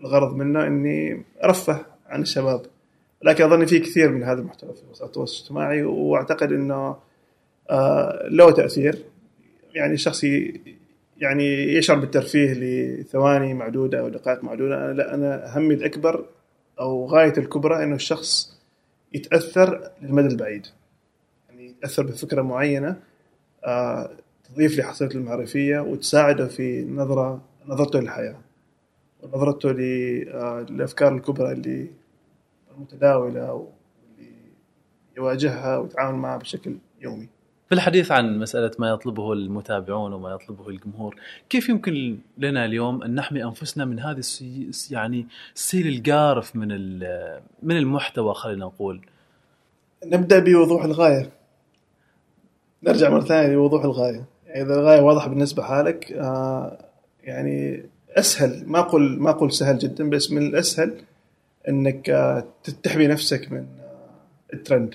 الغرض 0.00 0.34
منه 0.34 0.66
إني 0.66 1.22
أرفه 1.44 1.86
عن 2.06 2.22
الشباب. 2.22 2.62
لكن 3.22 3.44
أظن 3.44 3.66
في 3.66 3.78
كثير 3.78 4.10
من 4.10 4.22
هذا 4.22 4.40
المحتوى 4.40 4.74
في 4.74 4.82
وسائل 4.90 5.08
التواصل 5.08 5.36
الاجتماعي 5.36 5.82
وأعتقد 5.82 6.52
إنه 6.52 6.96
آه، 7.70 8.28
له 8.30 8.50
تأثير. 8.50 9.04
يعني 9.74 9.94
الشخص 9.94 10.24
يعني 11.18 11.44
يشعر 11.74 11.98
بالترفيه 11.98 12.52
لثواني 12.52 13.54
معدودة 13.54 14.00
أو 14.00 14.08
دقائق 14.08 14.44
معدودة. 14.44 14.76
أنا 14.84 14.92
لا 14.92 15.14
أنا 15.14 15.58
همي 15.58 15.74
الأكبر 15.74 16.26
أو 16.80 17.06
غاية 17.06 17.32
الكبرى 17.38 17.84
إنه 17.84 17.94
الشخص 17.94 18.58
يتأثر 19.12 19.90
للمدى 20.02 20.26
البعيد. 20.26 20.66
يعني 21.48 21.66
يتأثر 21.66 22.02
بفكرة 22.02 22.42
معينة 22.42 22.96
آه، 23.64 24.10
تضيف 24.44 24.78
لحصيلته 24.78 25.16
المعرفية 25.16 25.80
وتساعده 25.80 26.48
في 26.48 26.84
نظرة 26.84 27.42
نظرته 27.66 28.00
للحياة 28.00 28.36
ونظرته 29.22 29.70
آه، 29.70 30.66
للأفكار 30.70 31.14
الكبرى 31.14 31.52
اللي 31.52 31.90
المتداوله 32.74 33.52
واللي 33.52 34.32
يواجهها 35.16 35.78
ويتعامل 35.78 36.18
معها 36.18 36.36
بشكل 36.36 36.76
يومي. 37.00 37.28
في 37.68 37.74
الحديث 37.74 38.12
عن 38.12 38.38
مسألة 38.38 38.70
ما 38.78 38.88
يطلبه 38.88 39.32
المتابعون 39.32 40.12
وما 40.12 40.30
يطلبه 40.30 40.68
الجمهور 40.68 41.16
كيف 41.48 41.68
يمكن 41.68 42.18
لنا 42.38 42.64
اليوم 42.64 43.02
أن 43.02 43.14
نحمي 43.14 43.44
أنفسنا 43.44 43.84
من 43.84 44.00
هذا. 44.00 44.20
يعني 44.90 45.26
السيل 45.54 45.88
القارف 45.88 46.56
من 46.56 46.68
من 47.62 47.76
المحتوى 47.76 48.34
خلينا 48.34 48.64
نقول؟ 48.64 49.00
نبدأ 50.04 50.38
بوضوح 50.38 50.84
الغاية. 50.84 51.30
نرجع 52.82 53.10
مرة 53.10 53.20
ثانية 53.20 53.54
لوضوح 53.54 53.84
الغاية. 53.84 54.24
يعني 54.46 54.62
إذا 54.62 54.74
الغاية 54.74 55.00
واضحة 55.00 55.28
بالنسبة 55.28 55.62
حالك 55.62 56.12
آه 56.12 56.78
يعني 57.24 57.82
أسهل 58.10 58.62
ما 58.66 58.78
أقول 58.78 59.20
ما 59.20 59.30
أقول 59.30 59.52
سهل 59.52 59.78
جدا 59.78 60.10
بس 60.10 60.32
من 60.32 60.46
الأسهل 60.46 61.00
إنك 61.68 62.10
آه 62.10 62.44
تحمي 62.82 63.06
نفسك 63.06 63.52
من 63.52 63.66
آه 63.80 64.54
الترند. 64.54 64.94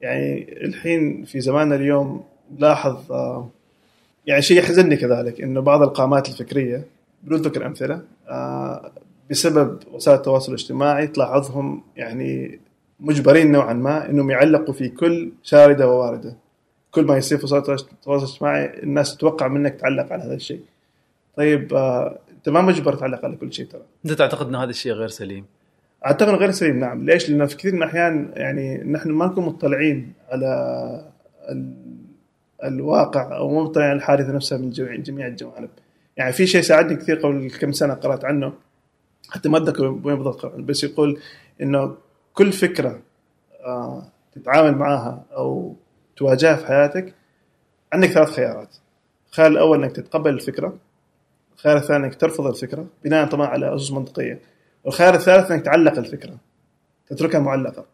يعني 0.00 0.56
الحين 0.64 1.24
في 1.24 1.40
زماننا 1.40 1.74
اليوم 1.74 2.24
لاحظ 2.58 3.12
آه 3.12 3.48
يعني 4.26 4.42
شيء 4.42 4.58
يحزنني 4.58 4.96
كذلك 4.96 5.40
إنه 5.40 5.60
بعض 5.60 5.82
القامات 5.82 6.28
الفكرية 6.28 6.84
بدون 7.22 7.40
ذكر 7.40 7.66
أمثلة 7.66 8.02
آه 8.28 8.92
بسبب 9.30 9.78
وسائل 9.92 10.16
التواصل 10.16 10.52
الاجتماعي 10.52 11.06
تلاحظهم 11.06 11.82
يعني 11.96 12.60
مجبرين 13.00 13.52
نوعا 13.52 13.72
ما 13.72 14.10
إنهم 14.10 14.30
يعلقوا 14.30 14.74
في 14.74 14.88
كل 14.88 15.32
شاردة 15.42 15.88
وواردة. 15.88 16.36
كل 16.90 17.04
ما 17.04 17.16
يصير 17.16 17.38
في 17.38 17.44
وسائل 17.44 17.62
التواصل 17.62 18.24
الاجتماعي 18.24 18.82
الناس 18.82 19.16
تتوقع 19.16 19.48
منك 19.48 19.74
تعلق 19.74 20.12
على 20.12 20.22
هذا 20.22 20.34
الشيء. 20.34 20.60
طيب 21.36 21.74
آه، 21.74 22.18
أنت 22.30 22.48
ما 22.48 22.60
مجبر 22.60 22.94
تعلق 22.94 23.24
على 23.24 23.36
كل 23.36 23.52
شيء 23.52 23.66
ترى. 23.66 23.82
أنت 24.04 24.12
تعتقد 24.12 24.48
أن 24.48 24.54
هذا 24.54 24.70
الشيء 24.70 24.92
غير 24.92 25.08
سليم؟ 25.08 25.44
أعتقد 26.06 26.34
غير 26.34 26.50
سليم 26.50 26.78
نعم. 26.78 27.04
ليش؟ 27.04 27.30
لأنه 27.30 27.46
في 27.46 27.56
كثير 27.56 27.72
من 27.72 27.82
الأحيان 27.82 28.32
يعني 28.36 28.78
نحن 28.84 29.10
ما 29.10 29.26
نكون 29.26 29.44
مطلعين 29.44 30.12
على 30.28 30.46
ال... 31.48 31.74
الواقع 32.64 33.36
أو 33.36 33.48
مو 33.48 33.64
مطلعين 33.64 33.90
على 33.90 33.96
الحادثة 33.96 34.32
نفسها 34.32 34.58
من 34.58 34.70
جميع, 34.70 35.26
الجوانب. 35.26 35.70
يعني 36.16 36.32
في 36.32 36.46
شيء 36.46 36.60
ساعدني 36.60 36.96
كثير 36.96 37.18
قبل 37.18 37.50
كم 37.60 37.72
سنة 37.72 37.94
قرأت 37.94 38.24
عنه 38.24 38.52
حتى 39.30 39.48
ما 39.48 39.58
أتذكر 39.58 39.84
وين 39.84 40.16
بالضبط 40.16 40.46
بس 40.46 40.84
يقول 40.84 41.20
إنه 41.62 41.96
كل 42.34 42.52
فكرة 42.52 43.00
آه 43.66 44.02
تتعامل 44.32 44.74
معها 44.78 45.24
أو 45.32 45.76
تواجهها 46.16 46.56
في 46.56 46.66
حياتك 46.66 47.14
عندك 47.92 48.08
ثلاث 48.08 48.30
خيارات. 48.30 48.76
الخيار 49.30 49.46
الأول 49.50 49.84
إنك 49.84 49.92
تتقبل 49.92 50.30
الفكرة 50.30 50.76
الخيار 51.56 51.76
الثاني 51.76 52.06
إنك 52.06 52.14
ترفض 52.14 52.46
الفكرة 52.46 52.86
بناء 53.04 53.26
طبعا 53.26 53.46
على 53.46 53.74
أسس 53.74 53.92
منطقية. 53.92 54.40
والخيار 54.88 55.14
الثالث 55.14 55.50
إنك 55.50 55.64
تعلق 55.64 55.98
الفكرة. 55.98 56.34
تتركها 57.08 57.38
معلقة. 57.40 57.84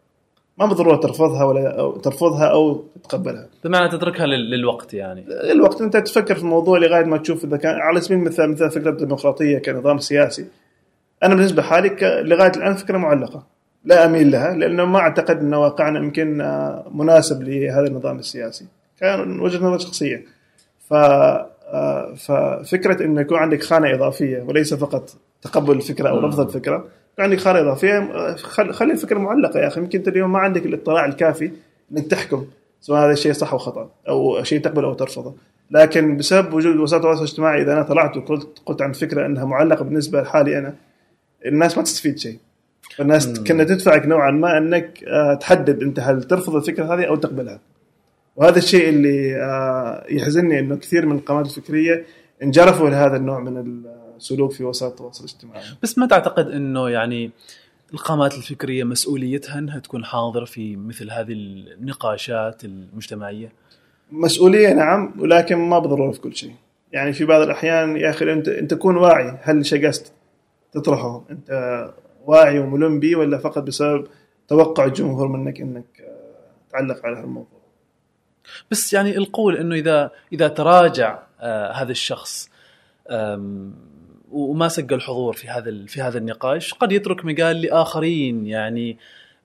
ما 0.57 0.65
بالضرورة 0.65 0.95
ترفضها 0.95 1.43
ولا 1.43 1.79
أو 1.79 1.97
ترفضها 1.97 2.45
أو 2.45 2.83
تتقبلها. 3.03 3.47
بمعنى 3.63 3.89
تتركها 3.91 4.25
لل- 4.25 4.49
للوقت 4.51 4.93
يعني. 4.93 5.25
الوقت 5.51 5.81
أنت 5.81 5.97
تفكر 5.97 6.35
في 6.35 6.41
الموضوع 6.41 6.77
لغاية 6.79 7.03
ما 7.05 7.17
تشوف 7.17 7.45
إذا 7.45 7.57
كان 7.57 7.75
على 7.75 8.01
سبيل 8.01 8.17
المثال 8.17 8.51
مثلا 8.51 8.69
فكرة 8.69 8.89
الديمقراطية 8.89 9.57
كنظام 9.57 9.97
سياسي. 9.97 10.45
أنا 11.23 11.35
بالنسبة 11.35 11.61
لحالي 11.61 11.89
ك- 11.89 12.03
لغاية 12.03 12.51
الآن 12.57 12.73
فكرة 12.75 12.97
معلقة. 12.97 13.43
لا 13.85 14.05
أميل 14.05 14.31
لها 14.31 14.53
لأنه 14.53 14.85
ما 14.85 14.99
أعتقد 14.99 15.37
أن 15.39 15.53
واقعنا 15.53 15.99
يمكن 15.99 16.41
آه، 16.41 16.85
مناسب 16.93 17.43
لهذا 17.43 17.87
النظام 17.87 18.19
السياسي. 18.19 18.65
كان 18.99 19.39
وجهة 19.39 19.59
نظر 19.65 19.77
شخصية. 19.79 20.25
ف 20.89 20.93
ففكرة 22.17 23.05
انه 23.05 23.21
يكون 23.21 23.37
عندك 23.37 23.63
خانة 23.63 23.93
إضافية 23.93 24.41
وليس 24.41 24.73
فقط 24.73 25.09
تقبل 25.41 25.75
الفكرة 25.75 26.09
أو 26.09 26.19
رفض 26.19 26.39
الفكرة 26.39 26.75
يكون 27.13 27.25
عندك 27.25 27.37
خانة 27.37 27.59
إضافية 27.59 28.09
خل- 28.35 28.73
خلي 28.73 28.91
الفكرة 28.91 29.19
معلقة 29.19 29.59
يا 29.59 29.67
أخي. 29.67 29.79
يمكن 29.81 29.97
أنت 29.99 30.07
اليوم 30.07 30.31
ما 30.31 30.39
عندك 30.39 30.65
الاطلاع 30.65 31.05
الكافي 31.05 31.51
إنك 31.91 32.07
تحكم 32.07 32.45
سواء 32.81 33.05
هذا 33.05 33.11
الشيء 33.11 33.33
صح 33.33 33.51
أو 33.53 33.57
خطأ 33.57 33.89
أو 34.09 34.43
شيء 34.43 34.59
تقبله 34.61 34.87
أو 34.87 34.93
ترفضه. 34.93 35.33
لكن 35.71 36.17
بسبب 36.17 36.53
وجود 36.53 36.75
وسائل 36.77 36.99
التواصل 37.01 37.19
الاجتماعي 37.23 37.61
إذا 37.61 37.73
أنا 37.73 37.83
طلعت 37.83 38.17
وقلت 38.17 38.47
قلت 38.65 38.81
عن 38.81 38.91
فكرة 38.91 39.25
إنها 39.25 39.45
معلقة 39.45 39.83
بالنسبة 39.83 40.21
لحالي 40.21 40.57
أنا 40.57 40.73
الناس 41.45 41.77
ما 41.77 41.83
تستفيد 41.83 42.17
شيء. 42.19 42.37
فالناس 42.95 43.39
كنا 43.39 43.63
تدفعك 43.63 44.05
نوعا 44.05 44.31
ما 44.31 44.57
إنك 44.57 45.03
آه، 45.07 45.33
تحدد 45.33 45.81
أنت 45.83 45.99
هل 45.99 46.23
ترفض 46.23 46.55
الفكرة 46.55 46.93
هذه 46.93 47.03
أو 47.07 47.15
تقبلها. 47.15 47.59
وهذا 48.35 48.57
الشيء 48.57 48.89
اللي 48.89 49.35
آه، 49.35 50.05
يحزنني 50.09 50.59
إنه 50.59 50.75
كثير 50.75 51.05
من 51.05 51.15
القنوات 51.15 51.45
الفكرية 51.45 52.05
انجرفوا 52.43 52.89
لهذا 52.89 53.17
النوع 53.17 53.39
من 53.39 53.85
السلوك 54.15 54.51
في 54.51 54.63
وسائل 54.63 54.91
التواصل 54.91 55.23
الاجتماعي. 55.23 55.63
بس 55.83 55.97
ما 55.97 56.07
تعتقد 56.07 56.47
إنه 56.47 56.89
يعني 56.89 57.31
القامات 57.93 58.33
الفكرية 58.33 58.83
مسؤوليتها 58.83 59.59
إنها 59.59 59.79
تكون 59.79 60.05
حاضرة 60.05 60.45
في 60.45 60.75
مثل 60.75 61.11
هذه 61.11 61.31
النقاشات 61.31 62.65
المجتمعية؟ 62.65 63.51
مسؤولية 64.11 64.73
نعم 64.73 65.13
ولكن 65.19 65.55
ما 65.55 65.79
بالضرورة 65.79 66.11
في 66.11 66.21
كل 66.21 66.35
شيء. 66.35 66.53
يعني 66.91 67.13
في 67.13 67.25
بعض 67.25 67.41
الأحيان 67.41 67.97
يا 67.97 68.09
أخي 68.09 68.33
أنت 68.33 68.47
أنت 68.47 68.73
تكون 68.73 68.97
واعي 68.97 69.37
هل 69.41 69.57
الشيء 69.57 69.87
قصد 69.87 70.05
تطرحه؟ 70.71 71.23
أنت 71.29 71.49
واعي 72.25 72.59
وملم 72.59 72.99
به 72.99 73.15
ولا 73.15 73.37
فقط 73.37 73.63
بسبب 73.63 74.07
توقع 74.47 74.85
الجمهور 74.85 75.27
منك 75.27 75.61
إنك 75.61 75.85
آه، 75.99 76.71
تعلق 76.71 77.05
على 77.05 77.17
هالموضوع؟ 77.17 77.54
بس 78.71 78.93
يعني 78.93 79.17
القول 79.17 79.57
إنه 79.57 79.75
إذا 79.75 80.11
إذا 80.33 80.47
تراجع 80.47 81.19
آه 81.41 81.71
هذا 81.71 81.91
الشخص 81.91 82.49
وما 84.31 84.67
سجل 84.67 85.01
حضور 85.01 85.33
في 85.33 85.47
هذا 85.47 85.85
في 85.87 86.01
هذا 86.01 86.17
النقاش 86.17 86.73
قد 86.73 86.91
يترك 86.91 87.25
مجال 87.25 87.61
لآخرين 87.61 88.47
يعني 88.47 88.97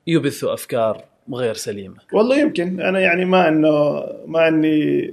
يبثوا 0.07 0.55
أفكار 0.55 1.05
غير 1.33 1.55
سليمة. 1.55 1.97
والله 2.13 2.39
يمكن 2.39 2.81
أنا 2.81 3.01
يعني 3.01 3.25
ما 3.25 3.49
إنه 3.49 4.05
ما 4.27 4.49
إني 4.49 5.11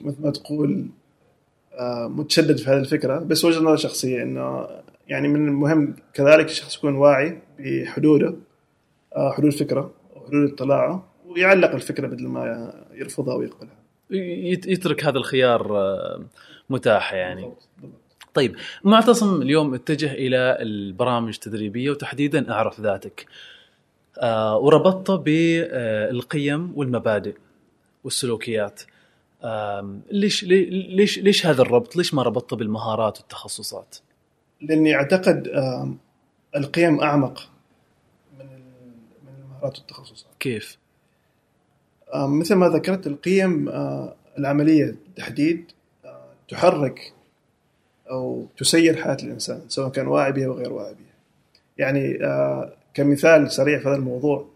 مثل 0.00 0.22
ما 0.22 0.30
تقول 0.30 0.86
متشدد 2.08 2.56
في 2.56 2.70
هذه 2.70 2.78
الفكرة 2.78 3.18
بس 3.18 3.44
وجهة 3.44 3.60
نظر 3.60 3.76
شخصية 3.76 4.22
إنه 4.22 4.66
يعني 5.08 5.28
من 5.28 5.48
المهم 5.48 5.96
كذلك 6.14 6.46
الشخص 6.46 6.76
يكون 6.76 6.94
واعي 6.94 7.38
بحدوده 7.58 8.34
حدود 9.16 9.52
الفكرة 9.52 9.90
وحدود 10.16 10.52
اطلاعه 10.52 11.07
ويعلق 11.28 11.70
الفكرة 11.70 12.06
بدل 12.06 12.26
ما 12.28 12.72
يرفضها 12.92 13.34
ويقبلها 13.34 13.76
يت- 14.10 14.66
يترك 14.66 15.04
هذا 15.04 15.18
الخيار 15.18 15.78
آه، 15.78 16.24
متاح 16.70 17.12
يعني. 17.12 17.42
بالضبط، 17.42 17.68
بالضبط. 17.78 18.00
طيب 18.34 18.56
معتصم 18.84 19.42
اليوم 19.42 19.74
اتجه 19.74 20.12
إلى 20.12 20.56
البرامج 20.60 21.32
التدريبيه 21.34 21.90
وتحديدا 21.90 22.52
أعرف 22.52 22.80
ذاتك 22.80 23.26
آه 24.18 24.58
وربطته 24.58 25.16
بالقيم 25.16 26.72
والمبادئ 26.76 27.36
والسلوكيات 28.04 28.82
ليش 30.10 30.44
لي- 30.44 30.64
ليش 30.96 31.18
ليش 31.18 31.46
هذا 31.46 31.62
الربط؟ 31.62 31.96
ليش 31.96 32.14
ما 32.14 32.22
ربطته 32.22 32.56
بالمهارات 32.56 33.18
والتخصصات؟ 33.18 33.96
لأني 34.60 34.94
أعتقد 34.94 35.48
القيم 36.56 37.00
أعمق 37.00 37.48
من 38.38 38.46
من 39.26 39.32
المهارات 39.44 39.78
والتخصصات 39.78 40.30
كيف؟ 40.40 40.78
آه، 42.14 42.26
مثل 42.26 42.54
ما 42.54 42.68
ذكرت 42.68 43.06
القيم 43.06 43.68
آه، 43.68 44.14
العملية 44.38 44.84
بالتحديد 44.84 45.64
آه، 46.04 46.28
تحرك 46.48 47.12
أو 48.10 48.46
تسير 48.58 48.96
حياة 48.96 49.16
الإنسان 49.22 49.60
سواء 49.68 49.88
كان 49.88 50.06
واعي 50.06 50.32
بها 50.32 50.48
وغير 50.48 50.72
واعي 50.72 50.94
بها. 50.94 51.04
يعني 51.78 52.18
كمثال 52.94 53.52
سريع 53.52 53.78
في 53.78 53.88
هذا 53.88 53.96
الموضوع 53.96 54.46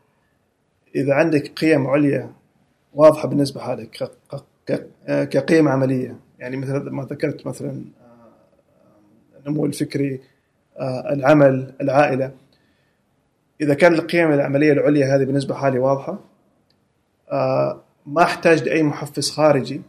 إذا 0.94 1.14
عندك 1.14 1.52
قيم 1.52 1.86
عليا 1.86 2.30
واضحة 2.94 3.28
بالنسبة 3.28 3.74
لك 3.74 4.10
كقيم 5.06 5.68
عملية 5.68 6.16
يعني 6.38 6.56
مثل 6.56 6.72
ما 6.72 7.04
ذكرت 7.04 7.46
مثلا 7.46 7.84
النمو 9.38 9.66
الفكري 9.66 10.20
العمل 11.10 11.74
العائلة 11.80 12.32
إذا 13.60 13.74
كان 13.74 13.94
القيم 13.94 14.32
العملية 14.32 14.72
العليا 14.72 15.16
هذه 15.16 15.24
بالنسبة 15.24 15.54
حالي 15.54 15.78
واضحة 15.78 16.31
ما 18.06 18.22
أحتاج 18.22 18.62
لأي 18.62 18.82
محفز 18.82 19.30
خارجي 19.30 19.82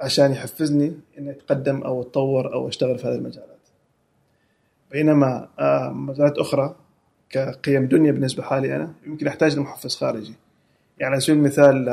عشان 0.00 0.32
يحفزني 0.32 0.92
إني 1.18 1.30
أتقدم 1.30 1.82
أو 1.82 2.02
أتطور 2.02 2.54
أو 2.54 2.68
أشتغل 2.68 2.98
في 2.98 3.06
هذه 3.06 3.14
المجالات. 3.14 3.58
بينما 4.90 5.48
آه، 5.58 5.90
مجالات 5.90 6.38
أخرى 6.38 6.74
كقيم 7.30 7.86
دنيا 7.86 8.12
بالنسبة 8.12 8.42
حالي 8.42 8.76
أنا 8.76 8.92
يمكن 9.06 9.26
أحتاج 9.26 9.56
لمحفز 9.56 9.96
خارجي. 9.96 10.34
يعني 10.98 11.12
على 11.12 11.20
سبيل 11.20 11.38
المثال 11.38 11.88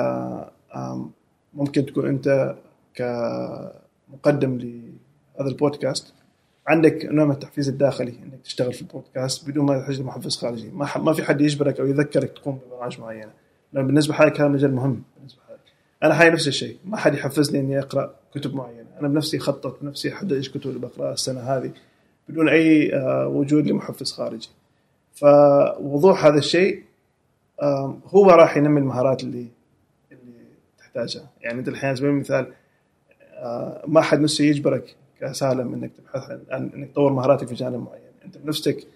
آه، 0.76 1.10
ممكن 1.54 1.86
تكون 1.86 2.08
أنت 2.08 2.56
كمقدم 2.96 4.58
لهذا 4.58 5.50
البودكاست 5.50 6.14
عندك 6.68 7.06
نوع 7.06 7.26
من 7.26 7.32
التحفيز 7.32 7.70
الداخلي 7.70 8.12
إنك 8.12 8.42
تشتغل 8.44 8.74
في 8.74 8.82
البودكاست 8.82 9.50
بدون 9.50 9.66
ما 9.66 9.80
تحتاج 9.80 10.02
لمحفز 10.02 10.38
خارجي. 10.38 10.70
ما 10.70 10.98
ما 10.98 11.14
في 11.14 11.24
حد 11.24 11.42
يجبرك 11.42 11.80
أو 11.80 11.86
يذكرك 11.86 12.32
تقوم 12.32 12.60
ببرامج 12.68 13.00
معينة. 13.00 13.32
لأن 13.74 13.88
بالنسبة 13.88 14.26
لك 14.26 14.42
هذا 14.42 14.50
مجال 14.50 14.74
مهم. 14.74 15.04
بالنسبة 15.18 15.42
لك 15.50 15.60
أنا 16.04 16.14
حالي 16.14 16.32
نفس 16.32 16.48
الشيء. 16.48 16.78
ما 16.86 16.98
حد 16.98 17.14
يحفزني 17.14 17.60
إني 17.60 17.80
أقرأ 17.80 18.16
كتب 18.36 18.56
معينة. 18.56 18.88
أنا 19.00 19.08
بنفسي 19.08 19.40
خطط 19.40 19.82
بنفسي 19.82 20.14
أحدد 20.14 20.34
إيش 20.34 20.50
كتب 20.50 20.68
اللي 20.70 20.80
بقرأها 20.80 21.14
السنة 21.14 21.40
هذه 21.40 21.72
بدون 22.30 22.50
أي 22.50 22.96
آه، 22.96 23.28
وجود 23.28 23.68
لمحفز 23.68 24.12
خارجي. 24.12 24.50
فوضوح 25.14 26.26
هذا 26.26 26.38
الشيء 26.38 26.84
هو 28.06 28.30
راح 28.30 28.58
ينمي 28.58 28.80
المهارات 28.80 29.24
اللي 29.24 29.48
اللي 30.12 30.46
تحتاجها. 30.78 31.30
يعني 31.42 31.60
أنت 31.60 31.68
الحين 31.68 31.88
على 31.88 31.96
سبيل 31.96 32.10
المثال 32.10 32.54
آه، 33.34 33.84
ما 33.88 34.02
حد 34.02 34.20
نفسه 34.20 34.44
يجبرك 34.44 34.96
كسالم 35.22 35.74
إنك 35.74 35.92
تبحث 35.98 36.30
عن 36.30 36.42
عن 36.52 36.70
إنك 36.76 36.92
تطور 36.92 37.14
مهاراتك 37.14 37.48
في 37.48 37.54
جانب 37.54 37.84
معين. 37.84 38.12
أنت 38.26 38.38
بنفسك 38.38 38.88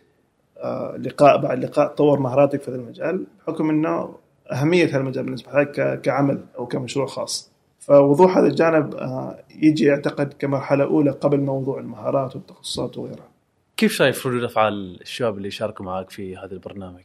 آه، 0.57 0.97
لقاء 0.97 1.41
بعد 1.41 1.63
لقاء 1.63 1.87
تطور 1.87 2.19
مهاراتك 2.19 2.61
في 2.61 2.71
هذا 2.71 2.77
المجال 2.77 3.25
بحكم 3.39 3.69
إنه 3.69 4.15
أهمية 4.51 4.85
هذا 4.85 4.97
المجال 4.97 5.23
بالنسبة 5.23 5.51
لك 5.61 6.01
كعمل 6.01 6.45
أو 6.57 6.67
كمشروع 6.67 7.05
خاص. 7.05 7.51
فوضوح 7.79 8.37
هذا 8.37 8.47
الجانب 8.47 8.95
آه، 8.95 9.43
يجي 9.61 9.91
اعتقد 9.91 10.33
كمرحلة 10.39 10.83
أولى 10.83 11.11
قبل 11.11 11.39
موضوع 11.39 11.79
المهارات 11.79 12.35
والتخصصات 12.35 12.97
وغيرها. 12.97 13.29
كيف 13.77 13.91
شايف 13.91 14.27
ردود 14.27 14.43
أفعال 14.43 15.01
الشباب 15.01 15.37
اللي 15.37 15.51
شاركوا 15.51 15.85
معك 15.85 16.09
في 16.09 16.37
هذا 16.37 16.53
البرنامج؟ 16.53 17.03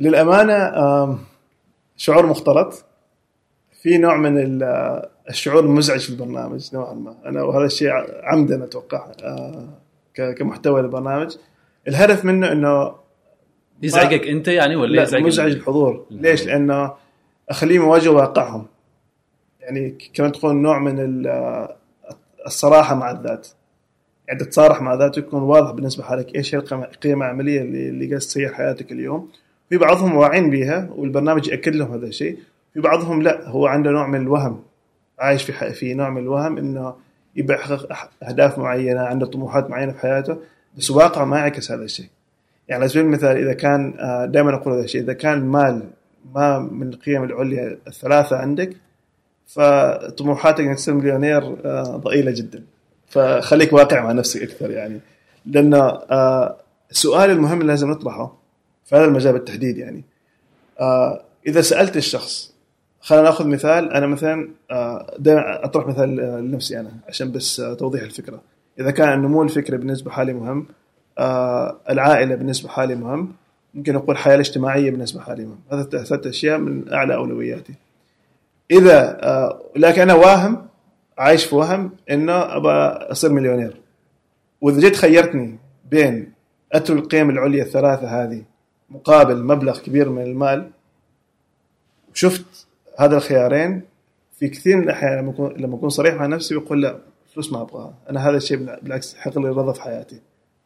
للأمانة 0.00 1.18
شعور 1.96 2.26
مختلط. 2.26 2.84
في 3.82 3.98
نوع 3.98 4.16
من 4.16 4.62
آه، 4.62 5.08
الشعور 5.28 5.64
المزعج 5.64 6.00
في 6.00 6.10
البرنامج 6.10 6.74
نوعا 6.74 6.94
ما. 6.94 7.16
أنا 7.26 7.42
وهذا 7.42 7.64
الشيء 7.64 7.90
عمدا 8.22 8.64
أتوقع 8.64 9.12
آه، 9.22 9.68
كمحتوى 10.14 10.82
للبرنامج. 10.82 11.36
الهدف 11.88 12.24
منه 12.24 12.52
إنه 12.52 12.94
يزعجك 13.82 14.28
أنت 14.28 14.48
يعني 14.48 14.76
ولا 14.76 14.96
لا 14.96 15.02
يزعج 15.02 15.22
مزعج 15.22 15.52
الحضور. 15.52 16.06
ليش؟ 16.10 16.46
لأنه 16.46 16.92
اخليهم 17.48 17.82
يواجهوا 17.82 18.16
واقعهم 18.20 18.66
يعني 19.60 19.90
ك- 19.90 20.10
كمان 20.14 20.32
تكون 20.32 20.62
نوع 20.62 20.78
من 20.78 20.98
ال- 20.98 21.68
الصراحة 22.46 22.94
مع 22.94 23.10
الذات. 23.10 23.48
يعني 24.28 24.40
تتصارح 24.40 24.82
مع 24.82 24.94
ذاتك 24.94 25.18
يكون 25.18 25.42
واضح 25.42 25.70
بالنسبة 25.70 26.16
لك 26.16 26.34
إيش 26.34 26.54
هي 26.54 26.58
القيمه 26.58 26.84
القيمة 26.84 27.24
العملية 27.26 27.62
اللي 27.62 27.88
اللي 27.88 28.06
قاعد 28.06 28.18
تسير 28.20 28.52
حياتك 28.54 28.92
اليوم. 28.92 29.28
في 29.70 29.76
بعضهم 29.78 30.16
واعين 30.16 30.50
بها 30.50 30.88
والبرنامج 30.96 31.48
يأكد 31.48 31.74
لهم 31.74 31.92
هذا 31.92 32.06
الشيء. 32.06 32.38
في 32.74 32.80
بعضهم 32.80 33.22
لا 33.22 33.48
هو 33.48 33.66
عنده 33.66 33.90
نوع 33.90 34.06
من 34.06 34.20
الوهم. 34.22 34.62
عايش 35.18 35.42
في 35.42 35.72
في 35.72 35.94
نوع 35.94 36.10
من 36.10 36.22
الوهم 36.22 36.58
إنه 36.58 36.94
يبي 37.36 37.52
يحقق 37.54 38.08
أهداف 38.22 38.58
معينة 38.58 39.00
عنده 39.00 39.26
طموحات 39.26 39.70
معينة 39.70 39.92
في 39.92 39.98
حياته 39.98 40.36
بس 40.78 40.90
واقعه 40.90 41.24
ما 41.24 41.38
يعكس 41.38 41.72
هذا 41.72 41.82
الشيء. 41.84 42.06
يعني 42.68 42.82
على 42.82 42.88
سبيل 42.88 43.04
المثال 43.04 43.36
إذا 43.36 43.52
كان 43.52 43.94
دائما 44.32 44.54
أقول 44.54 44.74
هذا 44.74 44.84
الشيء 44.84 45.00
إذا 45.00 45.12
كان 45.12 45.38
المال 45.38 45.90
ما 46.34 46.58
من 46.58 46.88
القيم 46.88 47.24
العليا 47.24 47.78
الثلاثة 47.86 48.36
عندك 48.36 48.76
فطموحاتك 49.46 50.60
إنك 50.60 50.76
تصير 50.76 50.94
مليونير 50.94 51.56
آه، 51.64 51.82
ضئيلة 51.96 52.30
جدا. 52.30 52.64
فخليك 53.06 53.72
واقع 53.72 54.02
مع 54.04 54.12
نفسك 54.12 54.42
أكثر 54.42 54.70
يعني. 54.70 55.00
لأن 55.46 55.74
آه، 55.74 56.56
السؤال 56.90 57.30
المهم 57.30 57.60
اللي 57.60 57.72
لازم 57.72 57.90
نطرحه 57.90 58.38
في 58.84 58.96
هذا 58.96 59.04
المجال 59.04 59.32
بالتحديد 59.32 59.78
يعني 59.78 60.04
آه، 60.80 61.22
إذا 61.46 61.60
سألت 61.60 61.96
الشخص 61.96 62.54
خلينا 63.00 63.24
نأخذ 63.24 63.46
مثال 63.46 63.92
أنا 63.92 64.06
مثلا 64.06 64.50
آه، 64.70 65.16
دائما 65.18 65.64
أطرح 65.64 65.86
مثال 65.86 66.20
آه، 66.20 66.40
لنفسي 66.40 66.80
أنا 66.80 66.90
عشان 67.08 67.32
بس 67.32 67.60
آه، 67.60 67.74
توضيح 67.74 68.02
الفكرة. 68.02 68.40
إذا 68.80 68.90
كان 68.90 69.12
النمو 69.12 69.42
الفكري 69.42 69.76
بالنسبة 69.76 70.10
حالي 70.10 70.32
مهم 70.32 70.60
آه، 70.60 70.74
العائلة 71.90 72.34
بالنسبة 72.34 72.68
حالي 72.68 72.94
مهم. 72.94 73.32
ممكن 73.74 73.96
أقول 73.96 74.10
الحياة 74.10 74.34
الاجتماعيه 74.34 74.90
بالنسبة 74.90 75.20
حالي 75.20 75.44
مهم. 75.44 75.58
هذا 75.72 75.82
ثلاث 75.82 76.26
أشياء 76.26 76.58
من 76.58 76.92
أعلى 76.92 77.14
أولوياتي. 77.14 77.74
إذا 78.70 79.18
آه، 79.22 79.62
لكن 79.76 80.02
أنا 80.02 80.14
واهم 80.14 80.66
عايش 81.18 81.44
في 81.44 81.54
وهم 81.54 81.90
إنه 82.10 82.32
ابى 82.32 82.68
أصير 83.12 83.32
مليونير. 83.32 83.76
وإذا 84.60 84.80
جيت 84.80 84.96
خيرتني 84.96 85.58
بين 85.90 86.32
اترك 86.72 86.98
القيم 86.98 87.30
العليا 87.30 87.62
الثلاثة 87.62 88.22
هذه 88.22 88.42
مقابل 88.90 89.44
مبلغ 89.44 89.78
كبير 89.78 90.08
من 90.08 90.22
المال 90.22 90.70
وشفت 92.12 92.66
هذا 92.98 93.16
الخيارين 93.16 93.82
في 94.38 94.48
كثير 94.48 94.76
من 94.76 94.82
الأحيان 94.82 95.18
لما 95.18 95.30
اكون 95.30 95.54
لما 95.56 95.76
أكون 95.76 95.88
صريح 95.88 96.14
مع 96.14 96.26
نفسي 96.26 96.54
بقول 96.54 96.82
لا 96.82 96.98
فلوس 97.34 97.52
ما 97.52 97.62
أبغاها. 97.62 97.94
أنا 98.10 98.28
هذا 98.28 98.36
الشيء 98.36 98.56
بالعكس 98.56 99.14
يحقق 99.14 99.38
لي 99.38 99.48
رضا 99.48 99.72
في 99.72 99.82
حياتي. 99.82 100.20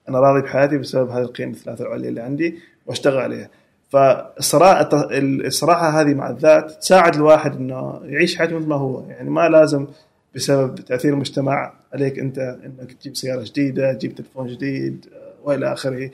أنا 0.08 0.20
راضي 0.20 0.42
بحياتي 0.42 0.78
بسبب 0.78 1.10
هذه 1.10 1.22
القيم 1.22 1.50
الثلاثة 1.50 1.84
العليا 1.84 2.08
اللي 2.08 2.20
عندي 2.20 2.58
وأشتغل 2.86 3.18
عليها. 3.18 3.48
فالصراحة 3.90 4.88
الصراحة 5.12 6.00
هذه 6.00 6.14
مع 6.14 6.30
الذات 6.30 6.70
تساعد 6.70 7.14
الواحد 7.14 7.56
إنه 7.56 8.00
يعيش 8.04 8.38
حياته 8.38 8.56
مثل 8.56 8.66
ما 8.66 8.76
هو. 8.76 9.04
يعني 9.08 9.30
ما 9.30 9.48
لازم 9.48 9.86
بسبب 10.34 10.74
تأثير 10.74 11.14
المجتمع 11.14 11.72
عليك 11.94 12.18
أنت 12.18 12.38
إنك 12.38 12.92
تجيب 12.92 13.16
سيارة 13.16 13.42
جديدة 13.42 13.92
تجيب 13.92 14.14
تلفون 14.14 14.46
جديد 14.46 15.06
آه، 15.14 15.48
وإلى 15.48 15.72
آخره. 15.72 16.10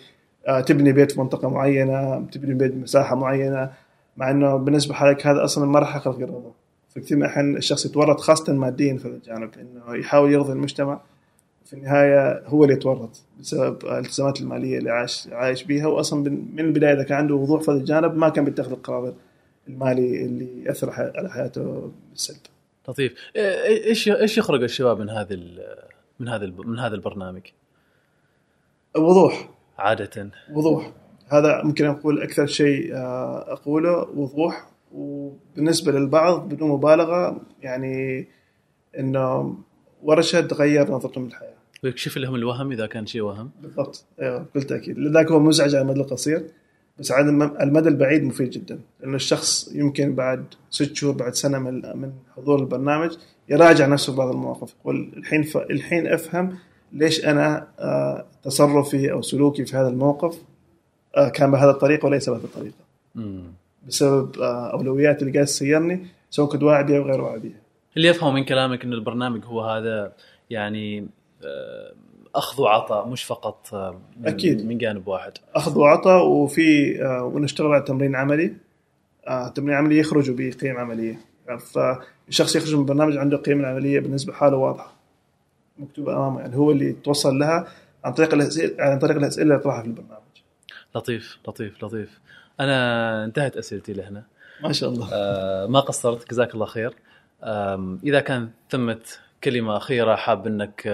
آه، 0.48 0.60
تبني 0.60 0.92
بيت 0.92 1.12
في 1.12 1.20
منطقة 1.20 1.48
معينة 1.48 2.26
تبني 2.32 2.54
بيت 2.54 2.72
بمساحه 2.72 3.16
معينة. 3.16 3.70
مع 4.16 4.30
إنه 4.30 4.56
بالنسبة 4.56 4.94
لك 5.02 5.26
هذا 5.26 5.44
أصلا 5.44 5.66
ما 5.66 5.78
راح 5.78 5.88
يحقق 5.88 6.16
الرضا 6.16 6.52
في 6.94 7.00
كثير 7.00 7.16
من 7.16 7.22
الأحيان 7.22 7.56
الشخص 7.56 7.86
يتورط 7.86 8.20
خاصة 8.20 8.52
ماديا 8.52 8.96
في 8.96 9.08
هذا 9.08 9.14
الجانب 9.14 9.50
إنه 9.60 9.96
يحاول 9.96 10.32
يرضي 10.32 10.52
المجتمع. 10.52 11.00
في 11.68 11.74
النهاية 11.74 12.42
هو 12.46 12.64
اللي 12.64 12.74
يتورط 12.74 13.22
بسبب 13.40 13.84
الالتزامات 13.84 14.40
المالية 14.40 14.78
اللي 14.78 14.90
عايش 14.90 15.28
عايش 15.32 15.62
بيها. 15.62 15.86
واصلا 15.86 16.30
من 16.30 16.60
البداية 16.60 16.92
إذا 16.92 17.02
كان 17.02 17.18
عنده 17.18 17.34
وضوح 17.34 17.62
في 17.62 17.70
هذا 17.70 17.78
الجانب 17.78 18.16
ما 18.16 18.28
كان 18.28 18.44
بيتخذ 18.44 18.72
القرار 18.72 19.14
المالي 19.68 20.24
اللي 20.24 20.64
يأثر 20.64 20.90
على 20.90 21.30
حياته 21.30 21.92
بالسلب. 22.10 22.36
لطيف. 22.88 23.12
إيش 23.36 24.08
إيش 24.08 24.38
يخرج 24.38 24.62
الشباب 24.62 25.00
من 25.00 25.10
هذه 25.10 25.40
من 26.20 26.28
هذا 26.28 26.46
من 26.46 26.78
هذا 26.78 26.94
البرنامج؟ 26.94 27.42
وضوح. 28.96 29.48
عادة. 29.78 30.30
وضوح. 30.52 30.92
هذا 31.28 31.62
ممكن 31.64 31.84
أقول 31.84 32.22
أكثر 32.22 32.46
شيء 32.46 32.94
آه، 32.94 33.52
أقوله. 33.52 34.08
وضوح. 34.14 34.68
وبالنسبة 34.92 35.92
للبعض 35.92 36.48
بدون 36.48 36.68
مبالغة 36.68 37.40
يعني 37.62 38.28
إنه 38.98 39.56
ورشة 40.02 40.40
تغير 40.40 40.90
نظرتهم 40.90 41.26
للحياة. 41.26 41.57
ويكشف 41.84 42.16
لهم 42.16 42.34
الوهم 42.34 42.72
إذا 42.72 42.86
كان 42.86 43.06
شيء 43.06 43.22
وهم. 43.22 43.50
بالضبط. 43.62 44.04
أيوه 44.20 44.38
بكل 44.38 44.62
تاكيد 44.62 44.98
لذلك 44.98 45.32
هو 45.32 45.40
مزعج 45.40 45.74
على 45.74 45.82
المدى 45.82 46.00
القصير 46.00 46.44
بس 46.98 47.12
على 47.12 47.30
المدى 47.60 47.88
البعيد 47.88 48.24
مفيد 48.24 48.50
جدا. 48.50 48.78
لأنه 49.00 49.16
الشخص 49.16 49.72
يمكن 49.74 50.14
بعد 50.14 50.44
ست 50.70 50.96
شهور 50.96 51.14
بعد 51.14 51.34
سنة 51.34 51.58
من 51.58 51.74
من 51.96 52.12
حضور 52.36 52.60
البرنامج 52.60 53.10
يراجع 53.48 53.86
نفسه 53.86 54.16
بعض 54.16 54.30
المواقف. 54.30 54.74
يقول 54.80 55.12
الحين 55.16 55.42
ف... 55.42 55.56
الحين 55.56 56.06
أفهم 56.06 56.58
ليش 56.92 57.24
أنا 57.24 57.68
آه 57.78 58.26
تصرفي 58.42 59.12
أو 59.12 59.22
سلوكي 59.22 59.64
في 59.64 59.76
هذا 59.76 59.88
الموقف 59.88 60.38
آه 61.16 61.28
كان 61.28 61.50
بهذا 61.50 61.70
الطريقة 61.70 62.06
وليس 62.06 62.30
بهذه 62.30 62.44
الطريقة. 62.44 62.74
بسبب 63.86 64.38
آه 64.38 64.72
اولويات 64.72 65.22
اللي 65.22 65.32
قاعد 65.32 65.46
تسيرني 65.46 66.06
سواء 66.30 66.48
كنت 66.48 66.62
واعي 66.62 66.84
بها 66.84 66.98
أو 66.98 67.02
غير 67.02 67.20
واعي 67.20 67.38
بها. 67.38 67.60
اللي 67.96 68.08
يفهم 68.08 68.34
من 68.34 68.44
كلامك 68.44 68.84
إن 68.84 68.92
البرنامج 68.92 69.44
هو 69.44 69.60
هذا 69.62 70.12
يعني 70.50 71.06
اخذ 72.34 72.62
وعطاء 72.62 73.08
مش 73.08 73.24
فقط 73.24 73.74
آه، 73.74 74.00
من 74.20 74.26
أكيد. 74.26 74.66
من 74.66 74.78
جانب 74.78 75.08
واحد. 75.08 75.32
اخذ 75.54 75.78
وعطاء 75.78 76.26
وفي 76.26 76.98
آه، 77.04 77.24
ونشتغل 77.24 77.66
على 77.66 77.82
تمرين 77.82 78.16
عملي. 78.16 78.54
تمرين 79.54 79.76
عملي 79.76 79.98
يخرجوا 79.98 80.36
بقيم 80.38 80.76
عملية. 80.76 81.18
فالشخص 81.58 82.56
يخرج 82.56 82.74
من 82.74 82.80
البرنامج 82.80 83.16
عنده 83.16 83.36
قيم 83.36 83.60
العملية 83.60 84.00
بالنسبة 84.00 84.32
حاله 84.32 84.56
واضحة 84.56 84.92
مكتوبة 85.78 86.16
أمامه. 86.16 86.40
يعني 86.40 86.56
هو 86.56 86.70
اللي 86.70 86.92
توصل 86.92 87.38
لها 87.38 87.66
عن 88.04 88.12
طريق 88.12 88.34
الأسئلة 88.34 88.84
عن 88.84 88.98
طريق 88.98 89.16
الأسئلة 89.16 89.42
اللي 89.42 89.54
يطرحها 89.54 89.82
في 89.82 89.86
البرنامج. 89.86 90.22
لطيف 90.94 91.38
لطيف 91.48 91.84
لطيف. 91.84 92.20
أنا 92.60 93.24
انتهت 93.24 93.56
أسئلتي 93.56 93.92
لهنا. 93.92 94.22
ما 94.62 94.72
شاء 94.72 94.90
الله. 94.90 95.08
آه 95.12 95.66
ما 95.66 95.80
قصرت. 95.80 96.30
جزاك 96.30 96.54
الله 96.54 96.66
خير. 96.66 96.94
إذا 98.04 98.20
كان 98.20 98.50
ثمة 98.70 99.00
كلمة 99.44 99.76
أخيرة 99.76 100.16
حاب 100.16 100.46
إنك 100.46 100.84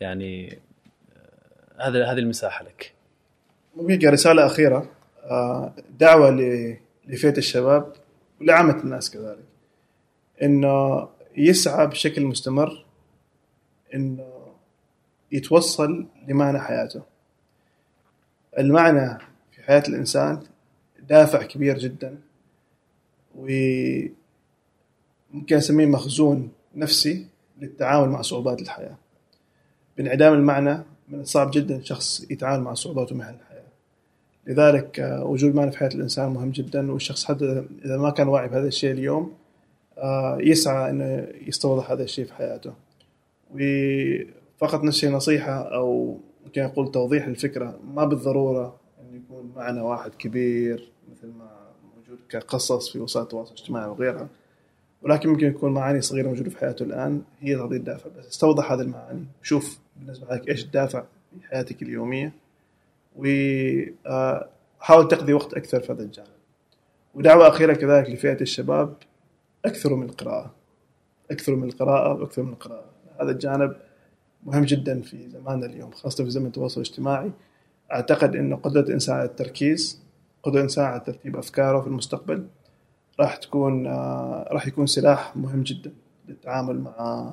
يعني 0.00 0.58
هذا 1.80 2.12
هذه 2.12 2.18
المساحة 2.18 2.64
لك. 2.64 2.92
ممكن 3.76 4.08
رسالة 4.08 4.46
أخيرة؟ 4.46 4.90
دعوة 5.98 6.30
لفئة 7.06 7.38
الشباب 7.38 7.92
ولعامة 8.40 8.80
الناس 8.80 9.10
كذلك. 9.10 9.44
إنه 10.42 11.08
يسعى 11.36 11.86
بشكل 11.86 12.24
مستمر 12.24 12.84
إنه 13.94 14.54
يتوصل 15.32 16.06
لمعنى 16.28 16.60
حياته. 16.60 17.02
المعنى 18.58 19.18
في 19.52 19.62
حياة 19.62 19.82
الإنسان 19.88 20.42
دافع 21.08 21.42
كبير 21.42 21.78
جدا 21.78 22.20
و 23.34 23.46
ممكن 25.30 25.56
أسميه 25.56 25.86
مخزون 25.86 26.52
نفسي 26.76 27.26
للتعامل 27.60 28.08
مع 28.08 28.22
صعوبات 28.22 28.62
الحياة. 28.62 28.96
بانعدام 29.96 30.34
المعنى 30.34 30.78
من 31.08 31.20
الصعب 31.20 31.50
جدا 31.50 31.82
شخص 31.82 32.26
يتعامل 32.30 32.62
مع 32.62 32.74
صعوبات 32.74 33.12
ومحن 33.12 33.34
الحياة. 33.34 33.64
لذلك 34.46 35.00
آه، 35.00 35.24
وجود 35.24 35.54
معنى 35.54 35.70
في 35.70 35.78
حياة 35.78 35.88
الإنسان 35.94 36.28
مهم 36.28 36.50
جدا 36.50 36.92
والشخص 36.92 37.24
حتى 37.24 37.64
إذا 37.84 37.96
ما 37.96 38.10
كان 38.10 38.28
واعي 38.28 38.48
بهذا 38.48 38.66
الشيء 38.66 38.90
اليوم 38.90 39.32
آه، 39.98 40.38
يسعى 40.40 40.90
إنه 40.90 41.28
يستوضح 41.46 41.90
هذا 41.90 42.02
الشيء 42.02 42.24
في 42.24 42.34
حياته. 42.34 42.72
وفقط 43.50 44.84
نفسي 44.84 45.08
نصيحة 45.08 45.52
أو 45.52 46.18
ممكن 46.44 46.62
أقول 46.62 46.90
توضيح 46.90 47.26
الفكرة 47.26 47.78
ما 47.94 48.04
بالضرورة 48.04 48.76
انه 49.00 49.16
يكون 49.16 49.52
معنى 49.56 49.80
واحد 49.80 50.10
كبير 50.14 50.92
مثل 51.12 51.26
ما 51.26 51.50
موجود 51.96 52.18
كقصص 52.28 52.92
في 52.92 52.98
وسائل 52.98 53.24
التواصل 53.24 53.54
الاجتماعي 53.54 53.88
وغيرها. 53.88 54.28
ولكن 55.04 55.28
ممكن 55.28 55.46
يكون 55.46 55.74
معاني 55.74 56.00
صغيرة 56.00 56.28
موجودة 56.28 56.50
في 56.50 56.58
حياته 56.58 56.82
الآن 56.82 57.22
هي 57.40 57.56
تعطيه 57.56 57.76
الدافع 57.76 58.10
بس. 58.18 58.26
استوضح 58.28 58.72
هذه 58.72 58.80
المعاني. 58.80 59.24
شوف 59.42 59.78
بالنسبة 59.96 60.34
لك 60.34 60.48
إيش 60.48 60.64
الدافع 60.64 61.04
في 61.40 61.48
حياتك 61.48 61.82
اليومية 61.82 62.32
وحاول 63.16 65.08
تقضي 65.08 65.32
وقت 65.32 65.54
أكثر 65.54 65.80
في 65.80 65.92
هذا 65.92 66.02
الجانب. 66.02 66.28
ودعوة 67.14 67.48
أخيرة 67.48 67.74
كذلك 67.74 68.10
لفئة 68.10 68.40
الشباب 68.40 68.94
اكثروا 69.64 69.98
من 69.98 70.08
القراءة. 70.08 70.54
اكثروا 71.30 71.58
من 71.58 71.68
القراءة 71.68 72.20
واكثروا 72.20 72.46
من 72.46 72.52
القراءة. 72.52 72.84
هذا 73.20 73.30
الجانب 73.30 73.76
مهم 74.46 74.64
جدا 74.64 75.00
في 75.00 75.28
زماننا 75.28 75.66
اليوم 75.66 75.90
خاصة 75.90 76.24
في 76.24 76.30
زمن 76.30 76.46
التواصل 76.46 76.80
الاجتماعي. 76.80 77.30
أعتقد 77.92 78.36
انه 78.36 78.56
قدرة 78.56 78.80
الإنسان 78.80 79.16
على 79.16 79.24
التركيز 79.24 80.02
قدرة 80.42 80.58
الإنسان 80.58 80.84
على 80.84 81.00
ترتيب 81.00 81.36
أفكاره 81.36 81.80
في 81.80 81.86
المستقبل 81.86 82.46
راح 83.20 83.36
تكون 83.36 83.86
آه، 83.86 84.48
راح 84.52 84.66
يكون 84.66 84.86
سلاح 84.86 85.36
مهم 85.36 85.62
جدا 85.62 85.92
للتعامل 86.28 86.80
مع 86.80 87.30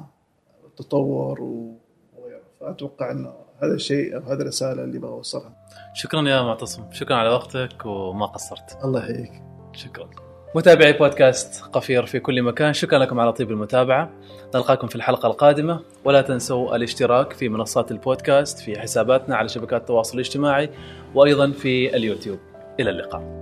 التطور 0.65 1.41
وغيره. 1.41 2.41
فأتوقع 2.59 3.11
إنه 3.11 3.33
هذا 3.63 3.73
الشيء 3.73 4.15
أو 4.15 4.21
هذه 4.21 4.41
الرسالة 4.41 4.83
اللي 4.83 4.99
بغى 4.99 5.11
أوصلها. 5.11 5.53
شكرا 5.93 6.29
يا 6.29 6.41
معتصم. 6.41 6.83
شكرا 6.91 7.15
على 7.15 7.29
وقتك 7.29 7.85
وما 7.85 8.25
قصرت. 8.25 8.77
الله 8.83 8.99
يحييك. 8.99 9.31
شكرا. 9.73 10.09
متابعي 10.55 10.93
بودكاست 10.93 11.63
قفير 11.63 12.05
في 12.05 12.19
كل 12.19 12.41
مكان 12.41 12.73
شكرا 12.73 12.99
لكم 12.99 13.19
على 13.19 13.33
طيب 13.33 13.51
المتابعة. 13.51 14.09
نلقاكم 14.55 14.87
في 14.87 14.95
الحلقة 14.95 15.27
القادمة. 15.27 15.79
ولا 16.05 16.21
تنسوا 16.21 16.75
الاشتراك 16.75 17.33
في 17.33 17.49
منصات 17.49 17.91
البودكاست 17.91 18.59
في 18.59 18.79
حساباتنا 18.79 19.35
على 19.35 19.49
شبكات 19.49 19.81
التواصل 19.81 20.13
الاجتماعي 20.13 20.69
وأيضا 21.15 21.51
في 21.51 21.95
اليوتيوب. 21.95 22.39
إلى 22.79 22.89
اللقاء. 22.89 23.40